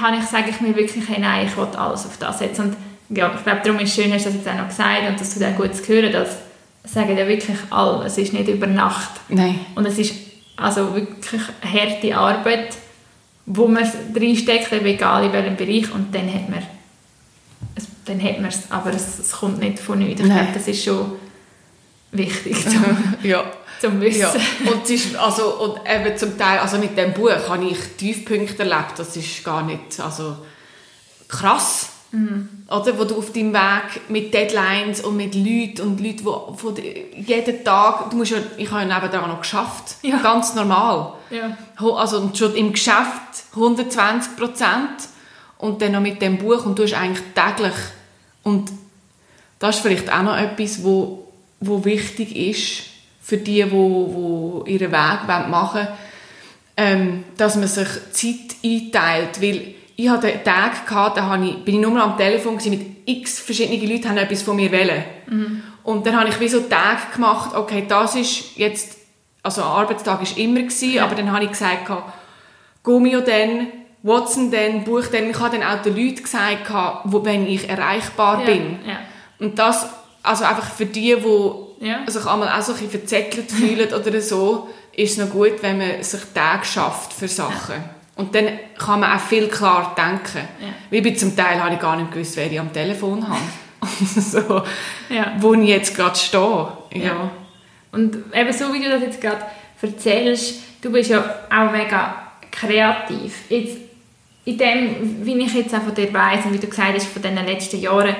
habe 0.00 0.16
ich, 0.16 0.24
sage 0.24 0.50
ich 0.50 0.60
mir 0.60 0.74
wirklich, 0.74 1.08
hey, 1.08 1.20
nein, 1.20 1.46
ich 1.46 1.56
will 1.56 1.66
alles 1.76 2.06
auf 2.06 2.16
das 2.18 2.38
setzen. 2.38 2.74
Und 3.08 3.16
ja, 3.16 3.32
ich 3.34 3.44
glaube, 3.44 3.60
darum 3.62 3.78
ist 3.80 3.90
es 3.90 3.94
schön, 3.94 4.12
hast 4.12 4.26
du 4.26 4.30
das 4.30 4.38
jetzt 4.38 4.48
auch 4.48 4.54
noch 4.54 4.68
gesagt 4.68 5.08
und 5.08 5.20
dass 5.20 5.34
du 5.34 5.40
dann 5.40 5.54
gut 5.56 5.74
zu 5.74 5.86
hören, 5.86 6.12
dass 6.12 6.38
sagen 6.86 7.16
ja 7.16 7.26
wirklich 7.26 7.56
alle, 7.70 8.04
es 8.04 8.18
ist 8.18 8.32
nicht 8.32 8.48
über 8.48 8.66
Nacht. 8.66 9.10
Nein. 9.28 9.60
Und 9.74 9.86
es 9.86 9.98
ist 9.98 10.14
also 10.56 10.94
wirklich 10.94 11.42
harte 11.62 12.16
Arbeit, 12.16 12.76
wo 13.46 13.68
man 13.68 13.88
reinsteckt, 14.14 14.72
egal 14.72 15.24
in 15.24 15.32
welchem 15.32 15.56
Bereich, 15.56 15.92
und 15.92 16.14
dann 16.14 16.32
hat 16.32 16.48
man 16.48 16.62
es, 17.74 17.86
dann 18.04 18.22
hat 18.22 18.40
man 18.40 18.50
es, 18.50 18.70
aber 18.70 18.92
es, 18.92 19.18
es 19.18 19.32
kommt 19.32 19.58
nicht 19.58 19.78
von 19.78 19.98
nichts. 19.98 20.20
Ich 20.20 20.26
glaube, 20.26 20.48
das 20.52 20.68
ist 20.68 20.84
schon 20.84 21.12
wichtig 22.12 22.62
zum, 22.68 23.14
ja. 23.22 23.44
zum 23.80 24.00
Wissen. 24.00 24.20
Ja. 24.20 24.32
Und, 24.70 24.88
ist, 24.90 25.16
also, 25.16 25.54
und 25.62 25.80
eben 25.88 26.16
zum 26.16 26.36
Teil, 26.36 26.58
also 26.58 26.78
mit 26.78 26.96
dem 26.96 27.12
Buch 27.12 27.48
habe 27.48 27.64
ich 27.64 27.78
Tiefpunkte 27.96 28.62
erlebt, 28.62 28.98
das 28.98 29.16
ist 29.16 29.44
gar 29.44 29.62
nicht, 29.62 30.00
also 30.00 30.36
krass 31.28 31.90
Mhm. 32.12 32.48
Oder? 32.68 32.98
Wo 32.98 33.04
du 33.04 33.16
auf 33.16 33.32
deinem 33.32 33.52
Weg 33.52 34.08
mit 34.08 34.32
Deadlines 34.32 35.00
und 35.00 35.16
mit 35.16 35.34
Leuten 35.34 35.82
und 35.82 36.00
Leuten, 36.00 36.18
die 36.18 36.58
von 36.58 36.74
jeden 36.76 37.64
Tag, 37.64 38.10
du 38.10 38.16
musst 38.16 38.32
ja, 38.32 38.38
ich 38.56 38.70
habe 38.70 38.88
ja 38.88 39.00
nebenan 39.00 39.30
noch 39.30 39.40
geschafft, 39.40 39.96
ja. 40.02 40.18
ganz 40.18 40.54
normal. 40.54 41.14
Ja. 41.30 41.56
Also 41.76 42.30
schon 42.34 42.54
im 42.54 42.72
Geschäft 42.72 43.44
120 43.54 44.36
Prozent 44.36 45.08
und 45.58 45.82
dann 45.82 45.92
noch 45.92 46.00
mit 46.00 46.22
dem 46.22 46.38
Buch 46.38 46.64
und 46.66 46.78
du 46.78 46.84
hast 46.84 46.94
eigentlich 46.94 47.24
täglich 47.34 47.74
und 48.42 48.70
das 49.58 49.76
ist 49.76 49.82
vielleicht 49.82 50.12
auch 50.12 50.22
noch 50.22 50.36
etwas, 50.36 50.84
wo, 50.84 51.32
wo 51.60 51.84
wichtig 51.84 52.36
ist 52.36 52.84
für 53.22 53.38
die, 53.38 53.62
die, 53.64 53.70
die 53.70 54.72
ihren 54.72 54.92
Weg 54.92 55.48
machen 55.48 55.80
wollen, 55.80 55.88
ähm, 56.76 57.24
dass 57.36 57.56
man 57.56 57.66
sich 57.66 57.88
Zeit 58.12 58.56
einteilt, 58.62 59.40
weil 59.40 59.74
ich 59.96 60.08
hatte 60.08 60.28
einen 60.28 60.44
Tag, 60.44 60.86
gehabt, 60.86 61.16
da 61.16 61.42
ich, 61.42 61.64
bin 61.64 61.76
ich 61.76 61.80
nur 61.80 62.00
am 62.00 62.16
Telefon 62.18 62.56
mit 62.66 63.08
x 63.08 63.40
verschiedenen 63.40 63.80
Leuten, 63.80 64.14
die 64.14 64.20
etwas 64.20 64.42
von 64.42 64.56
mir 64.56 64.70
wollen. 64.70 65.04
Mhm. 65.28 65.62
Und 65.82 66.06
dann 66.06 66.18
habe 66.18 66.28
ich 66.28 66.38
wie 66.38 66.48
so 66.48 66.60
Tag 66.60 67.14
gemacht, 67.14 67.54
okay, 67.54 67.84
das 67.88 68.14
ist 68.14 68.56
jetzt, 68.56 68.98
also 69.42 69.62
ein 69.62 69.68
Arbeitstag 69.68 70.20
war 70.20 70.38
immer, 70.38 70.60
gewesen, 70.60 70.92
ja. 70.92 71.04
aber 71.04 71.14
dann 71.14 71.32
habe 71.32 71.44
ich 71.44 71.50
gesagt, 71.50 71.90
Gummio 72.82 73.20
dann, 73.20 73.68
Watson 74.02 74.50
dann, 74.50 74.84
Buch 74.84 75.06
dann. 75.10 75.30
Ich 75.30 75.38
habe 75.40 75.58
dann 75.58 75.66
auch 75.66 75.82
den 75.82 75.96
Leuten 75.96 76.22
gesagt, 76.22 76.70
wo, 77.04 77.24
wenn 77.24 77.46
ich 77.46 77.68
erreichbar 77.68 78.40
ja. 78.40 78.46
bin. 78.46 78.78
Ja. 78.86 78.98
Und 79.38 79.58
das, 79.58 79.88
also 80.22 80.44
einfach 80.44 80.70
für 80.70 80.86
die, 80.86 81.16
die 81.16 81.86
ja. 81.86 82.00
sich 82.06 82.24
einmal 82.26 82.48
auch 82.48 82.62
so 82.62 82.72
ein 82.72 82.78
bisschen 82.78 82.90
verzettelt 82.90 83.50
fühlen 83.50 83.92
oder 84.00 84.20
so, 84.20 84.68
ist 84.94 85.12
es 85.12 85.24
noch 85.24 85.30
gut, 85.32 85.62
wenn 85.62 85.78
man 85.78 86.02
sich 86.02 86.20
Tage 86.34 86.64
schafft 86.64 87.12
für 87.12 87.28
Sachen. 87.28 87.95
Und 88.16 88.34
dann 88.34 88.48
kann 88.78 89.00
man 89.00 89.12
auch 89.12 89.20
viel 89.20 89.46
klar 89.48 89.94
denken. 89.96 90.48
Ja. 90.60 90.68
Wie 90.90 91.02
bei 91.02 91.10
zum 91.10 91.36
Teil 91.36 91.62
habe 91.62 91.74
ich 91.74 91.80
gar 91.80 91.96
nicht 91.96 92.10
gewusst, 92.10 92.36
wer 92.36 92.50
ich 92.50 92.58
am 92.58 92.72
Telefon 92.72 93.28
habe. 93.28 93.40
so, 94.20 94.62
ja. 95.14 95.36
Wo 95.38 95.54
ich 95.54 95.68
jetzt 95.68 95.94
gerade 95.94 96.16
stehe. 96.16 96.68
Ja. 96.92 97.04
ja. 97.04 97.30
Und 97.92 98.16
eben 98.32 98.52
so, 98.52 98.72
wie 98.72 98.82
du 98.82 98.90
das 98.90 99.02
jetzt 99.02 99.20
gerade 99.20 99.42
erzählst, 99.82 100.62
du 100.80 100.90
bist 100.90 101.10
ja 101.10 101.22
auch 101.50 101.70
mega 101.70 102.14
kreativ. 102.50 103.50
Jetzt, 103.50 103.76
in 104.46 104.58
dem, 104.58 105.26
wie 105.26 105.38
ich 105.38 105.54
jetzt 105.54 105.74
auch 105.74 105.82
von 105.82 105.94
dir 105.94 106.12
weiss 106.14 106.44
und 106.44 106.54
wie 106.54 106.58
du 106.58 106.68
gesagt 106.68 106.94
hast, 106.94 107.08
von 107.08 107.20
den 107.20 107.34
letzten 107.34 107.80
Jahren, 107.80 108.16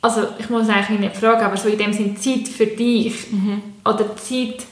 also 0.00 0.28
ich 0.38 0.48
muss 0.48 0.68
eigentlich 0.68 1.00
nicht 1.00 1.16
fragen, 1.16 1.42
aber 1.42 1.56
so 1.56 1.68
in 1.68 1.76
dem 1.76 1.92
Sinn 1.92 2.16
Zeit 2.16 2.48
für 2.48 2.66
dich 2.66 3.30
mhm. 3.30 3.60
oder 3.84 4.16
Zeit, 4.16 4.64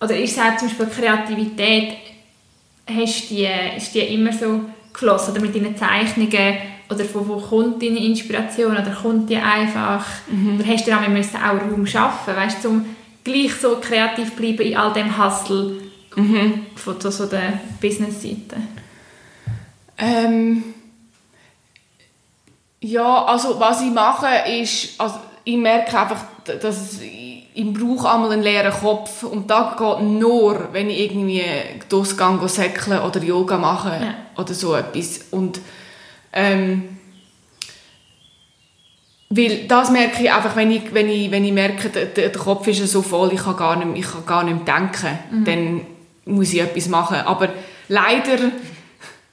oder 0.00 0.14
ich 0.16 0.32
sage 0.32 0.58
zum 0.58 0.68
Beispiel 0.68 0.86
Kreativität, 0.86 1.96
hast 2.94 3.30
die, 3.30 3.48
ist 3.76 3.94
die 3.94 4.00
immer 4.00 4.32
so 4.32 4.60
geflossen? 4.92 5.32
Oder 5.32 5.40
mit 5.42 5.54
deinen 5.54 5.76
Zeichnungen? 5.76 6.56
Oder 6.90 7.04
von 7.04 7.28
wo 7.28 7.36
kommt 7.36 7.82
deine 7.82 8.04
Inspiration? 8.04 8.72
Oder 8.72 8.90
kommt 8.90 9.30
die 9.30 9.36
einfach? 9.36 10.06
Mhm. 10.30 10.60
Oder 10.60 10.68
hast 10.68 10.86
du 10.86 10.92
auch, 10.92 11.08
müssen 11.08 11.36
auch 11.36 11.60
Raum 11.60 11.86
schaffen, 11.86 12.36
weißt, 12.36 12.66
um 12.66 12.84
gleich 13.24 13.54
so 13.54 13.76
kreativ 13.80 14.32
bleiben 14.32 14.62
in 14.62 14.76
all 14.76 14.92
dem 14.92 15.16
Hustle 15.16 15.76
mhm. 16.16 16.66
von 16.74 17.00
so, 17.00 17.10
so 17.10 17.26
der 17.26 17.60
Business-Seite? 17.80 18.56
Ähm, 19.98 20.64
ja, 22.80 23.24
also 23.24 23.60
was 23.60 23.80
ich 23.80 23.92
mache 23.92 24.26
ist, 24.50 25.00
also 25.00 25.16
ich 25.44 25.56
merke 25.56 25.98
einfach, 25.98 26.24
dass 26.60 27.00
ich 27.54 27.72
brauche 27.72 28.10
einmal 28.10 28.32
einen 28.32 28.42
leeren 28.42 28.72
Kopf 28.72 29.24
und 29.24 29.50
das 29.50 29.76
geht 29.76 30.00
nur, 30.02 30.68
wenn 30.72 30.88
ich 30.88 31.00
irgendwie 31.00 31.44
durchgehe, 31.88 32.48
säckeln 32.48 33.00
oder 33.00 33.22
Yoga 33.22 33.58
mache 33.58 33.90
ja. 33.90 34.14
oder 34.40 34.54
so 34.54 34.74
etwas. 34.74 35.26
Und 35.30 35.60
ähm, 36.32 36.98
weil 39.28 39.66
das 39.66 39.90
merke 39.90 40.22
ich 40.22 40.32
einfach, 40.32 40.56
wenn 40.56 40.70
ich, 40.70 40.94
wenn 40.94 41.08
ich, 41.08 41.30
wenn 41.30 41.44
ich 41.44 41.52
merke, 41.52 41.88
der, 41.90 42.06
der 42.06 42.32
Kopf 42.32 42.66
ist 42.68 42.86
so 42.86 43.02
voll, 43.02 43.32
ich 43.32 43.42
kann 43.42 43.56
gar 43.56 43.76
nicht, 43.76 43.98
ich 43.98 44.10
kann 44.10 44.26
gar 44.26 44.44
nicht 44.44 44.66
denken, 44.66 45.18
mhm. 45.30 45.44
dann 45.44 45.80
muss 46.24 46.52
ich 46.52 46.60
etwas 46.60 46.88
machen. 46.88 47.18
Aber 47.18 47.50
leider 47.88 48.50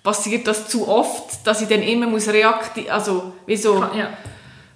passiert 0.03 0.47
das 0.47 0.67
zu 0.67 0.87
oft, 0.87 1.45
dass 1.45 1.61
ich 1.61 1.69
dann 1.69 1.81
immer 1.81 2.07
muss 2.07 2.27
reaktivieren, 2.27 2.93
also 2.93 3.33
wie 3.45 3.55
so... 3.55 3.81
Ja 3.95 4.09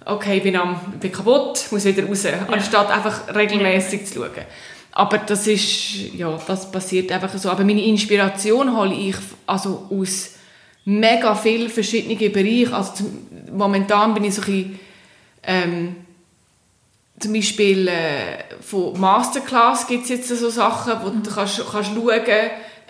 okay, 0.06 0.38
ich 0.38 0.42
bin, 0.42 0.56
am, 0.56 0.78
bin 1.00 1.12
kaputt, 1.12 1.66
muss 1.70 1.84
wieder 1.84 2.06
raus, 2.06 2.24
ja. 2.24 2.46
anstatt 2.50 2.90
einfach 2.90 3.34
regelmäßig 3.34 4.00
ja. 4.00 4.06
zu 4.06 4.14
schauen. 4.14 4.44
Aber 4.92 5.18
das 5.18 5.46
ist, 5.46 6.14
ja, 6.14 6.38
das 6.46 6.70
passiert 6.70 7.10
einfach 7.10 7.36
so. 7.36 7.50
Aber 7.50 7.64
meine 7.64 7.84
Inspiration 7.84 8.76
hole 8.76 8.94
ich 8.94 9.16
also 9.46 9.88
aus 9.90 10.34
mega 10.84 11.34
vielen 11.34 11.68
verschiedenen 11.68 12.32
Bereichen. 12.32 12.72
Also 12.72 12.92
zum, 12.92 13.26
momentan 13.52 14.14
bin 14.14 14.24
ich 14.24 14.34
so 14.34 14.42
ein 14.42 14.46
bisschen, 14.46 14.80
ähm, 15.42 15.96
zum 17.18 17.32
Beispiel 17.32 17.88
äh, 17.88 18.44
von 18.60 18.98
Masterclass 19.00 19.86
gibt 19.86 20.04
es 20.04 20.10
jetzt 20.10 20.28
so 20.28 20.50
Sachen, 20.50 20.92
wo 21.02 21.10
mhm. 21.10 21.22
du 21.22 21.30
kannst, 21.30 21.62
kannst 21.70 21.90
schauen 21.92 22.22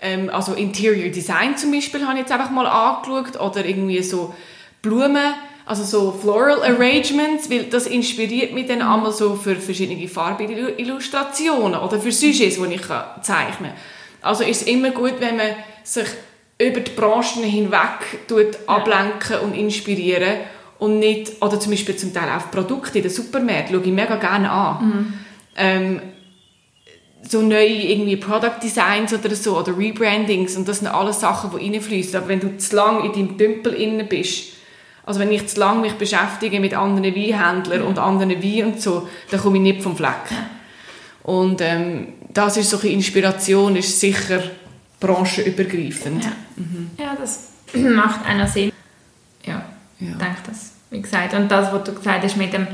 ähm, 0.00 0.28
also 0.30 0.54
Interior 0.54 1.10
Design 1.10 1.56
zum 1.56 1.72
Beispiel 1.72 2.02
habe 2.06 2.14
ich 2.14 2.20
jetzt 2.20 2.32
einfach 2.32 2.50
mal 2.50 2.66
angeschaut 2.66 3.40
oder 3.40 3.64
irgendwie 3.64 4.02
so 4.02 4.34
Blumen 4.82 5.34
also 5.66 5.84
so 5.84 6.12
Floral 6.12 6.62
Arrangements, 6.62 7.50
weil 7.50 7.64
das 7.64 7.86
inspiriert 7.86 8.52
mich 8.52 8.66
dann 8.66 8.82
einmal 8.82 9.12
so 9.12 9.34
für 9.34 9.56
verschiedene 9.56 10.06
farbige 10.08 10.74
Illustrationen 10.76 11.80
oder 11.80 11.98
für 11.98 12.12
Sujets, 12.12 12.56
die 12.56 12.74
ich 12.74 12.82
zeichnen 13.22 13.70
kann. 13.70 13.78
Also 14.20 14.44
ist 14.44 14.62
es 14.62 14.66
immer 14.66 14.90
gut, 14.90 15.14
wenn 15.20 15.36
man 15.36 15.50
sich 15.82 16.06
über 16.58 16.80
die 16.80 16.90
Branchen 16.90 17.42
hinweg 17.42 18.26
tut, 18.28 18.58
ablenken 18.66 19.40
und 19.40 19.54
inspirieren 19.54 20.38
und 20.78 20.98
nicht, 20.98 21.42
oder 21.42 21.58
zum 21.58 21.72
Beispiel 21.72 21.96
zum 21.96 22.12
Teil 22.12 22.28
auch 22.28 22.50
Produkte 22.50 22.98
in 22.98 23.04
den 23.04 23.12
Supermärkten, 23.12 23.74
schaue 23.74 23.86
ich 23.86 23.92
mega 23.92 24.16
gerne 24.16 24.50
an. 24.50 24.86
Mhm. 24.86 25.12
Ähm, 25.56 26.02
so 27.26 27.40
neue 27.40 27.66
irgendwie 27.66 28.16
Product 28.16 28.60
Designs 28.62 29.14
oder 29.14 29.34
so, 29.34 29.58
oder 29.58 29.76
Rebrandings, 29.76 30.56
und 30.56 30.68
das 30.68 30.80
sind 30.80 30.88
alles 30.88 31.20
Sachen, 31.20 31.58
die 31.58 31.72
reinfließen. 31.72 32.16
Aber 32.16 32.28
wenn 32.28 32.40
du 32.40 32.58
zu 32.58 32.76
lange 32.76 33.06
in 33.06 33.12
deinem 33.12 33.38
Tümpel 33.38 33.72
inne 33.72 34.04
bist, 34.04 34.53
also 35.06 35.20
wenn 35.20 35.32
ich 35.32 35.46
zu 35.48 35.60
lange 35.60 35.82
mich 35.82 35.94
beschäftige 35.94 36.60
mit 36.60 36.74
anderen 36.74 37.14
Weinhändlern 37.14 37.82
und 37.82 37.98
anderen 37.98 38.42
Weinen 38.42 38.72
und 38.72 38.80
so, 38.80 39.08
dann 39.30 39.40
komme 39.40 39.56
ich 39.58 39.62
nicht 39.62 39.82
vom 39.82 39.96
Fleck. 39.96 40.30
Und 41.22 41.60
ähm, 41.60 42.08
das 42.32 42.56
ist 42.56 42.70
so 42.70 42.78
eine 42.78 42.90
Inspiration, 42.90 43.76
ist 43.76 44.00
sicher 44.00 44.42
branchenübergreifend. 45.00 46.24
Ja, 46.24 46.32
mhm. 46.56 46.90
ja 46.98 47.16
das 47.18 47.50
macht 47.74 48.26
einen 48.26 48.46
Sinn. 48.46 48.72
Ja, 49.44 49.64
ja. 50.00 50.08
ich 50.08 50.16
denke 50.16 50.38
das. 50.46 50.72
Wie 50.90 51.00
gesagt, 51.00 51.34
und 51.34 51.50
das, 51.50 51.72
was 51.72 51.84
du 51.84 51.94
gesagt 51.94 52.24
hast 52.24 52.36
mit 52.36 52.52
dem, 52.52 52.66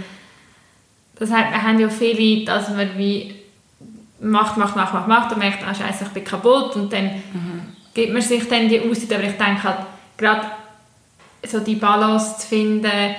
das 1.17 1.31
heißt, 1.31 1.51
wir 1.51 1.63
haben 1.63 1.79
ja 1.79 1.89
viele, 1.89 2.45
dass 2.45 2.69
man 2.71 2.97
wie 2.97 3.35
macht, 4.21 4.57
macht, 4.57 4.77
macht, 4.77 4.95
macht, 4.95 5.09
macht 5.09 5.33
und 5.33 5.39
merkt, 5.39 5.65
ah, 5.65 5.75
scheiße, 5.75 6.05
ich 6.05 6.11
bin 6.11 6.25
kaputt 6.25 6.77
und 6.77 6.93
dann 6.93 7.05
mhm. 7.07 7.63
gibt 7.95 8.13
man 8.13 8.23
sich 8.23 8.49
dann 8.49 8.69
die 8.69 8.81
Aussicht, 8.81 9.13
aber 9.13 9.25
ich 9.25 9.37
denke 9.37 9.63
halt, 9.63 9.79
gerade 10.17 10.47
so 11.47 11.61
die 11.61 11.77
Balance 11.77 12.39
zu 12.39 12.47
finden, 12.49 13.15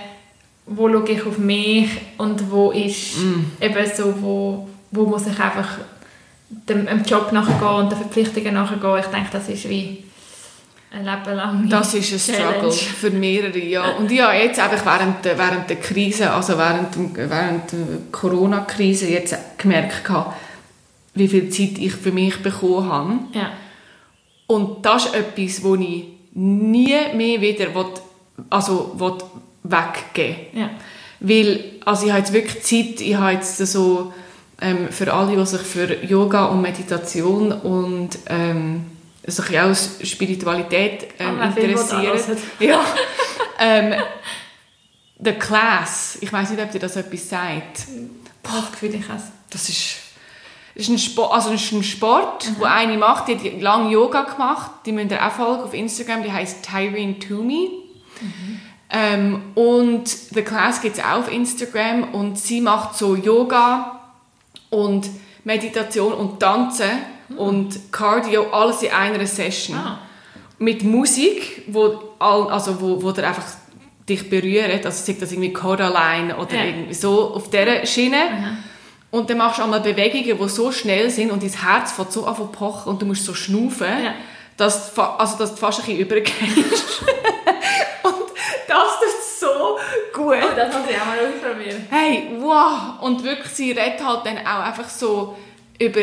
wo 0.66 0.88
schaue 0.90 1.10
ich 1.10 1.26
auf 1.26 1.38
mich 1.38 1.90
und 2.18 2.50
wo 2.52 2.72
ist 2.72 3.18
Mm. 3.18 3.46
eben 3.64 3.92
so, 3.96 4.14
wo, 4.22 4.70
wo 4.92 5.06
muss 5.06 5.28
ich 5.28 5.40
einfach 5.40 5.68
dem, 6.50 6.86
dem 6.86 7.04
Job 7.04 7.32
nachgehen 7.32 7.68
und 7.68 7.92
den 7.92 7.98
Verpflichtungen 7.98 8.54
nachgehen. 8.54 8.98
Ich 9.00 9.06
denke, 9.08 9.30
das 9.32 9.50
ist 9.50 9.68
wie 9.70 10.04
ein 10.94 11.06
Leben 11.06 11.36
lang. 11.36 11.70
Das 11.70 11.94
ist 11.94 12.12
ein 12.12 12.20
Struggle 12.36 12.72
für 12.72 13.10
mehrere, 13.12 13.58
ja. 13.58 13.92
Und 13.92 14.12
ja, 14.12 14.34
jetzt 14.34 14.60
einfach 14.60 14.86
während, 14.86 15.24
der- 15.26 15.38
während 15.38 15.70
der 15.70 15.78
Krise, 15.78 16.32
also 16.32 16.58
während, 16.58 16.90
während 17.18 17.72
der 17.72 17.80
Corona-Krise 18.12 19.08
jetzt 19.10 19.36
gemerkt 19.58 20.10
habe, 20.10 20.34
wie 21.16 21.28
viel 21.28 21.50
Zeit 21.50 21.78
ich 21.78 21.94
für 21.94 22.12
mich 22.12 22.42
bekommen 22.44 22.90
habe. 22.90 23.14
Ja. 23.34 23.52
Und 24.48 24.86
das 24.86 25.06
ist 25.06 25.16
etwas, 25.16 25.64
wo 25.64 25.76
ich 25.76 26.06
nie 26.34 26.96
mehr 27.16 27.42
wieder 27.42 27.74
also 28.50 28.94
will 28.96 29.18
weggeben 29.64 30.48
Ja. 30.54 30.70
Weil, 31.20 31.76
also 31.86 32.06
ich 32.06 32.12
habe 32.12 32.22
jetzt 32.22 32.34
wirklich 32.34 32.64
Zeit, 32.64 33.02
ich 33.02 33.16
habe 33.16 33.34
jetzt 33.34 33.58
so, 33.58 34.12
ähm, 34.60 34.90
für 34.90 35.14
alle, 35.14 35.36
die 35.36 35.46
sich 35.46 35.62
für 35.62 36.04
Yoga 36.04 36.46
und 36.46 36.62
Meditation 36.62 37.52
und 37.52 38.18
ähm, 38.28 38.86
sich 39.26 39.60
auch 39.60 39.70
aus 39.70 39.98
Spiritualität 40.04 41.10
ähm, 41.20 41.38
was 41.40 41.58
interessieren. 41.58 42.38
Ja. 42.60 42.84
ähm, 43.60 43.94
The 45.24 45.34
Class, 45.34 46.18
ich 46.22 46.34
weiß 46.34 46.50
nicht, 46.52 46.62
ob 46.62 46.72
dir 46.72 46.80
das 46.80 46.96
etwas 46.96 47.30
sagt. 47.30 47.86
Das 48.42 48.72
Gefühl, 48.72 48.96
ich 48.96 49.02
es. 49.02 49.24
Das 49.52 49.70
ist, 49.70 49.98
das 50.74 50.84
ist 50.84 50.90
ein 50.90 50.98
Sport, 50.98 51.34
also 51.34 51.52
das 51.52 51.62
ist 51.62 51.72
ein 51.72 51.84
Sport, 51.84 52.50
wo 52.58 52.64
eine 52.64 52.98
macht, 52.98 53.28
die 53.28 53.36
hat 53.36 53.62
lange 53.62 53.92
Yoga 53.92 54.24
gemacht, 54.24 54.72
die 54.86 54.92
müsst 54.92 55.12
ihr 55.12 55.24
auch 55.24 55.32
folgen 55.32 55.64
auf 55.64 55.74
Instagram, 55.76 56.24
die 56.24 56.32
heißt 56.32 56.66
Tyrene 56.66 57.20
Toomey. 57.20 57.70
Ähm, 58.94 59.42
und 59.56 60.08
The 60.10 60.42
Class 60.42 60.82
gibt 60.82 60.98
es 60.98 61.04
auch 61.04 61.20
auf 61.20 61.32
Instagram 61.32 62.14
und 62.14 62.38
sie 62.38 62.60
macht 62.62 62.98
so 62.98 63.16
Yoga 63.16 64.02
und 64.70 65.10
Meditation 65.46 66.14
und 66.14 66.40
Tanzen 66.40 66.90
und 67.38 67.92
Cardio, 67.92 68.48
alles 68.52 68.84
in 68.84 68.92
einer 68.92 69.26
Session. 69.26 69.78
Ah. 69.78 70.00
Mit 70.60 70.84
Musik, 70.84 71.64
wo, 71.68 72.00
all, 72.20 72.50
also 72.52 72.80
wo, 72.82 73.02
wo 73.02 73.12
dir 73.12 73.28
einfach 73.28 73.46
dich 74.08 74.30
berührt, 74.30 74.86
also 74.86 75.04
sei 75.06 75.18
das 75.20 75.32
irgendwie 75.32 75.54
Coraline 75.54 76.36
oder 76.36 76.56
Ja. 76.56 76.66
irgendwie 76.66 76.94
so 76.94 77.34
auf 77.34 77.50
dieser 77.50 77.86
Schiene. 77.86 78.18
Und 79.10 79.30
dann 79.30 79.38
machst 79.38 79.60
du 79.60 79.64
einmal 79.64 79.82
Bewegungen, 79.82 80.38
die 80.38 80.50
so 80.50 80.72
schnell 80.72 81.10
sind 81.10 81.32
und 81.32 81.44
dein 81.44 81.50
Herz 81.50 81.94
fängt 81.94 82.12
so 82.12 82.26
an 82.26 82.36
zu 82.36 82.46
pochen 82.48 82.90
und 82.92 83.02
du 83.02 83.06
musst 83.06 83.26
so 83.26 83.34
schnaufen, 83.34 83.88
Ja. 83.88 84.14
Dass, 84.62 84.98
also, 84.98 85.38
dass 85.38 85.52
du 85.52 85.58
fast 85.58 85.80
ein 85.80 85.86
bisschen 85.86 86.00
übergehst. 86.00 87.02
und 88.04 88.16
das 88.68 89.00
tut 89.00 89.40
so 89.40 89.80
gut. 90.14 90.38
Oh, 90.38 90.56
das 90.56 90.74
muss 90.74 90.84
ich 90.90 91.02
auch 91.02 91.06
mal 91.06 91.18
ausprobieren. 91.18 91.88
Hey, 91.90 92.28
wow! 92.40 93.02
Und 93.02 93.24
wirklich, 93.24 93.52
sie 93.52 93.72
redet 93.72 94.06
halt 94.06 94.26
dann 94.26 94.38
auch 94.40 94.66
einfach 94.66 94.88
so 94.90 95.36
über... 95.80 96.02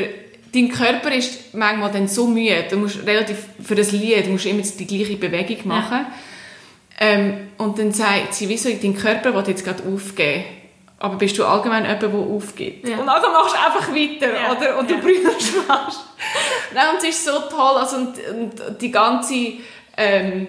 Dein 0.53 0.71
Körper 0.71 1.15
ist 1.15 1.55
manchmal 1.55 1.93
dann 1.93 2.09
so 2.09 2.27
müde. 2.27 2.65
Du 2.69 2.79
musst 2.79 3.07
relativ... 3.07 3.37
Für 3.63 3.75
das 3.75 3.93
Lied 3.93 4.27
musst 4.29 4.47
du 4.47 4.49
immer 4.49 4.63
die 4.63 4.87
gleiche 4.87 5.17
Bewegung 5.17 5.69
machen. 5.69 6.07
Ähm, 6.99 7.49
und 7.59 7.79
dann 7.79 7.93
sagt 7.93 8.35
sie, 8.35 8.49
wieso, 8.49 8.71
dein 8.71 8.97
Körper 8.97 9.35
will 9.35 9.45
jetzt 9.47 9.65
gerade 9.65 9.85
aufgeben. 9.85 10.45
Aber 11.01 11.17
bist 11.17 11.39
du 11.39 11.45
allgemein 11.45 11.85
jemand, 11.85 12.03
der 12.03 12.11
aufgibt? 12.13 12.89
Ja. 12.89 12.99
Und 12.99 13.07
dann 13.07 13.33
machst 13.33 13.55
du 13.55 13.59
einfach 13.59 13.89
weiter, 13.89 14.35
Ja. 14.35 14.53
oder? 14.57 14.79
Und 14.79 14.91
du 14.91 14.95
Ja. 14.95 15.01
brüllst 15.01 15.51
fast. 15.67 16.01
Nein, 16.75 16.85
und 16.93 16.99
es 16.99 17.05
ist 17.11 17.25
so 17.25 17.39
toll. 17.49 17.77
Also, 17.79 17.97
und, 17.97 18.15
und 18.31 18.81
die 18.83 18.91
ganze... 18.91 19.35
Ähm, 19.97 20.49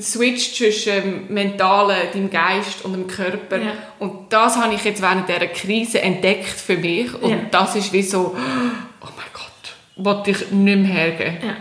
Switch 0.00 0.54
zwischen 0.56 0.92
dem 0.94 1.34
Mentalen, 1.34 1.96
deinem 2.14 2.30
Geist 2.30 2.84
und 2.86 2.92
dem 2.94 3.06
Körper. 3.06 3.58
Ja. 3.58 3.72
Und 3.98 4.32
das 4.32 4.56
habe 4.56 4.72
ich 4.72 4.82
jetzt 4.84 5.02
während 5.02 5.28
dieser 5.28 5.48
Krise 5.48 6.00
entdeckt 6.00 6.46
für 6.48 6.76
mich. 6.76 7.12
Und 7.20 7.30
Ja. 7.30 7.36
das 7.50 7.76
ist 7.76 7.92
wie 7.92 8.02
so, 8.02 8.34
oh 9.02 9.08
mein 9.16 9.26
Gott, 9.34 9.74
wollte 9.96 10.30
ich 10.30 10.50
nicht 10.52 10.78
mehr 10.78 10.86
hergeben. 10.90 11.38
Ja. 11.46 11.56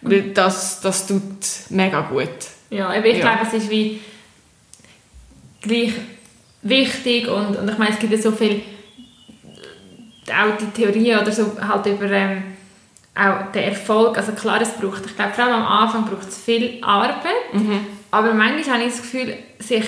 Weil 0.00 0.22
das, 0.32 0.80
das 0.80 1.06
tut 1.06 1.22
mega 1.68 2.00
gut. 2.00 2.28
Ja, 2.70 2.92
ich 2.94 3.04
Ja. 3.18 3.20
glaube, 3.20 3.46
es 3.46 3.52
ist 3.62 3.70
wie 3.70 4.00
gleich 5.60 5.92
wichtig 6.62 7.28
und, 7.28 7.56
und 7.56 7.68
ich 7.70 7.78
meine, 7.78 7.90
es 7.90 7.98
gibt 7.98 8.12
ja 8.12 8.18
so 8.18 8.32
viel 8.32 8.62
auch 10.28 10.56
die 10.56 10.66
Theorie 10.66 11.14
oder 11.16 11.32
so 11.32 11.52
halt 11.66 11.86
über 11.86 12.08
ähm, 12.10 12.42
auch 13.14 13.52
den 13.52 13.64
Erfolg, 13.64 14.16
also 14.16 14.32
klar, 14.32 14.60
es 14.62 14.72
braucht, 14.74 15.04
ich 15.04 15.14
glaube, 15.16 15.32
vor 15.32 15.44
allem 15.44 15.54
am 15.54 15.66
Anfang 15.66 16.06
braucht 16.06 16.28
es 16.28 16.38
viel 16.38 16.78
Arbeit, 16.80 17.16
aber 18.10 18.32
manchmal 18.32 18.76
habe 18.76 18.84
ich 18.84 18.92
das 18.92 19.02
Gefühl, 19.02 19.36
sich 19.58 19.84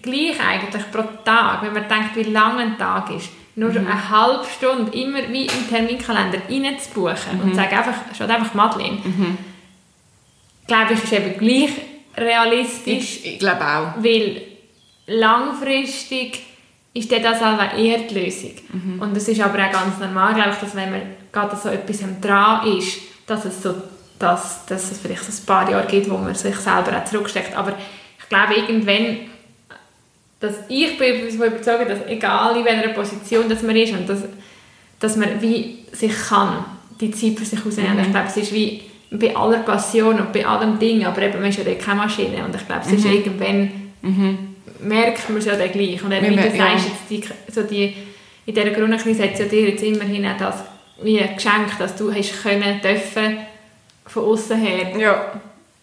gleich 0.00 0.36
eigentlich 0.40 0.90
pro 0.90 1.02
Tag, 1.24 1.62
wenn 1.62 1.72
man 1.74 1.88
denkt, 1.88 2.16
wie 2.16 2.22
lang 2.30 2.58
ein 2.58 2.78
Tag 2.78 3.10
ist, 3.10 3.28
nur 3.56 3.70
eine 3.70 4.10
halbe 4.10 4.44
Stunde 4.44 4.96
immer 4.96 5.18
wie 5.30 5.46
im 5.46 5.68
Terminkalender 5.68 6.38
reinzubuchen 6.48 7.40
und 7.42 7.54
sagen 7.54 7.76
einfach, 7.76 7.94
statt 8.14 8.30
einfach 8.30 8.54
Madeleine, 8.54 8.98
glaube 10.66 10.94
ich, 10.94 11.04
ist 11.04 11.12
eben 11.12 11.38
gleich 11.38 11.70
realistisch, 12.16 13.18
Ich, 13.18 13.26
ich 13.34 13.38
glaube 13.38 13.64
auch. 13.64 14.02
weil 14.02 14.42
langfristig 15.06 16.42
ist 16.94 17.10
dann 17.10 17.22
das 17.22 17.42
auch 17.42 17.76
eher 17.76 17.98
die 17.98 18.14
Lösung. 18.14 18.52
Und 19.00 19.16
es 19.16 19.28
ist 19.28 19.40
aber 19.40 19.58
auch 19.58 19.72
ganz 19.72 19.98
normal, 19.98 20.34
glaube 20.34 20.50
ich, 20.52 20.58
dass 20.58 20.76
wenn 20.76 20.90
man 20.90 21.02
gerade 21.32 21.56
so 21.56 21.68
etwas 21.68 22.04
dran 22.20 22.66
ist, 22.78 22.98
dass 23.26 23.44
es, 23.44 23.62
so, 23.62 23.74
dass, 24.18 24.64
dass 24.66 24.92
es 24.92 25.00
vielleicht 25.00 25.24
so 25.24 25.32
ein 25.32 25.46
paar 25.46 25.70
Jahre 25.70 25.86
gibt, 25.86 26.08
wo 26.08 26.16
man 26.16 26.34
sich 26.34 26.54
selber 26.56 26.96
auch 26.96 27.04
zurücksteckt. 27.04 27.56
Aber 27.56 27.74
ich 28.18 28.28
glaube, 28.28 28.54
irgendwann, 28.54 29.18
dass 30.38 30.54
ich 30.68 30.96
bin 30.96 31.28
überzeugt, 31.28 31.90
dass 31.90 32.06
egal 32.06 32.56
in 32.56 32.64
welcher 32.64 32.90
Position 32.90 33.48
dass 33.48 33.62
man 33.62 33.74
ist 33.74 33.92
und 33.92 34.08
dass, 34.08 34.20
dass 35.00 35.16
man 35.16 35.40
wie 35.40 35.78
sich 35.92 36.12
kann, 36.28 36.64
die 37.00 37.10
Zeit 37.10 37.38
für 37.38 37.44
sich 37.44 37.66
ausnehmen. 37.66 37.98
Ich 38.00 38.10
glaube, 38.10 38.28
es 38.28 38.36
ist 38.36 38.52
wie 38.52 38.82
bei 39.10 39.34
aller 39.34 39.58
Passion 39.58 40.20
und 40.20 40.32
bei 40.32 40.46
allem 40.46 40.78
Ding, 40.78 41.04
aber 41.04 41.22
eben, 41.22 41.40
man 41.40 41.48
ist 41.48 41.58
ja 41.58 41.74
keine 41.74 42.02
Maschine 42.02 42.44
und 42.44 42.54
ich 42.54 42.66
glaube, 42.66 42.82
es 42.84 42.92
ist 42.92 43.04
irgendwann 43.04 43.70
merkt 44.80 45.28
man 45.28 45.38
es 45.38 45.44
ja 45.46 45.56
dann 45.56 45.70
gleich. 45.72 46.02
Und 46.02 46.12
eben, 46.12 46.30
wie 46.30 46.36
du 46.36 46.56
sagst, 46.56 46.86
jetzt 46.88 47.10
die, 47.10 47.52
so 47.52 47.62
die, 47.62 47.96
in 48.46 48.54
dieser 48.54 48.70
Corona-Krise 48.70 49.24
hat 49.24 49.32
es 49.34 49.38
ja 49.40 49.44
dir 49.46 49.70
jetzt 49.70 49.82
immerhin 49.82 50.26
auch 50.26 50.36
das 50.38 50.56
wie 51.02 51.20
ein 51.20 51.34
Geschenk, 51.34 51.76
dass 51.78 51.96
du 51.96 52.12
hast 52.12 52.42
können, 52.42 52.80
dürfen, 52.80 53.38
von 54.06 54.24
außen 54.24 54.56
her 54.58 54.96
Ja. 54.96 55.32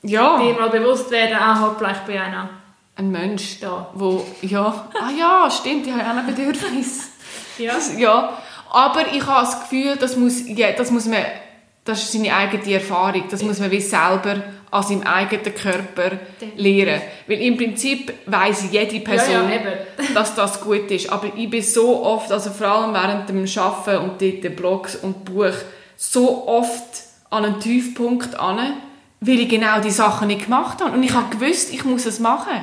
Ja. 0.04 0.40
dir 0.40 0.54
mal 0.54 0.70
bewusst 0.70 1.12
werden, 1.12 1.38
ah, 1.40 1.62
hoppla, 1.62 1.92
ich 1.92 1.98
bin 2.00 2.16
ja 2.16 2.30
noch 2.30 2.50
Ein 2.96 3.12
Mensch, 3.12 3.60
da. 3.60 3.90
wo, 3.94 4.26
ja, 4.42 4.90
ah 5.00 5.10
ja, 5.18 5.50
stimmt, 5.52 5.86
ich 5.86 5.94
habe 5.94 6.04
auch 6.04 6.16
ein 6.16 6.26
Bedürfnis. 6.26 7.10
Ja. 7.58 7.74
Das, 7.74 7.98
ja, 8.00 8.38
aber 8.72 9.14
ich 9.14 9.26
habe 9.26 9.46
das 9.46 9.60
Gefühl, 9.62 9.98
das 10.00 10.16
muss, 10.16 10.48
ja, 10.48 10.72
das 10.72 10.90
muss 10.92 11.06
man, 11.06 11.24
das 11.84 12.04
ist 12.04 12.14
seine 12.14 12.34
eigene 12.34 12.74
Erfahrung, 12.74 13.26
das 13.30 13.44
muss 13.44 13.60
man 13.60 13.70
wie 13.70 13.82
selber 13.82 14.42
an 14.72 14.84
seinem 14.84 15.04
eigenen 15.04 15.54
Körper 15.54 16.12
lernen. 16.56 17.02
Weil 17.28 17.42
im 17.42 17.58
Prinzip 17.58 18.14
weiss 18.26 18.72
jede 18.72 19.02
Person, 19.02 19.50
Ja, 19.50 19.56
ja, 19.56 19.72
dass 20.14 20.34
das 20.34 20.62
gut 20.62 20.90
ist. 20.90 21.10
Aber 21.12 21.28
ich 21.36 21.50
bin 21.50 21.62
so 21.62 22.04
oft, 22.04 22.32
also 22.32 22.50
vor 22.52 22.68
allem 22.68 22.94
während 22.94 23.28
dem 23.28 23.46
Arbeiten 23.62 24.04
und 24.04 24.22
dort 24.22 24.44
den 24.44 24.56
Blogs 24.56 24.96
und 24.96 25.26
Buch, 25.26 25.54
so 25.98 26.48
oft 26.48 27.04
an 27.30 27.46
einen 27.46 27.60
Tiefpunkt 27.60 28.40
an, 28.40 28.74
weil 29.20 29.40
ich 29.42 29.50
genau 29.50 29.82
die 29.82 29.92
Sachen 29.92 30.28
nicht 30.28 30.46
gemacht 30.46 30.82
habe. 30.82 30.94
Und 30.94 31.04
ich 31.04 31.14
habe 31.14 31.36
gewusst, 31.38 31.74
ich 31.74 31.84
muss 31.84 32.06
es 32.06 32.20
machen. 32.20 32.54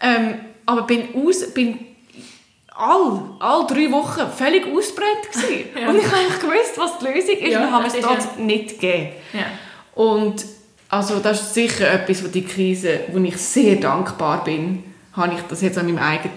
Ähm, 0.00 0.40
aber 0.66 0.82
bin 0.82 1.08
aus, 1.14 1.52
bin 1.52 1.78
all, 2.74 3.36
all 3.40 3.66
drei 3.66 3.92
Wochen 3.92 4.22
völlig 4.34 4.66
ausbrennt 4.66 5.32
gewesen. 5.32 5.64
Ja. 5.80 5.90
Und 5.90 5.98
ich 5.98 6.06
habe 6.06 6.40
gewusst, 6.40 6.78
was 6.78 6.98
die 6.98 7.04
Lösung 7.04 7.36
ist, 7.36 7.52
Ja, 7.52 7.66
und 7.66 7.72
habe 7.72 7.86
es 7.86 7.94
ist 7.94 8.02
trotzdem 8.02 8.46
nicht 8.46 8.80
gegeben. 8.80 9.12
Ja. 9.34 9.46
Und 9.94 10.44
also 10.94 11.18
das 11.20 11.40
ist 11.40 11.54
sicher 11.54 11.90
etwas, 11.90 12.22
wo 12.24 12.28
die 12.28 12.44
Krise, 12.44 13.00
wo 13.08 13.18
ich 13.18 13.36
sehr 13.36 13.76
dankbar 13.76 14.44
bin, 14.44 14.84
habe 15.14 15.34
ich 15.34 15.40
das 15.48 15.60
jetzt 15.62 15.78
an 15.78 15.86
meinem 15.86 15.98
eigenen 15.98 16.34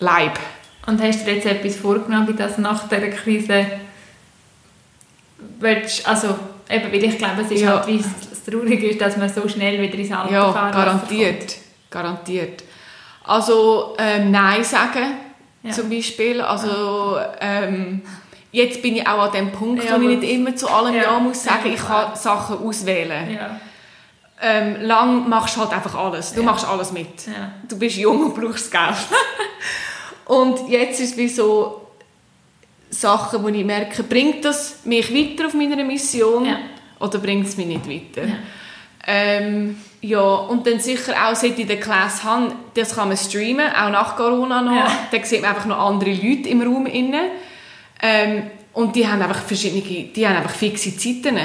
Leib. 0.00 0.38
Und 0.86 1.02
hast 1.02 1.20
du 1.20 1.24
dir 1.26 1.34
jetzt 1.36 1.46
etwas 1.46 1.76
vorgenommen, 1.76 2.28
wie 2.28 2.32
das 2.34 2.58
nach 2.58 2.88
dieser 2.88 3.08
Krise 3.08 3.66
willst, 5.60 6.06
also 6.08 6.38
eben, 6.70 6.92
weil 6.92 7.04
ich 7.04 7.18
glaube, 7.18 7.42
es 7.42 7.50
ist 7.50 7.60
Ja. 7.60 7.76
halt, 7.76 7.86
wie 7.86 7.96
es 7.96 8.44
traurig 8.44 8.82
ist, 8.82 9.00
dass 9.00 9.16
man 9.16 9.28
so 9.28 9.46
schnell 9.48 9.80
wieder 9.80 9.94
ins 9.98 10.12
alte 10.12 10.32
Ja, 10.34 10.52
Fahrwasser 10.52 10.84
garantiert. 10.84 11.56
Garantiert. 11.90 12.64
Also 13.24 13.94
ähm, 13.98 14.30
Nein 14.30 14.64
sagen 14.64 15.14
Ja. 15.62 15.70
zum 15.72 15.90
Beispiel. 15.90 16.40
Also 16.40 17.18
ähm, 17.40 18.02
jetzt 18.52 18.80
bin 18.82 18.96
ich 18.96 19.06
auch 19.06 19.18
an 19.24 19.32
dem 19.32 19.52
Punkt, 19.52 19.84
Ja, 19.84 19.96
wo 20.00 20.08
ich 20.08 20.18
nicht 20.18 20.32
immer 20.32 20.54
zu 20.56 20.68
allem 20.68 20.94
Ja, 20.94 21.02
Ja. 21.02 21.18
muss 21.18 21.42
sagen. 21.42 21.72
Ich 21.72 21.80
kann 21.80 22.14
Sachen 22.16 22.58
auswählen. 22.66 23.30
Ja. 23.30 23.60
Ähm, 24.40 24.76
lang 24.82 25.28
machst 25.28 25.56
du 25.56 25.60
halt 25.60 25.72
einfach 25.72 25.94
alles. 25.96 26.32
Du 26.32 26.40
Ja. 26.40 26.46
machst 26.46 26.66
alles 26.66 26.92
mit. 26.92 27.26
Ja. 27.26 27.52
Du 27.68 27.78
bist 27.78 27.96
jung 27.96 28.24
und 28.26 28.34
brauchst 28.34 28.70
Geld. 28.70 28.94
und 30.26 30.68
jetzt 30.68 31.00
ist 31.00 31.12
es 31.12 31.16
wie 31.16 31.28
so 31.28 31.82
Sachen, 32.90 33.42
wo 33.42 33.48
ich 33.48 33.64
merke, 33.64 34.02
bringt 34.02 34.44
das 34.44 34.78
mich 34.84 35.12
weiter 35.14 35.46
auf 35.48 35.54
meiner 35.54 35.82
Mission 35.84 36.46
Ja. 36.46 36.58
oder 37.00 37.18
bringt 37.18 37.46
es 37.46 37.56
mich 37.56 37.66
nicht 37.66 37.88
weiter? 37.88 38.26
Ja. 38.28 38.34
Ähm, 39.06 39.76
ja, 40.00 40.20
und 40.20 40.66
dann 40.66 40.78
sicher 40.80 41.12
auch, 41.26 41.34
seit 41.34 41.58
ich 41.58 41.66
den 41.66 41.80
Class 41.80 42.22
habe, 42.24 42.52
das 42.74 42.94
kann 42.94 43.08
man 43.08 43.16
streamen, 43.16 43.66
auch 43.72 43.90
nach 43.90 44.16
Corona 44.16 44.62
noch. 44.62 44.74
Ja. 44.74 44.86
Da 45.10 45.24
sieht 45.24 45.40
man 45.42 45.50
einfach 45.50 45.66
noch 45.66 45.78
andere 45.78 46.10
Leute 46.10 46.48
im 46.48 46.62
Raum 46.62 46.86
innen. 46.86 47.30
Ähm, 48.02 48.50
und 48.74 48.94
die 48.94 49.06
haben 49.08 49.20
einfach 49.22 49.42
verschiedene, 49.42 49.82
die 49.82 50.26
haben 50.26 50.36
einfach 50.36 50.54
fixe 50.54 50.96
Zeiten. 50.96 51.38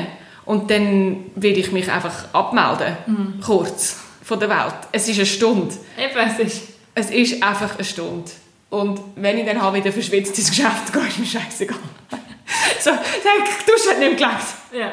Und 0.45 0.70
dann 0.70 1.26
will 1.36 1.58
ich 1.58 1.72
mich 1.72 1.89
einfach 1.91 2.34
abmelden, 2.34 2.97
Mhm. 3.08 3.39
kurz, 3.41 3.97
von 4.24 4.39
der 4.39 4.49
Welt. 4.49 4.76
Es 4.91 5.08
ist 5.08 5.18
eine 5.18 5.26
Stunde. 5.26 5.74
Eben, 5.97 6.18
es 6.30 6.39
ist... 6.39 6.62
Es 6.95 7.10
ist 7.10 7.41
einfach 7.41 7.74
eine 7.74 7.84
Stunde. 7.84 8.30
Und 8.70 8.99
wenn 9.16 9.38
ich 9.39 9.45
dann 9.47 9.60
halt 9.60 9.74
wieder 9.74 9.91
verschwitzt 9.91 10.38
ins 10.38 10.49
Geschäft 10.51 10.93
gehe, 10.93 11.08
ist 11.08 11.18
mir 11.18 11.26
scheißegal. 11.26 11.76
so, 12.80 12.91
sag, 12.91 13.66
du 13.66 13.74
hast 13.74 13.88
halt 13.89 13.99
nicht 13.99 14.10
mehr 14.10 14.16
gelernt. 14.16 14.43
Ja, 14.72 14.91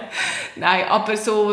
Nein, 0.57 0.85
aber 0.89 1.15
so, 1.17 1.53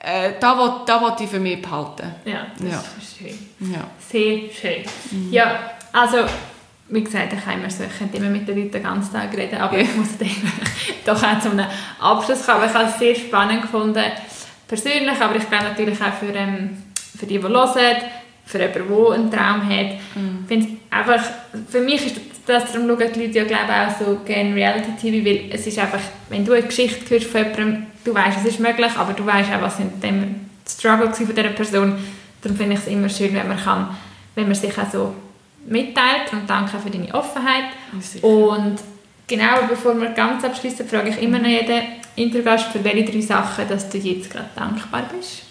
äh, 0.00 0.32
da 0.40 0.58
will, 0.58 0.72
da 0.86 1.00
will 1.00 1.12
ich 1.24 1.30
für 1.30 1.38
mich 1.38 1.62
behalten. 1.62 2.14
ja, 2.24 2.46
das 2.58 2.68
Ja. 2.72 2.84
ist 3.00 3.16
schön. 3.18 3.72
Ja. 3.72 3.90
Sehr 4.10 4.50
schön. 4.52 4.84
Ja, 5.30 5.70
also, 5.92 6.18
wie 6.90 7.04
gesagt, 7.04 7.32
ich, 7.32 7.44
kann 7.44 7.60
immer 7.60 7.70
so, 7.70 7.84
ich 7.84 7.98
könnte 7.98 8.16
immer 8.16 8.28
mit 8.30 8.46
den 8.48 8.56
Leuten 8.56 8.72
den 8.72 8.82
ganzen 8.82 9.12
Tag 9.12 9.36
reden, 9.36 9.60
aber 9.60 9.76
Ja. 9.76 9.82
ich 9.82 9.96
muss 9.96 10.08
doch 11.04 11.22
auch 11.22 11.40
zu 11.40 11.50
einem 11.50 11.66
Abschluss 12.00 12.44
kommen. 12.44 12.64
Ich 12.66 12.74
habe 12.74 12.88
es 12.88 12.98
sehr 12.98 13.14
spannend 13.14 13.62
gefunden, 13.62 14.02
persönlich, 14.66 15.20
aber 15.20 15.36
ich 15.36 15.48
glaube 15.48 15.64
natürlich 15.64 16.00
auch 16.00 16.12
für, 16.14 16.34
ähm, 16.34 16.82
für 17.18 17.26
die, 17.26 17.38
die 17.38 17.42
hören, 17.42 17.96
für 18.44 18.58
jemanden, 18.58 18.82
der 18.88 19.14
einen 19.14 19.30
Traum 19.30 19.68
hat. 19.68 19.86
Ich 19.92 20.48
finde 20.48 20.66
es 20.66 20.96
einfach, 20.96 21.22
für 21.68 21.80
mich 21.80 22.06
ist 22.06 22.20
das, 22.46 22.72
darum 22.72 22.88
schauen 22.88 23.12
die 23.14 23.26
Leute 23.26 23.38
ja 23.38 23.44
glaube 23.44 23.72
auch 23.72 23.98
so 23.98 24.20
gerne 24.24 24.54
Reality-TV, 24.54 25.24
weil 25.24 25.50
es 25.52 25.66
ist 25.66 25.78
einfach, 25.78 26.00
wenn 26.28 26.44
du 26.44 26.52
eine 26.52 26.62
Geschichte 26.62 27.08
hörst 27.10 27.26
von 27.26 27.40
jemandem, 27.44 27.86
du 28.04 28.14
weißt, 28.14 28.38
es 28.38 28.46
ist 28.46 28.60
möglich, 28.60 28.92
aber 28.96 29.12
du 29.12 29.24
weißt 29.24 29.52
auch, 29.52 29.62
was 29.62 29.78
in 29.78 30.00
dem 30.00 30.34
Struggle 30.68 31.12
von 31.12 31.26
dieser 31.34 31.48
Person. 31.50 31.98
Darum 32.42 32.56
finde 32.56 32.74
ich 32.74 32.80
es 32.80 32.86
immer 32.86 33.08
schön, 33.08 33.34
wenn 33.34 33.46
man 33.48 33.58
kann, 33.58 33.96
wenn 34.34 34.46
man 34.46 34.54
sich 34.54 34.76
auch 34.78 34.90
so 34.90 35.14
mitteilt. 35.66 36.32
Und 36.32 36.48
danke 36.48 36.76
auch 36.76 36.80
für 36.80 36.90
deine 36.90 37.14
Offenheit. 37.14 37.64
Und 38.22 38.78
genau, 39.26 39.66
bevor 39.68 39.98
wir 40.00 40.10
ganz 40.10 40.44
abschließen, 40.44 40.88
frage 40.88 41.10
ich 41.10 41.22
immer 41.22 41.38
noch 41.38 41.48
jeden 41.48 41.82
Intergast, 42.16 42.66
für 42.66 42.82
welche 42.84 43.10
drei 43.10 43.20
Sachen, 43.20 43.68
dass 43.68 43.88
du 43.88 43.98
jetzt 43.98 44.30
gerade 44.30 44.50
dankbar 44.54 45.08
bist. 45.16 45.42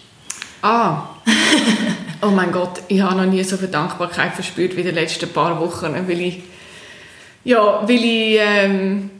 Ah. 0.62 1.02
oh 2.22 2.26
mein 2.28 2.52
Gott, 2.52 2.82
ich 2.88 3.00
habe 3.00 3.16
noch 3.16 3.26
nie 3.26 3.42
so 3.42 3.56
viel 3.56 3.68
Dankbarkeit 3.68 4.34
verspürt 4.34 4.76
wie 4.76 4.80
in 4.80 4.86
den 4.86 4.94
letzten 4.94 5.32
paar 5.32 5.58
Wochen, 5.58 5.94
weil 6.06 6.20
ich, 6.20 6.42
ja, 7.44 7.80
weil 7.82 8.04
ich, 8.04 8.38
ähm, 8.38 9.10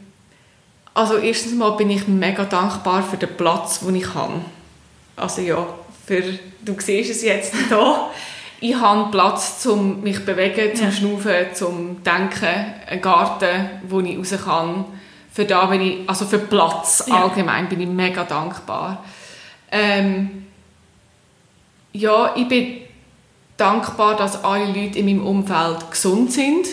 also 0.93 1.17
erstens 1.17 1.53
mal 1.53 1.71
bin 1.71 1.89
ich 1.89 2.07
mega 2.07 2.43
dankbar 2.43 3.01
für 3.01 3.17
den 3.17 3.35
Platz, 3.35 3.79
den 3.79 3.95
ich 3.95 4.13
habe. 4.13 4.41
Also 5.15 5.41
ja, 5.41 5.67
für, 6.05 6.21
du 6.61 6.75
siehst 6.77 7.11
es 7.11 7.23
jetzt 7.23 7.55
hier. 7.55 8.09
Ich 8.63 8.75
habe 8.75 9.09
Platz, 9.09 9.65
um 9.65 10.01
mich 10.01 10.17
zu 10.17 10.25
bewegen, 10.25 10.75
zum 10.75 10.85
Ja. 10.85 10.91
Schnaufen, 10.91 11.33
zum 11.55 12.03
Denken, 12.03 12.45
einen 12.87 13.01
Garten, 13.01 13.69
wo 13.89 13.99
ich 14.01 14.17
raus 14.17 14.33
kann. 14.45 14.85
Für 15.33 15.45
da 15.45 15.65
bin 15.65 15.81
ich, 15.81 15.97
also 16.09 16.25
für 16.25 16.37
Platz 16.37 17.05
Ja. 17.07 17.23
allgemein 17.23 17.67
bin 17.67 17.81
ich 17.81 17.87
mega 17.87 18.23
dankbar. 18.23 19.03
Ähm, 19.71 20.45
ja, 21.93 22.35
ich 22.35 22.47
bin 22.47 22.77
dankbar, 23.57 24.15
dass 24.15 24.43
alle 24.43 24.65
Leute 24.67 24.99
in 24.99 25.05
meinem 25.05 25.25
Umfeld 25.25 25.89
gesund 25.89 26.31
sind. 26.31 26.67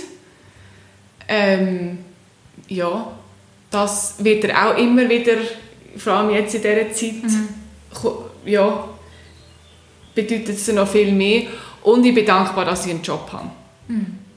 Ähm, 1.26 1.98
ja, 2.68 3.12
das 3.70 4.16
wird 4.22 4.44
er 4.44 4.68
auch 4.72 4.76
immer 4.76 5.08
wieder, 5.08 5.34
vor 5.96 6.12
allem 6.14 6.30
jetzt 6.30 6.54
in 6.54 6.62
dieser 6.62 6.92
Zeit, 6.92 7.30
ko- 7.94 8.26
ja, 8.44 8.84
bedeutet 10.14 10.48
es 10.56 10.68
noch 10.72 10.88
viel 10.88 11.12
mehr. 11.12 11.42
Und 11.88 12.04
ich 12.04 12.14
bin 12.14 12.26
dankbar, 12.26 12.66
dass 12.66 12.84
ich 12.84 12.90
einen 12.92 13.02
Job 13.02 13.30
habe. 13.32 13.50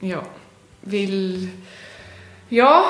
Ja, 0.00 0.22
weil, 0.82 1.48
ja, 2.48 2.84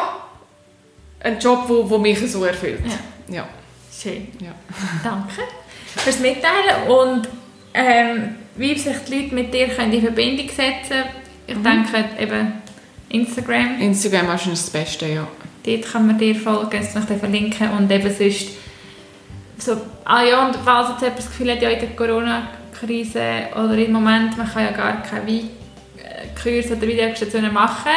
ein 1.21 1.39
Job, 1.41 1.65
wo, 1.67 1.91
wo 1.91 1.99
mich 1.99 2.19
so 2.31 2.45
erfüllt. 2.45 2.81
Ja. 3.29 3.35
Ja. 3.35 3.49
Schön. 3.93 4.29
ja. 4.41 4.55
Danke 5.03 5.43
fürs 5.97 6.21
Mitteilen 6.21 6.89
und 6.89 7.29
ähm, 7.75 8.37
wie 8.57 8.79
sich 8.79 8.97
die 9.09 9.15
Leute 9.15 9.35
mit 9.35 9.53
dir 9.53 9.69
können 9.69 9.93
in 9.93 10.03
Verbindung 10.03 10.49
setzen 10.49 11.05
Ich 11.47 11.57
denke 11.57 12.05
eben 12.19 12.53
Instagram, 13.09 13.81
Instagram 13.81 14.35
ist 14.35 14.47
das 14.47 14.71
Beste, 14.71 15.07
ja. 15.07 15.29
dort 15.65 15.93
kann 15.93 16.07
man 16.07 16.19
dir 16.19 16.35
folgen, 16.35 16.71
das 16.71 16.95
noch 16.95 17.05
verlinken 17.19 17.71
und 17.73 17.91
eben 17.91 18.15
sonst 18.15 18.49
so, 19.59 19.77
ah 20.05 20.25
ja, 20.25 20.47
und 20.47 20.57
falls 20.65 20.89
jetzt 20.91 21.03
jemand 21.03 21.19
das 21.19 21.27
Gefühl 21.27 21.53
hat, 21.53 21.63
ja 21.63 21.69
in 21.69 21.81
der 21.81 21.91
Corona-Krise 22.83 23.49
oder 23.55 23.77
im 23.79 23.93
Moment, 23.93 24.37
man 24.37 24.49
kann 24.51 24.65
ja 24.65 24.71
gar 24.73 25.03
keine 25.03 25.27
Wein-Kurs 25.27 26.71
oder 26.71 26.83
Videostationen 26.83 27.53
machen, 27.53 27.91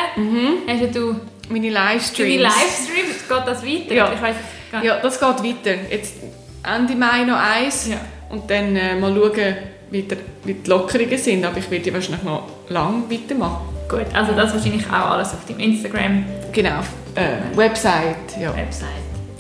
hast 0.67 0.81
ja 0.81 0.87
du 0.87 1.15
Meine 1.49 1.71
deine 1.71 1.91
Livestreams. 1.91 2.43
Livestreams, 2.43 3.27
geht 3.27 3.47
das 3.47 3.65
weiter? 3.65 3.93
Ja. 3.93 4.13
Ich 4.13 4.21
weiss. 4.21 4.35
Ja, 4.83 4.99
das 4.99 5.19
geht 5.19 5.29
weiter. 5.29 5.77
Jetzt 5.89 6.15
Ende 6.63 6.95
Mai 6.95 7.23
noch 7.23 7.37
eins. 7.37 7.87
Ja. 7.87 7.97
Und 8.29 8.49
dann 8.49 8.75
äh, 8.75 8.95
mal 8.95 9.13
schauen, 9.13 9.55
wie, 9.91 10.01
der, 10.01 10.17
wie 10.43 10.55
die 10.55 10.69
Lockerungen 10.69 11.17
sind. 11.17 11.45
Aber 11.45 11.57
ich 11.57 11.69
werde 11.69 11.93
wahrscheinlich 11.93 12.23
noch 12.23 12.47
lange 12.69 13.03
weitermachen. 13.09 13.69
Gut, 13.87 14.07
also 14.13 14.33
das 14.33 14.53
wahrscheinlich 14.53 14.85
auch 14.87 15.11
alles 15.11 15.33
auf 15.33 15.45
deinem 15.45 15.59
Instagram 15.59 16.25
Genau. 16.51 16.79
Äh, 17.13 17.55
Website, 17.55 18.39
ja. 18.41 18.55
Website. 18.55 18.89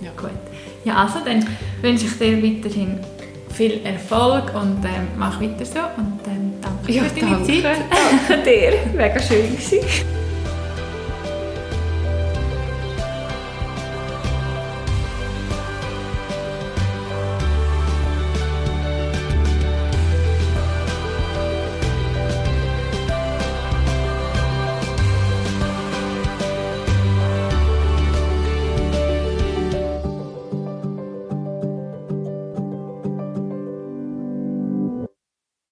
Ja. 0.01 0.11
Gut. 0.15 0.29
Ja, 0.83 0.97
also 0.97 1.19
dann 1.25 1.45
wünsche 1.81 2.05
ich 2.05 2.17
dir 2.19 2.37
weiterhin 2.41 2.99
viel 3.55 3.81
Erfolg 3.85 4.53
und 4.53 4.83
ähm, 4.83 5.07
mach 5.17 5.39
weiter 5.41 5.65
so 5.65 5.79
und 5.97 6.19
ähm, 6.27 6.53
danke 6.61 6.91
Ja, 6.91 7.03
für 7.03 7.19
deine 7.21 7.31
danke. 7.37 7.61
Zeit. 7.63 7.77
Danke 8.29 8.43
dir, 8.49 8.73
mega 8.95 9.19
schön 9.21 9.51
gewesen. 9.51 9.79